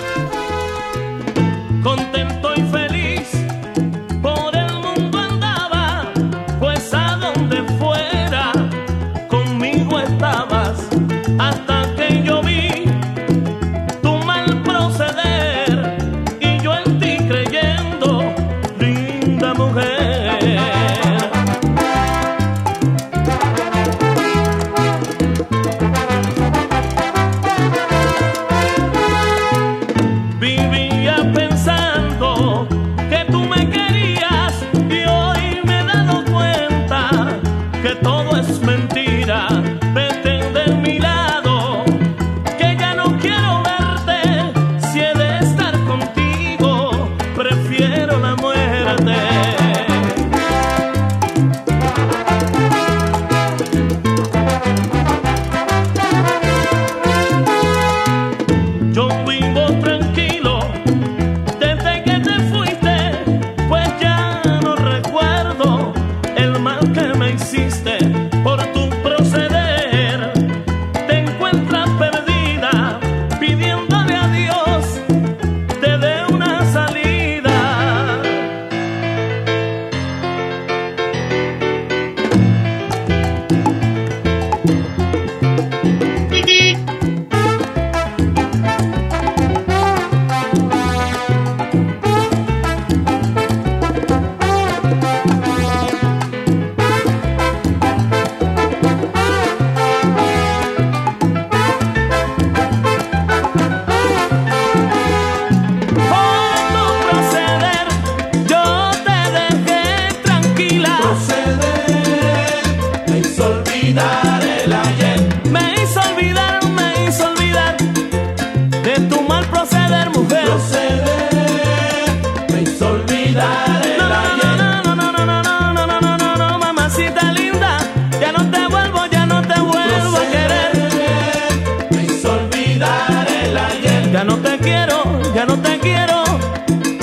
No 135.49 135.59
te 135.63 135.79
quiero, 135.79 136.25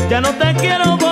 ya 0.08 0.22
no 0.22 0.30
te 0.30 0.54
quiero 0.54 1.05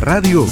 radio 0.00 0.46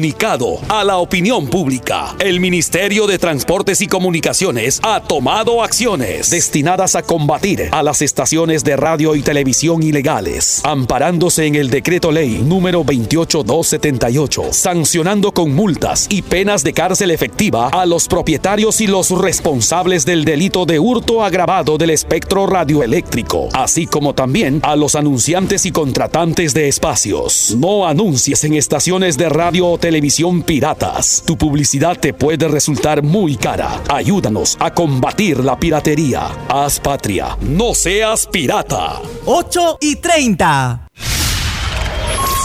comunicado 0.00 0.58
a 0.70 0.82
la 0.82 0.96
opinión 0.96 1.46
pública. 1.48 2.16
El 2.20 2.40
Ministerio 2.40 3.06
de 3.06 3.18
Transportes 3.18 3.82
y 3.82 3.86
Comunicaciones 3.86 4.80
ha 4.82 5.02
tomado 5.02 5.62
acciones 5.62 6.30
destinadas 6.30 6.94
a 6.94 7.02
combatir 7.02 7.68
a 7.70 7.82
las 7.82 8.00
estaciones 8.00 8.64
de 8.64 8.76
radio 8.76 9.14
y 9.14 9.20
televisión 9.20 9.82
ilegales, 9.82 10.62
amparándose 10.64 11.44
en 11.44 11.54
el 11.54 11.68
decreto 11.68 12.12
ley 12.12 12.38
número 12.42 12.82
28278, 12.82 14.54
sancionando 14.54 15.32
con 15.32 15.54
multas 15.54 16.06
y 16.08 16.22
penas 16.22 16.64
de 16.64 16.72
cárcel 16.72 17.10
efectiva 17.10 17.68
a 17.68 17.84
los 17.84 18.08
propietarios 18.08 18.80
y 18.80 18.86
los 18.86 19.10
responsables 19.10 20.06
del 20.06 20.24
delito 20.24 20.64
de 20.64 20.78
hurto 20.78 21.22
agravado 21.22 21.76
del 21.76 21.90
espectro 21.90 22.46
radioeléctrico, 22.46 23.50
así 23.52 23.84
como 23.84 24.14
también 24.14 24.60
a 24.62 24.76
los 24.76 24.94
anunciantes 24.94 25.66
y 25.66 25.72
contratantes 25.72 26.54
de 26.54 26.68
espacios. 26.68 27.54
No 27.58 27.86
anuncies 27.86 28.44
en 28.44 28.54
estaciones 28.54 29.18
de 29.18 29.28
radio 29.28 29.66
o 29.66 29.76
televisión 29.76 29.89
televisión 29.90 30.44
piratas. 30.44 31.24
Tu 31.26 31.36
publicidad 31.36 31.98
te 31.98 32.14
puede 32.14 32.46
resultar 32.46 33.02
muy 33.02 33.34
cara. 33.36 33.82
Ayúdanos 33.88 34.56
a 34.60 34.72
combatir 34.72 35.40
la 35.40 35.58
piratería. 35.58 36.28
Haz 36.48 36.78
patria. 36.78 37.36
No 37.40 37.74
seas 37.74 38.24
pirata. 38.28 39.00
8 39.24 39.78
y 39.80 39.96
30. 39.96 40.86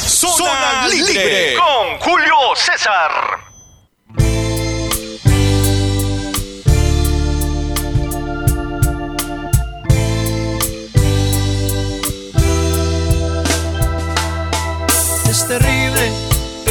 Zona, 0.07 0.33
Zona 0.33 0.87
libre 0.87 1.53
con 1.55 1.99
Julio 1.99 2.35
César. 2.55 3.11
Es 15.29 15.47
terrible 15.47 16.34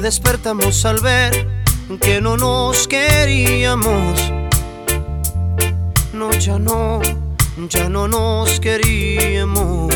despertamos 0.00 0.84
al 0.84 1.00
ver 1.00 1.48
que 2.00 2.20
no 2.20 2.36
nos 2.36 2.86
queríamos. 2.86 4.32
No, 6.12 6.30
ya 6.32 6.58
no, 6.58 7.00
ya 7.68 7.88
no 7.88 8.06
nos 8.08 8.60
queríamos. 8.60 9.94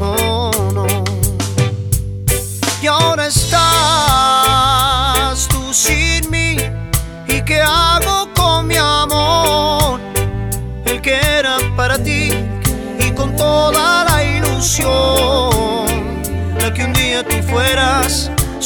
Oh, 0.00 0.50
no. 0.74 0.86
Y 2.82 2.86
ahora 2.86 3.26
estás 3.26 3.58
tú 5.48 5.74
sin 5.74 6.30
mí. 6.30 6.56
¿Y 7.28 7.42
qué 7.44 7.60
hago 7.60 8.19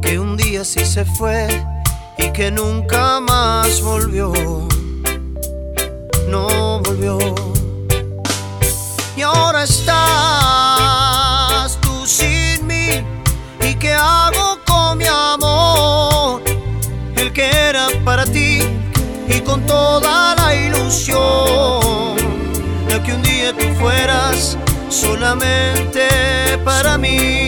que 0.00 0.18
un 0.18 0.36
día 0.36 0.64
sí 0.64 0.84
se 0.84 1.04
fue 1.04 1.46
y 2.16 2.30
que 2.32 2.50
nunca 2.50 3.20
más 3.20 3.80
volvió, 3.82 4.32
no 6.28 6.80
volvió. 6.80 7.18
Y 9.16 9.22
ahora 9.22 9.62
estás 9.64 9.88
tú 11.80 12.06
sin 12.06 12.66
mí, 12.66 13.04
¿y 13.62 13.74
qué 13.74 13.92
hago 13.92 14.58
con 14.66 14.98
mi 14.98 15.06
amor? 15.06 16.42
El 17.16 17.32
que 17.32 17.50
era 17.50 17.88
para 18.04 18.24
ti 18.24 18.60
y 19.28 19.40
con 19.40 19.64
toda 19.66 20.34
la 20.36 20.54
ilusión 20.54 22.16
de 22.88 23.02
que 23.02 23.12
un 23.14 23.22
día 23.22 23.52
tú 23.52 23.66
fueras 23.78 24.56
solamente 24.88 26.08
para 26.64 26.96
mí 26.98 27.47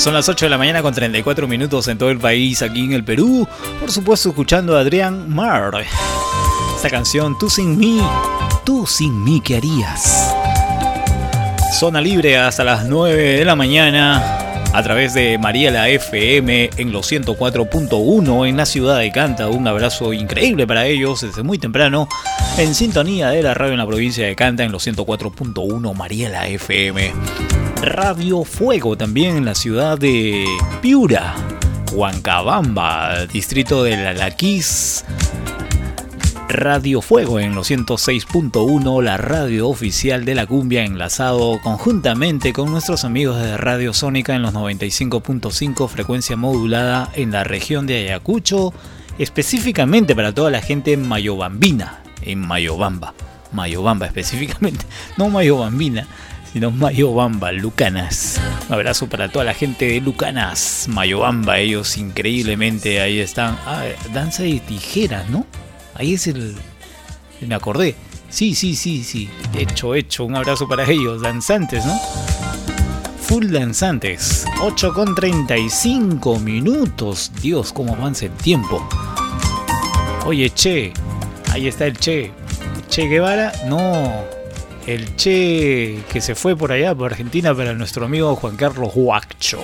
Son 0.00 0.14
las 0.14 0.30
8 0.30 0.46
de 0.46 0.50
la 0.50 0.56
mañana 0.56 0.80
con 0.80 0.94
34 0.94 1.46
minutos 1.46 1.86
en 1.86 1.98
todo 1.98 2.08
el 2.08 2.18
país, 2.18 2.62
aquí 2.62 2.84
en 2.84 2.94
el 2.94 3.04
Perú. 3.04 3.46
Por 3.78 3.92
supuesto, 3.92 4.30
escuchando 4.30 4.74
a 4.74 4.80
Adrián 4.80 5.28
Mar. 5.28 5.84
Esta 6.74 6.88
canción, 6.88 7.36
Tú 7.38 7.50
sin 7.50 7.76
mí, 7.76 8.00
tú 8.64 8.86
sin 8.86 9.22
mí, 9.22 9.42
¿qué 9.44 9.58
harías? 9.58 10.34
Zona 11.78 12.00
libre 12.00 12.38
hasta 12.38 12.64
las 12.64 12.86
9 12.86 13.40
de 13.40 13.44
la 13.44 13.54
mañana 13.54 14.62
a 14.72 14.82
través 14.82 15.12
de 15.12 15.36
María 15.36 15.70
la 15.70 15.90
FM 15.90 16.70
en 16.78 16.92
los 16.92 17.12
104.1 17.12 18.48
en 18.48 18.56
la 18.56 18.64
ciudad 18.64 18.98
de 18.98 19.12
Canta. 19.12 19.48
Un 19.48 19.68
abrazo 19.68 20.14
increíble 20.14 20.66
para 20.66 20.86
ellos 20.86 21.20
desde 21.20 21.42
muy 21.42 21.58
temprano 21.58 22.08
en 22.56 22.74
sintonía 22.74 23.28
de 23.28 23.42
la 23.42 23.52
radio 23.52 23.72
en 23.72 23.78
la 23.78 23.86
provincia 23.86 24.26
de 24.26 24.34
Canta 24.34 24.64
en 24.64 24.72
los 24.72 24.86
104.1 24.86 25.94
María 25.94 26.30
la 26.30 26.48
FM. 26.48 27.59
Radio 27.82 28.44
Fuego 28.44 28.94
también 28.94 29.38
en 29.38 29.44
la 29.46 29.54
ciudad 29.54 29.96
de 29.96 30.44
Piura, 30.82 31.34
Huancabamba, 31.92 33.24
distrito 33.24 33.82
de 33.82 33.96
La 33.96 34.12
Laquís. 34.12 35.02
Radio 36.50 37.00
Fuego 37.00 37.40
en 37.40 37.54
los 37.54 37.70
106.1, 37.70 39.02
la 39.02 39.16
radio 39.16 39.68
oficial 39.68 40.26
de 40.26 40.34
la 40.34 40.44
cumbia, 40.44 40.84
enlazado 40.84 41.58
conjuntamente 41.62 42.52
con 42.52 42.70
nuestros 42.70 43.04
amigos 43.04 43.40
de 43.40 43.56
Radio 43.56 43.94
Sónica 43.94 44.34
en 44.34 44.42
los 44.42 44.52
95.5, 44.52 45.88
frecuencia 45.88 46.36
modulada 46.36 47.10
en 47.14 47.32
la 47.32 47.44
región 47.44 47.86
de 47.86 47.96
Ayacucho, 47.96 48.74
específicamente 49.18 50.14
para 50.14 50.34
toda 50.34 50.50
la 50.50 50.60
gente 50.60 50.92
en 50.92 51.08
Mayobambina, 51.08 52.02
en 52.20 52.40
Mayobamba, 52.40 53.14
Mayobamba 53.52 54.04
específicamente, 54.06 54.84
no 55.16 55.30
Mayobambina, 55.30 56.06
sino 56.52 56.70
Mayobamba, 56.70 57.52
Lucanas. 57.52 58.40
Un 58.68 58.74
abrazo 58.74 59.08
para 59.08 59.28
toda 59.28 59.44
la 59.44 59.54
gente 59.54 59.86
de 59.86 60.00
Lucanas, 60.00 60.86
Mayobamba, 60.88 61.58
ellos 61.58 61.96
increíblemente 61.96 63.00
ahí 63.00 63.20
están. 63.20 63.58
Ah, 63.66 63.84
danza 64.12 64.42
de 64.42 64.60
tijeras, 64.60 65.28
¿no? 65.28 65.46
Ahí 65.94 66.14
es 66.14 66.26
el. 66.26 66.56
Me 67.40 67.54
acordé. 67.54 67.94
Sí, 68.28 68.54
sí, 68.54 68.76
sí, 68.76 69.02
sí. 69.02 69.28
Hecho, 69.54 69.94
hecho. 69.94 70.24
Un 70.24 70.36
abrazo 70.36 70.68
para 70.68 70.88
ellos. 70.88 71.20
Danzantes, 71.20 71.84
¿no? 71.84 71.98
Full 73.22 73.50
danzantes. 73.50 74.44
8 74.60 74.94
con 74.94 75.14
35 75.14 76.38
minutos. 76.38 77.32
Dios, 77.42 77.72
cómo 77.72 77.94
avanza 77.94 78.26
el 78.26 78.32
tiempo. 78.32 78.86
Oye, 80.24 80.50
Che. 80.50 80.92
Ahí 81.50 81.66
está 81.66 81.86
el 81.86 81.98
Che. 81.98 82.30
Che 82.88 83.08
Guevara. 83.08 83.52
No. 83.66 84.39
El 84.90 85.14
Che 85.14 86.02
que 86.12 86.20
se 86.20 86.34
fue 86.34 86.56
por 86.56 86.72
allá, 86.72 86.92
por 86.96 87.12
Argentina, 87.12 87.54
para 87.54 87.74
nuestro 87.74 88.06
amigo 88.06 88.34
Juan 88.34 88.56
Carlos 88.56 88.90
Huacho. 88.92 89.62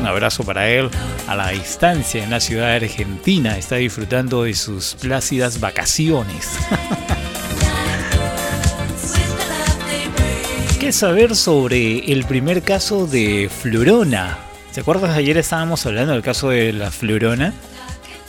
Un 0.00 0.04
abrazo 0.04 0.42
para 0.42 0.68
él 0.68 0.90
a 1.28 1.36
la 1.36 1.50
distancia 1.50 2.24
en 2.24 2.30
la 2.30 2.40
ciudad 2.40 2.70
de 2.70 2.86
Argentina. 2.86 3.56
Está 3.56 3.76
disfrutando 3.76 4.42
de 4.42 4.54
sus 4.54 4.96
plácidas 4.96 5.60
vacaciones. 5.60 6.58
¿Qué 10.80 10.90
saber 10.90 11.36
sobre 11.36 12.10
el 12.10 12.24
primer 12.24 12.62
caso 12.62 13.06
de 13.06 13.48
Florona? 13.48 14.38
¿Se 14.72 14.80
acuerdan? 14.80 15.12
Ayer 15.12 15.38
estábamos 15.38 15.86
hablando 15.86 16.14
del 16.14 16.22
caso 16.22 16.48
de 16.48 16.72
la 16.72 16.90
Florona. 16.90 17.54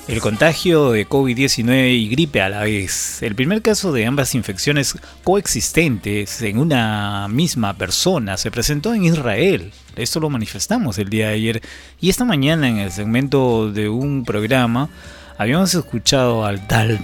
El 0.09 0.21
contagio 0.21 0.89
de 0.91 1.07
COVID-19 1.07 1.93
y 1.93 2.09
gripe 2.09 2.41
a 2.41 2.49
la 2.49 2.61
vez. 2.61 3.21
El 3.21 3.35
primer 3.35 3.61
caso 3.61 3.91
de 3.91 4.07
ambas 4.07 4.33
infecciones 4.33 4.97
coexistentes 5.23 6.41
en 6.41 6.57
una 6.57 7.27
misma 7.27 7.75
persona 7.75 8.35
se 8.37 8.49
presentó 8.49 8.91
en 8.95 9.03
Israel. 9.03 9.71
Esto 9.95 10.19
lo 10.19 10.31
manifestamos 10.31 10.97
el 10.97 11.09
día 11.11 11.27
de 11.27 11.35
ayer. 11.35 11.61
Y 12.01 12.09
esta 12.09 12.25
mañana 12.25 12.67
en 12.67 12.79
el 12.79 12.91
segmento 12.91 13.71
de 13.71 13.87
un 13.87 14.25
programa 14.25 14.89
habíamos 15.37 15.75
escuchado 15.75 16.43
al 16.43 16.65
tal... 16.65 16.99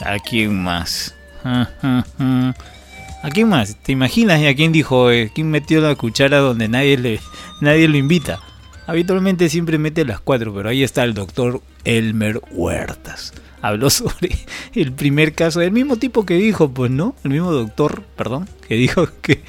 ¿A 0.00 0.20
quién 0.20 0.56
más? 0.62 1.16
¿A 1.42 2.54
quién 3.32 3.48
más? 3.48 3.74
¿Te 3.74 3.90
imaginas 3.90 4.40
a 4.44 4.54
quién 4.54 4.70
dijo, 4.70 5.10
eh, 5.10 5.32
quién 5.34 5.50
metió 5.50 5.80
la 5.80 5.96
cuchara 5.96 6.38
donde 6.38 6.68
nadie, 6.68 6.96
le, 6.96 7.20
nadie 7.60 7.88
lo 7.88 7.96
invita? 7.96 8.38
Habitualmente 8.88 9.50
siempre 9.50 9.76
mete 9.76 10.04
las 10.06 10.18
cuatro, 10.18 10.54
pero 10.54 10.70
ahí 10.70 10.82
está 10.82 11.04
el 11.04 11.12
doctor 11.12 11.60
Elmer 11.88 12.40
Huertas. 12.50 13.32
Habló 13.62 13.90
sobre 13.90 14.30
el 14.74 14.92
primer 14.92 15.34
caso, 15.34 15.60
el 15.60 15.72
mismo 15.72 15.96
tipo 15.96 16.24
que 16.24 16.34
dijo, 16.34 16.70
pues 16.70 16.90
no, 16.90 17.16
el 17.24 17.30
mismo 17.30 17.50
doctor, 17.50 18.02
perdón, 18.16 18.48
que 18.68 18.74
dijo 18.74 19.08
que, 19.22 19.42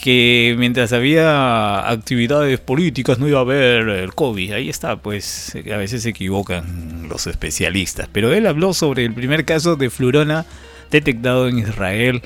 que 0.00 0.54
mientras 0.56 0.92
había 0.92 1.90
actividades 1.90 2.60
políticas 2.60 3.18
no 3.18 3.28
iba 3.28 3.38
a 3.38 3.42
haber 3.42 3.88
el 3.88 4.14
COVID. 4.14 4.52
Ahí 4.52 4.68
está, 4.68 4.96
pues 4.96 5.54
a 5.56 5.76
veces 5.76 6.04
se 6.04 6.10
equivocan 6.10 7.08
los 7.08 7.26
especialistas. 7.26 8.08
Pero 8.12 8.32
él 8.32 8.46
habló 8.46 8.72
sobre 8.72 9.04
el 9.04 9.12
primer 9.12 9.44
caso 9.44 9.76
de 9.76 9.90
flurona 9.90 10.46
detectado 10.90 11.48
en 11.48 11.58
Israel 11.58 12.22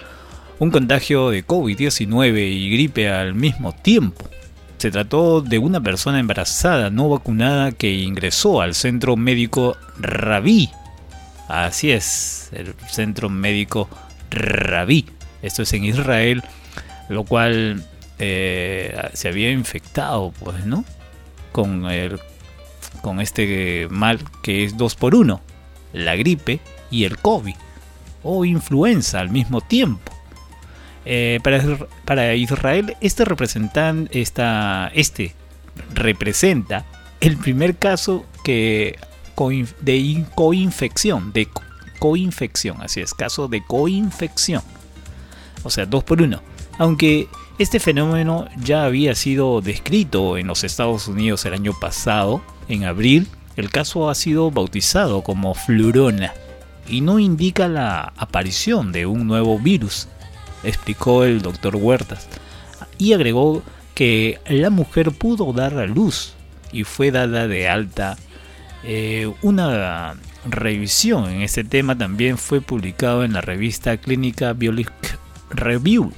un 0.59 0.70
contagio 0.70 1.30
de 1.30 1.44
COVID-19 1.44 2.38
y 2.38 2.70
gripe 2.70 3.09
al 3.09 3.34
mismo 3.34 3.72
tiempo. 3.72 4.28
Se 4.82 4.90
trató 4.90 5.42
de 5.42 5.59
una 5.59 5.80
persona 5.80 6.18
embarazada 6.18 6.90
no 6.90 7.09
vacunada 7.09 7.70
que 7.70 7.92
ingresó 7.92 8.60
al 8.60 8.74
centro 8.74 9.16
médico 9.16 9.76
Rabí. 9.96 10.70
Así 11.46 11.92
es, 11.92 12.50
el 12.50 12.74
centro 12.90 13.28
médico 13.28 13.88
Rabí. 14.28 15.06
Esto 15.40 15.62
es 15.62 15.72
en 15.74 15.84
Israel, 15.84 16.42
lo 17.09 17.22
cual 17.22 17.84
eh, 18.18 19.09
se 19.12 19.28
había 19.28 19.52
infectado, 19.52 20.32
pues, 20.40 20.66
¿no? 20.66 20.84
Con, 21.52 21.88
el, 21.88 22.18
con 23.02 23.20
este 23.20 23.86
mal 23.88 24.18
que 24.42 24.64
es 24.64 24.76
dos 24.76 24.96
por 24.96 25.14
uno, 25.14 25.42
la 25.92 26.16
gripe 26.16 26.59
y 26.90 27.04
el 27.04 27.18
COVID, 27.18 27.54
o 28.24 28.44
influenza 28.44 29.20
al 29.20 29.30
mismo 29.30 29.60
tiempo. 29.60 30.12
Eh, 31.05 31.41
para, 32.05 32.35
Israel, 32.35 32.97
este 33.01 33.24
representante, 33.24 34.20
esta, 34.20 34.91
este 34.95 35.35
representa 35.95 36.85
el 37.20 37.37
primer 37.37 37.77
caso 37.77 38.24
de 38.45 38.99
coinfección, 40.35 41.33
de 41.33 41.49
coinfección, 41.99 42.83
así 42.83 43.01
es, 43.01 43.15
caso 43.15 43.49
de 43.49 43.65
coinfección. 43.65 44.62
O 45.65 45.70
sea, 45.70 45.87
dos 45.87 46.05
por 46.05 46.23
uno. 46.23 46.43
Aunque 46.79 47.29
este 47.59 47.79
fenómeno 47.79 48.49
ya 48.57 48.85
había 48.85 49.15
sido 49.15 49.61
descrito 49.61 50.37
en 50.37 50.49
los 50.49 50.65
Estados 50.65 51.07
Unidos 51.07 51.45
el 51.45 51.55
año 51.55 51.73
pasado, 51.79 52.43
en 52.69 52.85
abril, 52.85 53.29
el 53.57 53.70
caso 53.70 54.09
ha 54.09 54.15
sido 54.15 54.51
bautizado 54.51 55.23
como 55.23 55.55
flurona 55.55 56.33
y 56.89 57.03
no 57.03 57.19
indica 57.19 57.69
la 57.69 58.12
aparición 58.16 58.93
de 58.93 59.07
un 59.07 59.27
nuevo 59.27 59.59
virus, 59.59 60.09
explicó 60.64 61.24
el 61.24 61.43
doctor 61.43 61.76
Huertas, 61.76 62.28
y 62.98 63.12
agregó 63.12 63.62
que 63.94 64.40
la 64.48 64.70
mujer 64.70 65.12
pudo 65.12 65.52
dar 65.52 65.78
a 65.78 65.86
luz 65.86 66.34
y 66.72 66.84
fue 66.84 67.10
dada 67.10 67.48
de 67.48 67.68
alta. 67.68 68.16
Eh, 68.84 69.32
una 69.43 70.14
revisión 70.44 71.30
en 71.30 71.43
este 71.43 71.62
tema 71.62 71.97
también 71.97 72.39
fue 72.39 72.60
publicado 72.60 73.24
en 73.24 73.32
la 73.34 73.40
revista 73.40 73.97
clínica 73.97 74.55
Biolic 74.55 74.90
Review 75.51 76.12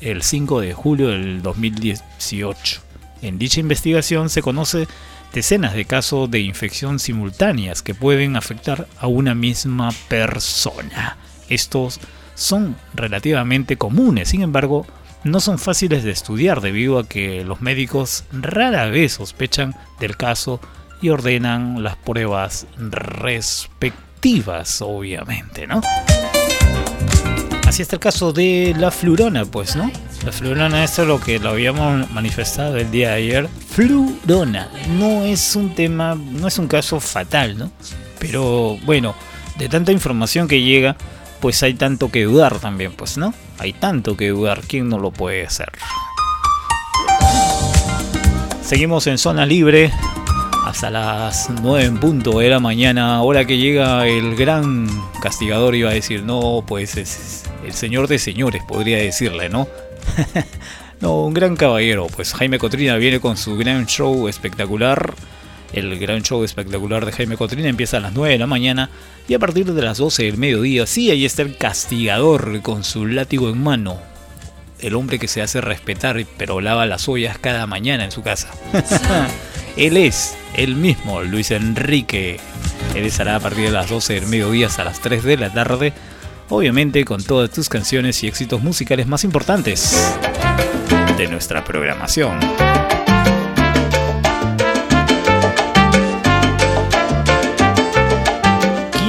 el 0.00 0.22
5 0.22 0.60
de 0.60 0.72
julio 0.72 1.08
del 1.08 1.42
2018. 1.42 2.80
En 3.22 3.38
dicha 3.38 3.60
investigación 3.60 4.30
se 4.30 4.42
conoce 4.42 4.88
decenas 5.32 5.74
de 5.74 5.84
casos 5.84 6.30
de 6.30 6.40
infección 6.40 6.98
simultáneas 6.98 7.82
que 7.82 7.94
pueden 7.94 8.36
afectar 8.36 8.88
a 8.98 9.06
una 9.06 9.34
misma 9.34 9.90
persona. 10.08 11.18
Estos 11.48 12.00
son 12.40 12.74
relativamente 12.94 13.76
comunes, 13.76 14.30
sin 14.30 14.40
embargo, 14.40 14.86
no 15.24 15.40
son 15.40 15.58
fáciles 15.58 16.02
de 16.04 16.10
estudiar 16.10 16.62
debido 16.62 16.98
a 16.98 17.06
que 17.06 17.44
los 17.44 17.60
médicos 17.60 18.24
rara 18.32 18.86
vez 18.86 19.12
sospechan 19.12 19.74
del 20.00 20.16
caso 20.16 20.58
y 21.02 21.10
ordenan 21.10 21.82
las 21.82 21.96
pruebas 21.96 22.66
respectivas, 22.78 23.60
obviamente, 24.80 25.66
¿no? 25.66 25.82
Así 27.66 27.82
está 27.82 27.96
el 27.96 28.00
caso 28.00 28.32
de 28.32 28.74
la 28.78 28.90
flurona, 28.90 29.44
pues, 29.44 29.76
¿no? 29.76 29.92
La 30.24 30.32
flurona, 30.32 30.82
esto 30.82 31.02
es 31.02 31.08
lo 31.08 31.20
que 31.20 31.38
lo 31.38 31.50
habíamos 31.50 32.10
manifestado 32.10 32.78
el 32.78 32.90
día 32.90 33.10
de 33.10 33.14
ayer. 33.16 33.48
Flurona, 33.68 34.68
no 34.98 35.24
es 35.24 35.54
un 35.56 35.74
tema, 35.74 36.14
no 36.14 36.48
es 36.48 36.58
un 36.58 36.68
caso 36.68 36.98
fatal, 37.00 37.58
¿no? 37.58 37.70
Pero 38.18 38.78
bueno, 38.84 39.14
de 39.58 39.68
tanta 39.68 39.92
información 39.92 40.48
que 40.48 40.62
llega, 40.62 40.96
pues 41.40 41.62
hay 41.62 41.74
tanto 41.74 42.10
que 42.10 42.24
dudar 42.24 42.58
también, 42.58 42.92
pues, 42.92 43.18
¿no? 43.18 43.34
Hay 43.58 43.72
tanto 43.72 44.16
que 44.16 44.28
dudar, 44.28 44.60
¿quién 44.62 44.88
no 44.88 44.98
lo 44.98 45.10
puede 45.10 45.46
hacer? 45.46 45.70
Seguimos 48.62 49.06
en 49.06 49.18
zona 49.18 49.46
libre 49.46 49.90
hasta 50.64 50.90
las 50.90 51.50
9 51.50 51.84
en 51.84 51.98
punto 51.98 52.38
de 52.38 52.48
la 52.48 52.60
mañana, 52.60 53.16
ahora 53.16 53.44
que 53.44 53.58
llega 53.58 54.06
el 54.06 54.36
gran 54.36 54.86
castigador, 55.20 55.74
iba 55.74 55.90
a 55.90 55.94
decir, 55.94 56.22
no, 56.22 56.62
pues 56.66 56.96
es 56.96 57.42
el 57.66 57.72
señor 57.72 58.06
de 58.06 58.18
señores, 58.18 58.62
podría 58.68 58.98
decirle, 58.98 59.48
¿no? 59.48 59.66
no, 61.00 61.24
un 61.24 61.34
gran 61.34 61.56
caballero, 61.56 62.06
pues 62.14 62.32
Jaime 62.34 62.58
Cotrina 62.58 62.96
viene 62.96 63.18
con 63.18 63.36
su 63.36 63.56
gran 63.56 63.86
show 63.86 64.28
espectacular 64.28 65.14
el 65.72 65.98
gran 65.98 66.22
show 66.22 66.42
espectacular 66.42 67.06
de 67.06 67.12
Jaime 67.12 67.36
Cotrina 67.36 67.68
empieza 67.68 67.98
a 67.98 68.00
las 68.00 68.12
9 68.12 68.32
de 68.32 68.38
la 68.38 68.46
mañana 68.46 68.90
y 69.28 69.34
a 69.34 69.38
partir 69.38 69.72
de 69.72 69.82
las 69.82 69.98
12 69.98 70.24
del 70.24 70.36
mediodía, 70.36 70.86
sí, 70.86 71.10
ahí 71.10 71.24
está 71.24 71.42
el 71.42 71.56
castigador 71.56 72.60
con 72.62 72.84
su 72.84 73.06
látigo 73.06 73.48
en 73.48 73.62
mano. 73.62 73.98
El 74.80 74.94
hombre 74.94 75.18
que 75.18 75.28
se 75.28 75.42
hace 75.42 75.60
respetar 75.60 76.24
pero 76.38 76.60
lava 76.60 76.86
las 76.86 77.08
ollas 77.08 77.38
cada 77.38 77.66
mañana 77.66 78.04
en 78.04 78.10
su 78.10 78.22
casa. 78.22 78.48
Él 79.76 79.96
es 79.96 80.36
el 80.56 80.74
mismo, 80.74 81.22
Luis 81.22 81.50
Enrique. 81.50 82.40
Él 82.94 83.04
estará 83.04 83.36
a 83.36 83.40
partir 83.40 83.66
de 83.66 83.70
las 83.70 83.88
12 83.88 84.14
del 84.14 84.26
mediodía 84.26 84.66
hasta 84.66 84.84
las 84.84 85.00
3 85.00 85.22
de 85.22 85.36
la 85.36 85.52
tarde, 85.52 85.92
obviamente 86.48 87.04
con 87.04 87.22
todas 87.22 87.50
tus 87.50 87.68
canciones 87.68 88.22
y 88.24 88.26
éxitos 88.26 88.62
musicales 88.62 89.06
más 89.06 89.22
importantes 89.22 90.16
de 91.16 91.28
nuestra 91.28 91.62
programación. 91.62 92.38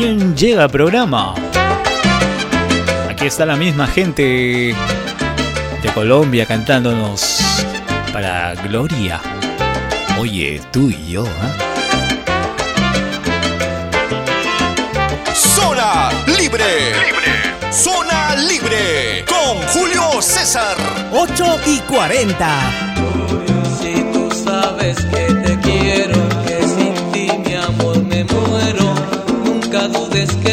¿Quién 0.01 0.35
llega 0.35 0.63
al 0.63 0.69
programa? 0.71 1.35
Aquí 3.07 3.27
está 3.27 3.45
la 3.45 3.55
misma 3.55 3.85
gente 3.85 4.73
de 5.83 5.89
Colombia 5.93 6.47
cantándonos 6.47 7.39
para 8.11 8.55
Gloria. 8.55 9.21
Oye, 10.19 10.59
tú 10.71 10.89
y 10.89 11.11
yo, 11.11 11.27
¿eh? 11.27 11.29
Zona 15.35 16.09
libre. 16.25 16.65
libre. 17.05 17.71
Zona 17.71 18.35
libre. 18.37 19.23
Con 19.27 19.61
Julio 19.67 20.19
César. 20.19 20.77
8 21.11 21.59
y 21.67 21.77
40. 21.81 22.71
Si 23.79 24.03
tú 24.11 24.31
sabes 24.31 24.97
que 25.05 25.20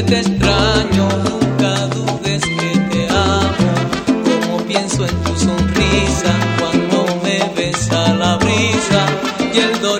te 0.03 0.21
extraño, 0.21 1.09
nunca 1.25 1.87
dudes 1.89 2.43
que 2.45 2.79
te 2.91 3.09
amo. 3.09 3.73
Como 4.25 4.59
pienso 4.65 5.05
en 5.05 5.17
tu 5.23 5.37
sonrisa 5.37 6.33
cuando 6.59 7.21
me 7.23 7.39
besa 7.57 8.15
la 8.15 8.37
brisa 8.37 9.07
y 9.53 9.59
el 9.59 9.81
dorado 9.81 9.98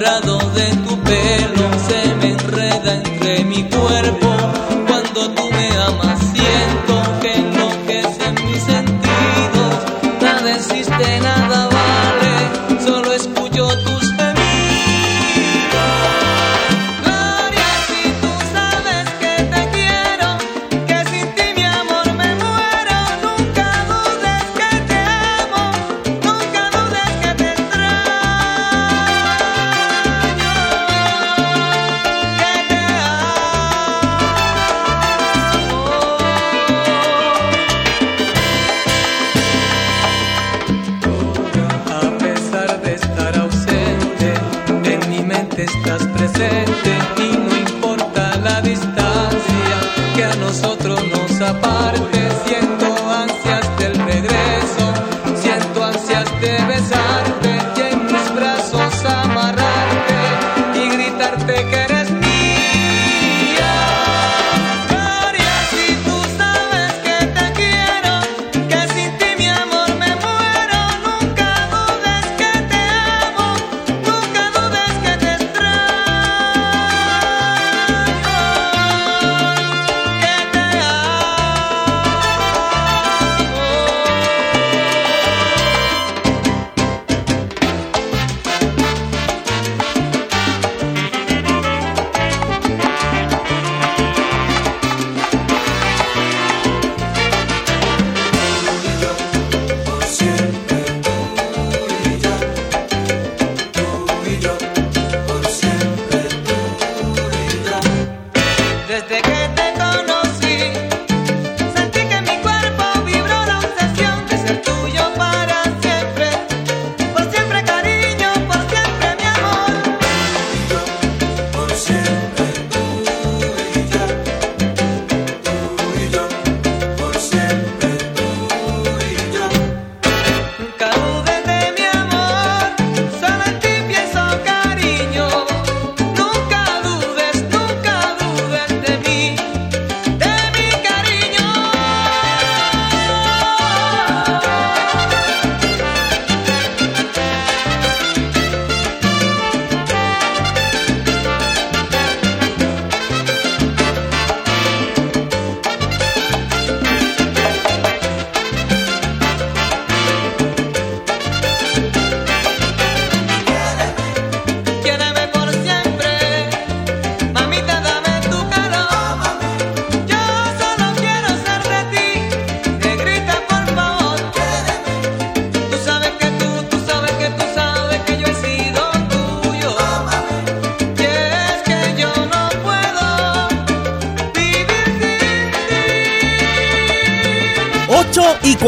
nosotros 50.61 51.01
nos 51.13 51.41
apartes 51.41 52.68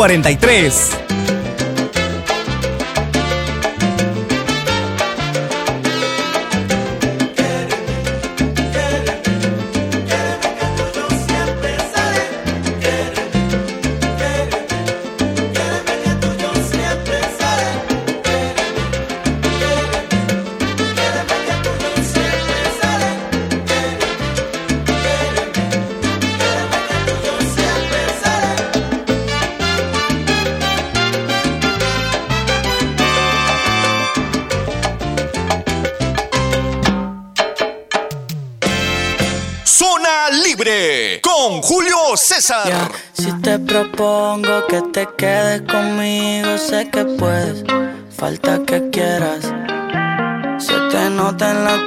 43. 0.01 1.00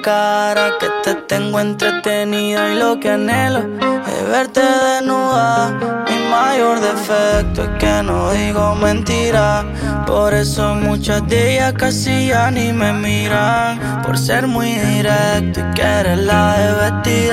Cara 0.03 0.77
que 0.81 0.89
te 1.01 1.15
tengo 1.15 1.61
entretenida 1.61 2.73
y 2.73 2.75
lo 2.75 2.99
que 2.99 3.09
anhelo 3.09 3.61
es 4.05 4.29
verte 4.29 4.59
desnuda. 4.59 5.71
Mi 6.09 6.17
mayor 6.29 6.81
defecto 6.81 7.63
es 7.63 7.69
que 7.79 8.03
no 8.03 8.31
digo 8.31 8.75
mentira, 8.75 9.63
por 10.05 10.33
eso 10.33 10.75
muchas 10.75 11.25
de 11.29 11.53
ellas 11.53 11.73
casi 11.77 12.27
ya 12.27 12.51
ni 12.51 12.73
me 12.73 12.91
miran. 12.91 13.79
Por 14.03 14.17
ser 14.17 14.45
muy 14.45 14.71
directo 14.71 15.61
y 15.61 15.73
que 15.73 15.81
eres 15.81 16.19
la 16.19 16.57
de 16.57 17.31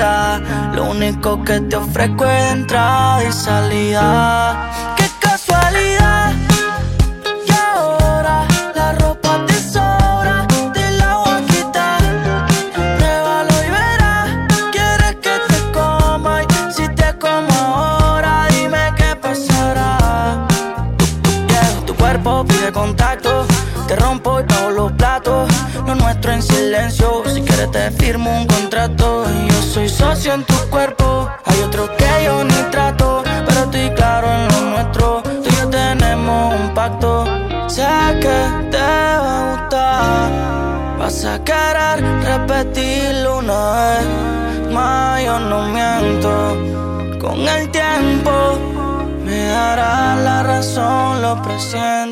lo 0.73 0.85
único 0.91 1.43
que 1.43 1.59
te 1.59 1.75
ofrezco 1.75 2.23
es 2.25 2.53
entrada 2.53 3.21
y 3.25 3.31
salida. 3.33 4.70
Razón, 51.73 52.10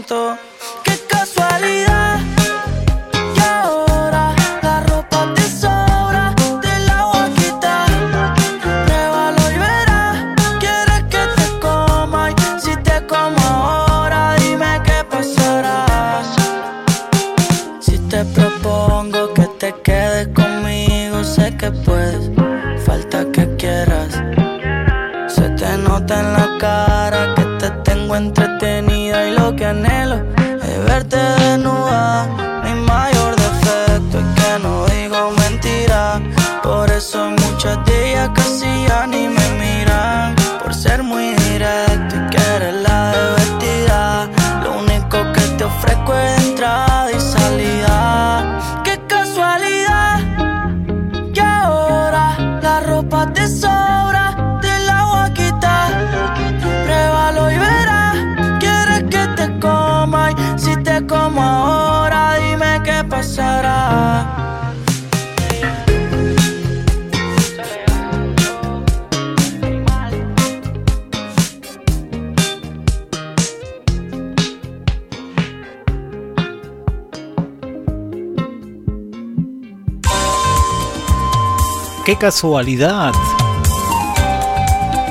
casualidad! 82.19 83.13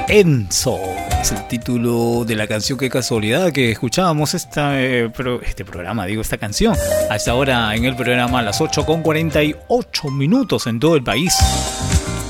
Enzo 0.09 0.79
es 1.23 1.33
el 1.33 1.49
título 1.49 2.25
de 2.27 2.37
la 2.37 2.47
canción 2.47 2.79
Qué 2.79 2.91
casualidad 2.91 3.51
que 3.51 3.73
escuchábamos 3.73 4.35
eh, 4.35 5.11
este 5.43 5.65
programa, 5.65 6.05
digo, 6.05 6.21
esta 6.21 6.37
canción. 6.37 6.77
A 7.11 7.17
esta 7.17 7.35
hora 7.35 7.75
en 7.75 7.87
el 7.87 7.97
programa 7.97 8.41
a 8.41 8.43
las 8.43 8.61
8 8.61 8.85
con 8.85 9.03
48 9.03 10.11
minutos 10.11 10.67
en 10.67 10.79
todo 10.79 10.97
el 10.97 11.03
país. 11.03 11.35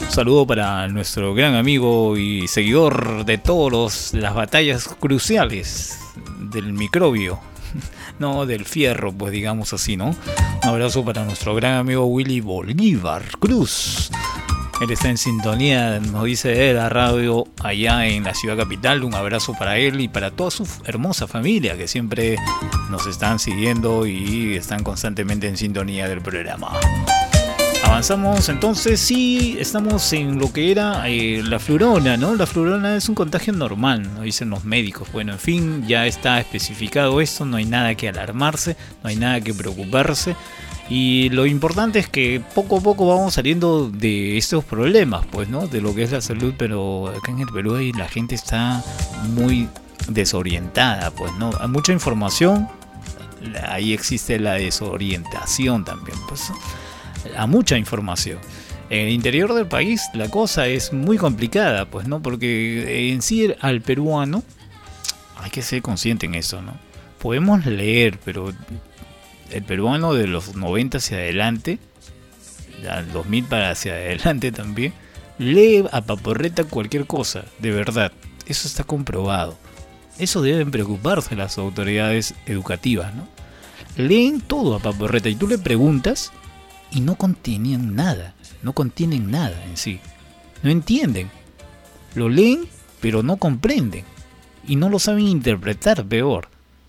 Un 0.00 0.12
saludo 0.12 0.46
para 0.46 0.86
nuestro 0.86 1.34
gran 1.34 1.56
amigo 1.56 2.16
y 2.16 2.46
seguidor 2.46 3.24
de 3.24 3.36
todas 3.36 4.14
las 4.14 4.32
batallas 4.32 4.88
cruciales 5.00 5.98
del 6.38 6.72
microbio. 6.72 7.40
No, 8.18 8.46
del 8.46 8.64
fierro, 8.64 9.12
pues 9.12 9.30
digamos 9.30 9.72
así, 9.72 9.96
¿no? 9.96 10.06
Un 10.08 10.68
abrazo 10.68 11.04
para 11.04 11.24
nuestro 11.24 11.54
gran 11.54 11.74
amigo 11.74 12.04
Willy 12.06 12.40
Bolívar 12.40 13.22
Cruz. 13.38 13.97
Él 14.80 14.92
está 14.92 15.08
en 15.08 15.18
sintonía, 15.18 15.98
nos 15.98 16.24
dice 16.24 16.50
de 16.50 16.72
la 16.72 16.88
radio 16.88 17.44
allá 17.64 18.06
en 18.06 18.22
la 18.22 18.34
ciudad 18.34 18.56
capital. 18.56 19.02
Un 19.02 19.14
abrazo 19.14 19.54
para 19.58 19.76
él 19.76 20.00
y 20.00 20.06
para 20.06 20.30
toda 20.30 20.52
su 20.52 20.68
hermosa 20.84 21.26
familia 21.26 21.76
que 21.76 21.88
siempre 21.88 22.36
nos 22.88 23.06
están 23.06 23.40
siguiendo 23.40 24.06
y 24.06 24.54
están 24.54 24.84
constantemente 24.84 25.48
en 25.48 25.56
sintonía 25.56 26.08
del 26.08 26.20
programa. 26.20 26.78
Avanzamos 27.82 28.48
entonces, 28.48 29.00
sí, 29.00 29.56
estamos 29.58 30.12
en 30.12 30.38
lo 30.38 30.52
que 30.52 30.70
era 30.70 31.08
eh, 31.08 31.42
la 31.42 31.58
flurona, 31.58 32.16
¿no? 32.16 32.34
La 32.36 32.46
flurona 32.46 32.96
es 32.96 33.08
un 33.08 33.14
contagio 33.14 33.52
normal, 33.52 34.02
nos 34.14 34.22
dicen 34.22 34.50
los 34.50 34.64
médicos. 34.64 35.08
Bueno, 35.10 35.32
en 35.32 35.38
fin, 35.38 35.86
ya 35.88 36.06
está 36.06 36.38
especificado 36.38 37.20
esto, 37.20 37.44
no 37.46 37.56
hay 37.56 37.64
nada 37.64 37.94
que 37.94 38.08
alarmarse, 38.08 38.76
no 39.02 39.08
hay 39.08 39.16
nada 39.16 39.40
que 39.40 39.54
preocuparse. 39.54 40.36
Y 40.90 41.28
lo 41.30 41.44
importante 41.44 41.98
es 41.98 42.08
que 42.08 42.42
poco 42.54 42.78
a 42.78 42.80
poco 42.80 43.06
vamos 43.06 43.34
saliendo 43.34 43.90
de 43.90 44.38
estos 44.38 44.64
problemas, 44.64 45.26
pues, 45.26 45.48
¿no? 45.48 45.66
De 45.66 45.82
lo 45.82 45.94
que 45.94 46.02
es 46.02 46.12
la 46.12 46.22
salud, 46.22 46.54
pero 46.56 47.08
acá 47.08 47.30
en 47.30 47.40
el 47.40 47.48
Perú 47.48 47.76
ahí 47.76 47.92
la 47.92 48.08
gente 48.08 48.34
está 48.34 48.82
muy 49.34 49.68
desorientada, 50.08 51.10
pues, 51.10 51.32
¿no? 51.34 51.50
Hay 51.60 51.68
mucha 51.68 51.92
información, 51.92 52.68
ahí 53.68 53.92
existe 53.92 54.38
la 54.38 54.54
desorientación 54.54 55.84
también, 55.84 56.16
pues, 56.26 56.50
a 57.36 57.46
mucha 57.46 57.76
información. 57.76 58.38
En 58.88 59.08
el 59.08 59.12
interior 59.12 59.52
del 59.52 59.66
país 59.66 60.02
la 60.14 60.30
cosa 60.30 60.68
es 60.68 60.94
muy 60.94 61.18
complicada, 61.18 61.84
pues, 61.84 62.08
¿no? 62.08 62.22
Porque 62.22 63.12
en 63.12 63.20
sí 63.20 63.52
al 63.60 63.82
peruano 63.82 64.42
hay 65.36 65.50
que 65.50 65.60
ser 65.60 65.82
consciente 65.82 66.24
en 66.24 66.34
eso, 66.34 66.62
¿no? 66.62 66.72
Podemos 67.18 67.66
leer, 67.66 68.18
pero 68.24 68.54
el 69.50 69.62
peruano 69.62 70.14
de 70.14 70.26
los 70.26 70.54
90 70.54 70.98
hacia 70.98 71.18
adelante, 71.18 71.78
al 72.88 73.10
2000 73.12 73.44
para 73.44 73.70
hacia 73.70 73.94
adelante 73.94 74.52
también, 74.52 74.92
lee 75.38 75.84
a 75.90 76.00
paporreta 76.02 76.64
cualquier 76.64 77.06
cosa, 77.06 77.44
de 77.58 77.70
verdad. 77.70 78.12
Eso 78.46 78.66
está 78.66 78.84
comprobado. 78.84 79.56
Eso 80.18 80.42
deben 80.42 80.70
preocuparse 80.70 81.36
las 81.36 81.58
autoridades 81.58 82.34
educativas, 82.46 83.14
¿no? 83.14 83.28
Leen 83.96 84.40
todo 84.40 84.74
a 84.74 84.80
paporreta 84.80 85.28
y 85.28 85.34
tú 85.34 85.46
le 85.48 85.58
preguntas 85.58 86.32
y 86.90 87.00
no 87.00 87.16
contienen 87.16 87.94
nada, 87.94 88.34
no 88.62 88.72
contienen 88.72 89.30
nada 89.30 89.64
en 89.64 89.76
sí. 89.76 90.00
No 90.62 90.70
entienden. 90.70 91.30
Lo 92.14 92.28
leen, 92.28 92.66
pero 93.00 93.22
no 93.22 93.36
comprenden. 93.36 94.04
Y 94.66 94.76
no 94.76 94.88
lo 94.88 94.98
saben 94.98 95.28
interpretar 95.28 96.04
peor. 96.04 96.48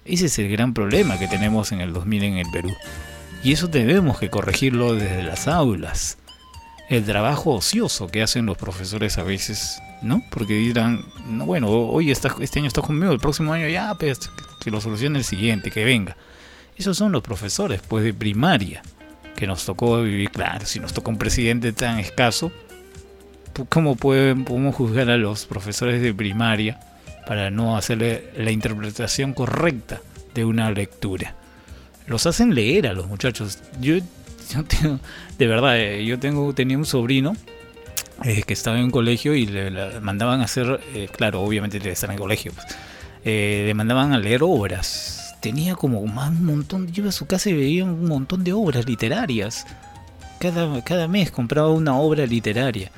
Ese 0.10 0.26
es 0.26 0.40
el 0.40 0.50
gran 0.50 0.74
problema 0.74 1.20
que 1.20 1.28
tenemos 1.28 1.72
en 1.72 1.82
el 1.82 1.94
2000 1.94 2.24
en 2.24 2.38
el 2.38 2.50
Perú. 2.50 2.76
Y 3.44 3.54
eso 3.54 3.68
debemos 3.68 4.18
que 4.18 4.32
corregirlo 4.32 4.96
desde 4.96 5.22
las 5.22 5.48
aulas. 5.48 6.18
El 6.90 7.06
trabajo 7.06 7.52
ocioso 7.52 8.08
que 8.08 8.24
hacen 8.24 8.48
los 8.48 8.58
profesores 8.58 9.20
a 9.20 9.24
veces, 9.24 9.80
¿no? 10.02 10.24
Porque 10.32 10.56
dirán, 10.56 11.06
no, 11.28 11.46
bueno, 11.46 11.70
hoy 11.70 12.10
está, 12.10 12.36
este 12.42 12.58
año 12.58 12.68
está 12.68 12.82
conmigo, 12.82 13.12
el 13.12 13.20
próximo 13.20 13.54
año 13.54 13.68
ya, 13.68 13.94
pues, 14.00 14.20
que 14.60 14.72
lo 14.72 14.82
solucione 14.82 15.20
el 15.20 15.24
siguiente, 15.24 15.70
que 15.70 15.86
venga. 15.86 16.18
Esos 16.76 16.98
son 16.98 17.12
los 17.12 17.22
profesores, 17.22 17.80
pues, 17.88 18.04
de 18.04 18.12
primaria, 18.12 18.82
que 19.36 19.46
nos 19.46 19.64
tocó 19.64 20.02
vivir, 20.02 20.32
claro, 20.32 20.66
si 20.66 20.80
nos 20.80 20.92
tocó 20.92 21.12
un 21.12 21.20
presidente 21.20 21.72
tan 21.72 22.00
escaso, 22.00 22.52
¿cómo 23.70 23.96
podemos 23.96 24.76
juzgar 24.76 25.12
a 25.12 25.18
los 25.18 25.46
profesores 25.46 26.02
de 26.02 26.16
primaria 26.16 26.80
para 27.30 27.52
no 27.52 27.78
hacerle 27.78 28.32
la 28.36 28.50
interpretación 28.50 29.36
correcta 29.36 30.02
de 30.34 30.46
una 30.46 30.72
lectura? 30.72 31.36
Los 32.08 32.26
hacen 32.26 32.56
leer 32.56 32.88
a 32.88 32.94
los 32.94 33.06
muchachos. 33.06 33.60
Yo, 33.80 33.98
yo 34.52 34.64
tengo, 34.64 35.00
de 35.38 35.46
verdad, 35.46 35.80
eh, 35.80 36.04
yo 36.04 36.18
tengo, 36.18 36.56
tenía 36.56 36.76
un 36.76 36.88
sobrino 36.88 37.36
eh, 38.24 38.42
que 38.42 38.54
estaba 38.54 38.80
en 38.80 38.86
un 38.86 38.90
colegio 38.90 39.36
y 39.36 39.46
le, 39.46 40.00
mandaban 40.00 40.42
a 40.42 40.46
hacer, 40.46 40.80
eh, 40.96 41.08
claro, 41.16 41.42
obviamente 41.42 41.78
debe 41.78 41.92
estar 41.92 42.10
en 42.10 42.16
el 42.16 42.20
colegio, 42.20 42.52
pues, 42.52 42.66
le 43.24 43.74
mandaban 43.76 44.12
a 44.12 44.18
leer 44.18 44.42
obras. 44.42 45.36
Tenía 45.40 45.76
como 45.76 46.04
más 46.08 46.32
un 46.32 46.46
montón, 46.46 46.88
yo 46.88 47.04
iba 47.04 47.10
a 47.10 47.12
su 47.12 47.28
casa 47.28 47.52
y 47.52 47.54
veía 47.54 47.84
un 47.84 48.08
montón 48.08 48.44
de 48.44 48.54
obras 48.54 48.88
literarias. 48.88 49.68
Cada, 50.40 50.84
cada 50.84 51.08
mes 51.08 51.30
compraba 51.30 51.70
una 51.70 51.96
obra 51.96 52.26
literaria. 52.26 52.90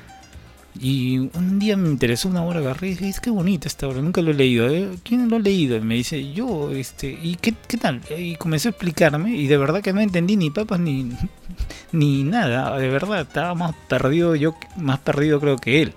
Y 0.80 1.18
un 1.18 1.58
día 1.58 1.76
me 1.76 1.88
interesó 1.88 2.28
una 2.28 2.42
obra, 2.42 2.60
agarré 2.60 2.88
y 2.88 2.90
dije, 2.90 3.08
"Es 3.08 3.20
qué 3.20 3.30
bonita 3.30 3.68
esta 3.68 3.86
obra, 3.86 4.00
nunca 4.00 4.22
lo 4.22 4.30
he 4.30 4.34
leído. 4.34 4.68
¿eh? 4.68 4.90
¿Quién 5.02 5.28
lo 5.28 5.36
ha 5.36 5.38
leído? 5.38 5.76
Y 5.76 5.80
me 5.80 5.96
dice, 5.96 6.32
yo, 6.32 6.70
este, 6.70 7.18
¿y 7.22 7.36
qué, 7.36 7.54
qué 7.68 7.76
tal? 7.76 8.00
Y 8.16 8.36
comenzó 8.36 8.68
a 8.68 8.70
explicarme 8.70 9.36
y 9.36 9.46
de 9.46 9.56
verdad 9.58 9.82
que 9.82 9.92
no 9.92 10.00
entendí 10.00 10.36
ni 10.36 10.50
papas 10.50 10.80
ni, 10.80 11.12
ni 11.92 12.24
nada. 12.24 12.76
De 12.78 12.88
verdad, 12.88 13.20
estaba 13.20 13.54
más 13.54 13.74
perdido 13.88 14.34
yo, 14.34 14.56
más 14.76 14.98
perdido 15.00 15.40
creo 15.40 15.56
que 15.56 15.82
él. 15.82 15.94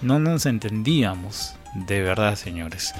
No 0.00 0.18
nos 0.18 0.46
entendíamos, 0.46 1.54
de 1.74 2.02
verdad, 2.02 2.36
señores. 2.36 2.94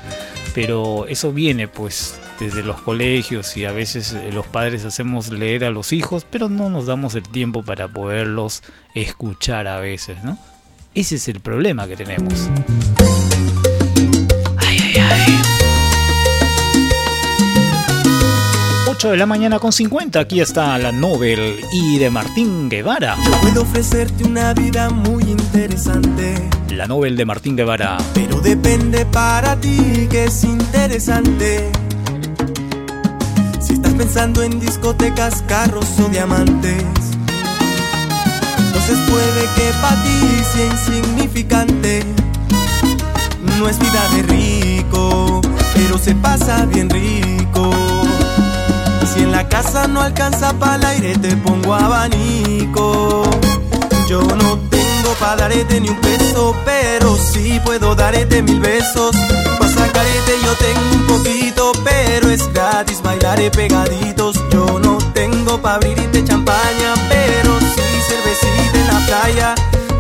Pero 0.55 1.07
eso 1.07 1.33
viene 1.33 1.69
pues 1.69 2.21
desde 2.39 2.63
los 2.63 2.81
colegios 2.83 3.57
y 3.57 3.65
a 3.65 3.73
veces 3.73 4.13
eh, 4.13 4.31
los 4.33 4.47
padres 4.47 4.85
hacemos 4.85 5.31
leer 5.31 5.65
a 5.65 5.71
los 5.71 5.93
hijos, 5.93 6.27
pero 6.29 6.49
no 6.49 6.71
nos 6.71 6.87
damos 6.87 7.15
el 7.15 7.23
tiempo 7.23 7.63
para 7.63 7.89
poderlos 7.89 8.63
escuchar 8.95 9.67
a 9.69 9.81
veces, 9.81 10.23
¿no? 10.25 10.39
Ese 10.95 11.17
es 11.17 11.29
el 11.29 11.41
problema 11.41 11.87
que 11.87 11.97
tenemos. 11.97 12.51
8 19.03 19.11
de 19.11 19.17
la 19.17 19.27
mañana 19.27 19.59
con 19.59 19.73
50, 19.73 20.21
aquí 20.21 20.41
está 20.41 20.79
la 20.79 20.93
Nobel 20.93 21.57
y 21.73 21.99
de 21.99 22.09
Martín 22.09 22.69
Guevara. 22.69 23.17
Puedo 23.41 23.63
ofrecerte 23.63 24.23
una 24.23 24.55
vida 24.55 24.91
muy 24.91 25.25
interesante, 25.25 26.35
La 26.71 26.87
Nobel 26.87 27.17
de 27.17 27.25
Martín 27.25 27.57
Guevara. 27.57 27.99
pero 28.15 28.41
depende 28.41 29.05
para 29.07 29.57
ti 29.57 30.07
que 30.09 30.27
es 30.27 30.45
interesante. 30.45 31.73
Si 33.61 33.73
estás 33.73 33.95
pensando 33.95 34.43
en 34.45 34.61
discotecas, 34.61 35.43
carros 35.49 35.87
o 35.99 36.09
diamantes, 36.09 36.85
entonces 38.75 38.99
puede 39.11 39.43
que 39.55 39.71
para 39.83 40.03
sea 40.51 40.67
insignificante. 40.67 42.03
No 43.59 43.69
es 43.69 43.79
vida 43.79 44.09
de 44.15 44.23
rico, 44.23 45.43
pero 45.75 45.99
se 45.99 46.15
pasa 46.15 46.65
bien 46.65 46.89
rico. 46.89 47.71
Y 49.03 49.07
si 49.07 49.21
en 49.25 49.33
la 49.33 49.47
casa 49.47 49.87
no 49.89 50.01
alcanza 50.01 50.55
para 50.55 50.77
el 50.77 50.85
aire, 50.87 51.19
te 51.19 51.37
pongo 51.37 51.75
abanico. 51.75 53.25
Yo 54.09 54.23
no 54.23 54.59
tengo 54.71 55.11
pa' 55.21 55.37
darte 55.37 55.79
ni 55.79 55.91
un 55.91 56.01
peso, 56.01 56.57
pero 56.65 57.15
sí 57.17 57.61
puedo 57.65 57.95
darte 57.95 58.43
mil 58.43 58.59
besos. 58.61 59.15
Pa' 59.59 59.69
sacarte 59.69 60.33
yo 60.43 60.55
tengo 60.55 60.95
un 60.95 61.07
poquito, 61.19 61.73
pero 61.85 62.31
es 62.31 62.51
gratis, 62.55 63.03
bailaré 63.03 63.51
pegaditos. 63.51 64.37
Yo 64.51 64.79
no 64.79 64.97
tengo 65.13 65.61
pa' 65.61 65.75
abrirte 65.75 66.25
champaña, 66.25 66.95
cervecita 68.35 68.79
en 68.79 68.87
la 68.89 69.07
playa. 69.07 69.55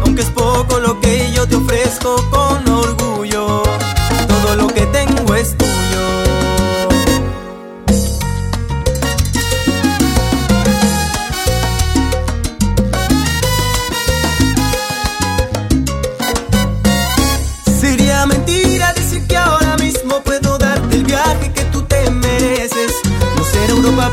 Aunque 0.04 0.22
es 0.22 0.30
poco 0.30 0.78
lo 0.78 1.00
que 1.00 1.30
yo 1.32 1.46
te 1.46 1.56
ofrezco 1.56 2.16
con 2.30 2.72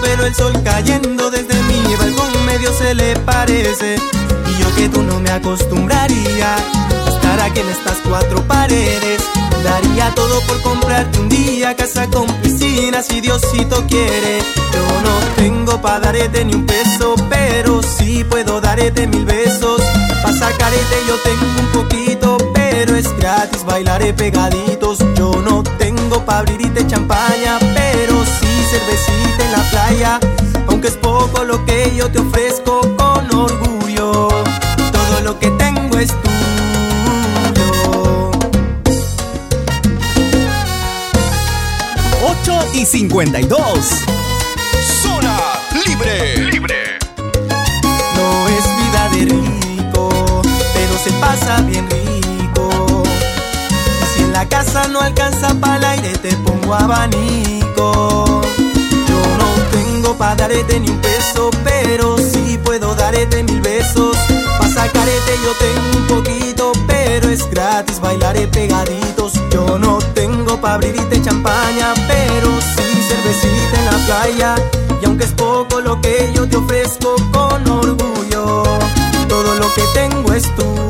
pero 0.01 0.25
el 0.25 0.35
sol 0.35 0.53
cayendo 0.63 1.29
desde 1.29 1.55
mi 1.63 1.95
balcón 1.95 2.45
medio 2.45 2.73
se 2.73 2.93
le 2.93 3.15
parece. 3.19 3.95
Y 3.95 4.61
yo 4.61 4.75
que 4.75 4.89
tú 4.89 5.01
no 5.03 5.19
me 5.19 5.29
acostumbraría 5.29 6.55
a 6.55 7.09
estar 7.09 7.39
aquí 7.41 7.59
en 7.59 7.69
estas 7.69 7.97
cuatro 8.07 8.41
paredes. 8.43 9.21
Daría 9.63 10.09
todo 10.15 10.41
por 10.41 10.61
comprarte 10.61 11.19
un 11.19 11.29
día 11.29 11.75
casa 11.75 12.07
con 12.07 12.27
piscina 12.41 13.01
si 13.01 13.21
Diosito 13.21 13.85
quiere. 13.87 14.39
Yo 14.73 15.01
no 15.03 15.19
tengo 15.35 15.81
pa' 15.81 15.99
darte 15.99 16.45
ni 16.45 16.53
un 16.53 16.65
peso, 16.65 17.15
pero 17.29 17.81
sí 17.83 18.23
puedo 18.23 18.61
darte 18.61 19.07
mil 19.07 19.25
besos. 19.25 19.81
Pa' 20.23 20.31
sacarte 20.33 20.97
yo 21.07 21.15
tengo 21.23 21.59
un 21.59 21.67
poquito, 21.67 22.37
pero 22.53 22.95
es 22.95 23.11
gratis, 23.17 23.63
bailaré 23.65 24.13
pegaditos. 24.13 24.99
Yo 25.15 25.31
no 25.43 25.63
tengo 25.77 26.23
pa' 26.25 26.39
abrirte 26.39 26.87
champaña, 26.87 27.59
cervecita 28.79 29.45
en 29.45 29.51
la 29.51 29.69
playa. 29.69 30.19
Aunque 30.67 30.87
es 30.87 30.97
poco 30.97 31.43
lo 31.43 31.63
que 31.65 31.93
yo 31.95 32.09
te 32.11 32.19
ofrezco 32.19 32.81
con 32.97 33.35
orgullo, 33.35 34.29
todo 34.91 35.21
lo 35.23 35.39
que 35.39 35.49
tengo 35.51 35.97
es 35.97 36.09
tuyo. 36.09 36.29
8 42.43 42.67
y 42.73 42.85
52. 42.85 43.59
Zona 45.01 45.37
Libre. 45.85 46.37
Libre. 46.51 46.99
No 48.15 48.47
es 48.47 48.63
vida 48.79 49.09
de 49.13 49.25
rico, 49.25 50.09
pero 50.73 50.97
se 51.03 51.11
pasa 51.13 51.61
bien 51.61 51.89
rico. 51.89 52.69
Y 54.01 54.17
si 54.17 54.23
en 54.23 54.33
la 54.33 54.47
casa 54.47 54.87
no 54.87 54.99
alcanza 55.01 55.53
para 55.55 55.77
el 55.77 55.85
aire, 55.85 56.17
te 56.17 56.35
pongo 56.37 56.75
abanico. 56.75 57.58
Yo 60.19 60.25
no 60.25 60.35
tengo 60.35 60.35
pa' 60.35 60.35
darte 60.35 60.79
ni 60.79 60.89
un 60.89 60.99
peso, 60.99 61.49
pero 61.63 62.17
sí 62.17 62.59
puedo 62.63 62.93
darte 62.93 63.41
mil 63.43 63.61
besos. 63.61 64.17
Pa' 64.57 64.67
sacarte 64.67 65.33
yo 65.43 65.51
tengo 65.57 65.97
un 65.97 66.07
poquito, 66.07 66.71
pero 66.87 67.29
es 67.29 67.49
gratis, 67.49 67.99
bailaré 68.01 68.47
pegaditos. 68.47 69.33
Yo 69.49 69.79
no 69.79 69.99
tengo 70.13 70.59
pa' 70.59 70.73
abrirte 70.73 71.21
champaña, 71.21 71.93
pero 72.07 72.49
sí 72.59 73.01
cervecita 73.07 73.79
en 73.79 73.85
la 73.85 74.05
playa. 74.05 74.55
Y 75.01 75.05
aunque 75.05 75.23
es 75.23 75.31
poco 75.31 75.79
lo 75.79 76.01
que 76.01 76.31
yo 76.35 76.47
te 76.47 76.57
ofrezco 76.57 77.15
con 77.31 77.69
orgullo, 77.69 78.63
todo 79.29 79.55
lo 79.55 79.73
que 79.73 79.83
tengo 79.93 80.33
es 80.33 80.43
tuyo. 80.55 80.88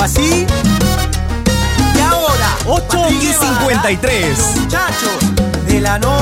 así. 0.00 0.46
Y 1.94 2.00
ahora, 2.00 2.56
8 2.66 3.08
y 3.20 3.32
53. 3.32 4.38
Muchachos 4.60 5.18
de 5.66 5.80
la 5.80 5.98
nube. 5.98 6.12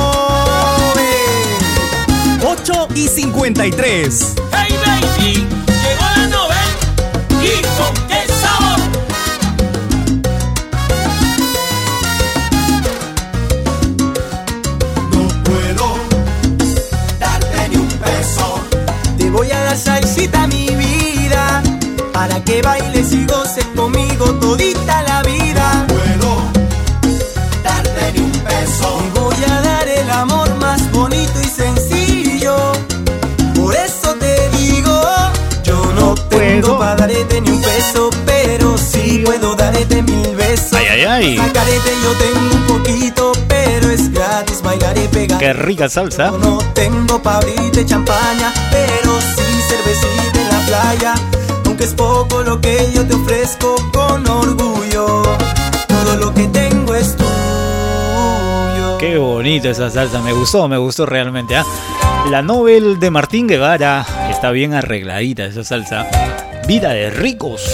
8 2.42 2.88
y 2.94 3.08
53. 3.08 4.34
Hey 4.52 4.74
baby, 4.84 5.46
llegó 5.66 6.06
la 6.16 6.26
nube. 6.26 6.62
Y 7.42 7.60
con 7.76 7.94
qué 8.08 8.26
sabor. 8.42 8.80
No 15.12 15.42
puedo 15.44 15.96
darte 17.18 17.68
ni 17.68 17.76
un 17.76 17.88
peso. 17.88 18.60
Te 19.18 19.30
voy 19.30 19.50
a 19.50 19.60
dar 19.60 19.76
salsita, 19.76 20.46
mi 20.46 20.66
vida 20.70 20.99
para 22.20 22.44
que 22.44 22.60
bailes 22.60 23.12
y 23.12 23.24
goces 23.24 23.64
conmigo 23.74 24.26
todita 24.34 25.02
la 25.04 25.22
vida. 25.22 25.86
Puedo 25.88 26.30
darte 27.64 28.12
ni 28.12 28.20
un 28.20 28.30
peso. 28.30 29.02
Y 29.06 29.18
voy 29.18 29.44
a 29.50 29.60
dar 29.62 29.88
el 29.88 30.10
amor 30.10 30.54
más 30.56 30.82
bonito 30.92 31.40
y 31.40 31.46
sencillo. 31.46 32.72
Por 33.54 33.74
eso 33.74 34.14
te 34.16 34.50
digo, 34.50 35.00
yo 35.64 35.82
no 35.94 36.14
tengo 36.28 36.78
para 36.78 37.06
darte 37.06 37.40
ni 37.40 37.52
un 37.52 37.62
peso, 37.62 38.10
pero 38.26 38.76
sí 38.76 39.22
puedo 39.24 39.54
darte 39.54 40.02
mil 40.02 40.36
besos. 40.36 40.74
Ay, 40.74 40.88
ay, 40.90 41.04
ay. 41.04 41.36
Sacarete 41.38 41.92
yo 42.02 42.12
tengo 42.24 42.54
un 42.54 42.66
poquito, 42.66 43.32
pero 43.48 43.88
es 43.88 44.12
gratis 44.12 44.60
bailar 44.60 44.98
y 44.98 45.08
pegar. 45.08 45.38
Qué 45.38 45.54
rica 45.54 45.88
salsa. 45.88 46.30
No 46.32 46.58
tengo 46.74 47.22
pa' 47.22 47.38
abrirte 47.38 47.86
champaña, 47.86 48.52
pero 48.70 49.18
sí 49.20 49.48
cervecita 49.70 50.38
en 50.38 50.48
la 50.50 50.66
playa. 50.66 51.29
Es 51.80 51.94
poco 51.94 52.42
lo 52.42 52.60
que 52.60 52.90
yo 52.94 53.06
te 53.06 53.14
ofrezco 53.14 53.74
con 53.90 54.28
orgullo. 54.28 55.22
Todo 55.88 56.16
lo 56.18 56.34
que 56.34 56.46
tengo 56.48 56.94
es 56.94 57.16
tuyo. 57.16 58.98
Qué 58.98 59.16
bonita 59.16 59.70
esa 59.70 59.88
salsa, 59.88 60.20
me 60.20 60.34
gustó, 60.34 60.68
me 60.68 60.76
gustó 60.76 61.06
realmente. 61.06 61.56
¿ah? 61.56 61.64
La 62.28 62.42
novel 62.42 63.00
de 63.00 63.10
Martín 63.10 63.46
Guevara 63.46 64.04
está 64.28 64.50
bien 64.50 64.74
arregladita 64.74 65.46
esa 65.46 65.64
salsa. 65.64 66.06
Vida 66.68 66.90
de 66.90 67.08
ricos. 67.08 67.66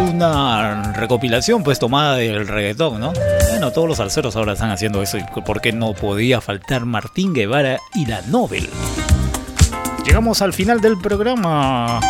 Una 0.00 0.94
recopilación 0.94 1.62
pues 1.62 1.78
tomada 1.78 2.16
del 2.16 2.48
reggaetón, 2.48 2.98
¿no? 2.98 3.12
Bueno, 3.50 3.72
todos 3.72 3.86
los 3.86 3.98
salseros 3.98 4.36
ahora 4.36 4.54
están 4.54 4.70
haciendo 4.70 5.02
eso 5.02 5.18
y 5.18 5.24
porque 5.44 5.72
no 5.72 5.92
podía 5.92 6.40
faltar 6.40 6.86
Martín 6.86 7.34
Guevara 7.34 7.78
y 7.94 8.06
la 8.06 8.22
novel. 8.22 8.70
Llegamos 10.04 10.40
al 10.40 10.54
final 10.54 10.80
del 10.80 10.98
programa. 10.98 12.00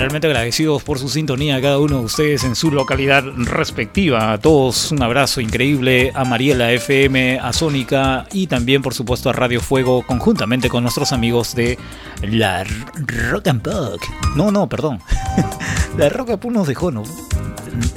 Realmente 0.00 0.28
agradecidos 0.28 0.82
por 0.82 0.98
su 0.98 1.10
sintonía 1.10 1.56
a 1.56 1.60
cada 1.60 1.78
uno 1.78 1.98
de 1.98 2.04
ustedes 2.06 2.44
en 2.44 2.56
su 2.56 2.70
localidad 2.70 3.22
respectiva. 3.36 4.32
A 4.32 4.38
todos 4.38 4.92
un 4.92 5.02
abrazo 5.02 5.42
increíble 5.42 6.10
a 6.14 6.24
Mariela 6.24 6.72
FM, 6.72 7.38
a 7.38 7.52
Sónica 7.52 8.26
y 8.32 8.46
también 8.46 8.80
por 8.80 8.94
supuesto 8.94 9.28
a 9.28 9.34
Radio 9.34 9.60
Fuego 9.60 10.02
conjuntamente 10.06 10.70
con 10.70 10.84
nuestros 10.84 11.12
amigos 11.12 11.54
de 11.54 11.78
la 12.22 12.64
Rock 12.94 13.48
and 13.48 13.60
Pop. 13.60 14.00
No, 14.36 14.50
no, 14.50 14.70
perdón. 14.70 15.00
la 15.98 16.08
Rock 16.08 16.30
and 16.30 16.38
Pop 16.40 16.50
nos 16.50 16.66
dejó, 16.66 16.90
¿no? 16.90 17.02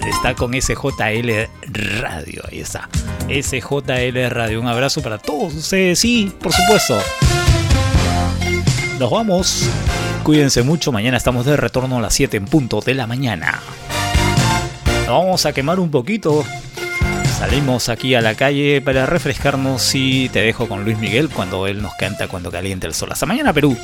Está 0.05 0.35
con 0.35 0.53
SJL 0.61 1.29
Radio, 2.01 2.43
ahí 2.51 2.59
está. 2.59 2.89
SJL 3.29 4.29
Radio. 4.29 4.59
Un 4.59 4.67
abrazo 4.67 5.01
para 5.01 5.19
todos 5.19 5.53
ustedes 5.53 6.03
y 6.03 6.25
por 6.41 6.51
supuesto 6.51 6.97
nos 8.99 9.09
vamos. 9.09 9.69
Cuídense 10.23 10.63
mucho. 10.63 10.93
Mañana 10.93 11.17
estamos 11.17 11.45
de 11.45 11.57
retorno 11.57 11.97
a 11.97 12.01
las 12.01 12.13
7 12.13 12.37
en 12.37 12.45
punto 12.45 12.79
de 12.79 12.93
la 12.93 13.07
mañana. 13.07 13.61
Vamos 15.05 15.45
a 15.45 15.51
quemar 15.51 15.81
un 15.81 15.91
poquito. 15.91 16.45
Salimos 17.37 17.89
aquí 17.89 18.15
a 18.15 18.21
la 18.21 18.33
calle 18.35 18.79
para 18.79 19.05
refrescarnos 19.05 19.93
y 19.95 20.29
te 20.29 20.39
dejo 20.39 20.69
con 20.69 20.85
Luis 20.85 20.97
Miguel 20.97 21.29
cuando 21.29 21.67
él 21.67 21.81
nos 21.81 21.93
canta 21.95 22.29
cuando 22.29 22.51
caliente 22.51 22.87
el 22.87 22.93
sol. 22.93 23.09
Hasta 23.11 23.25
mañana, 23.25 23.51
Perú. 23.51 23.77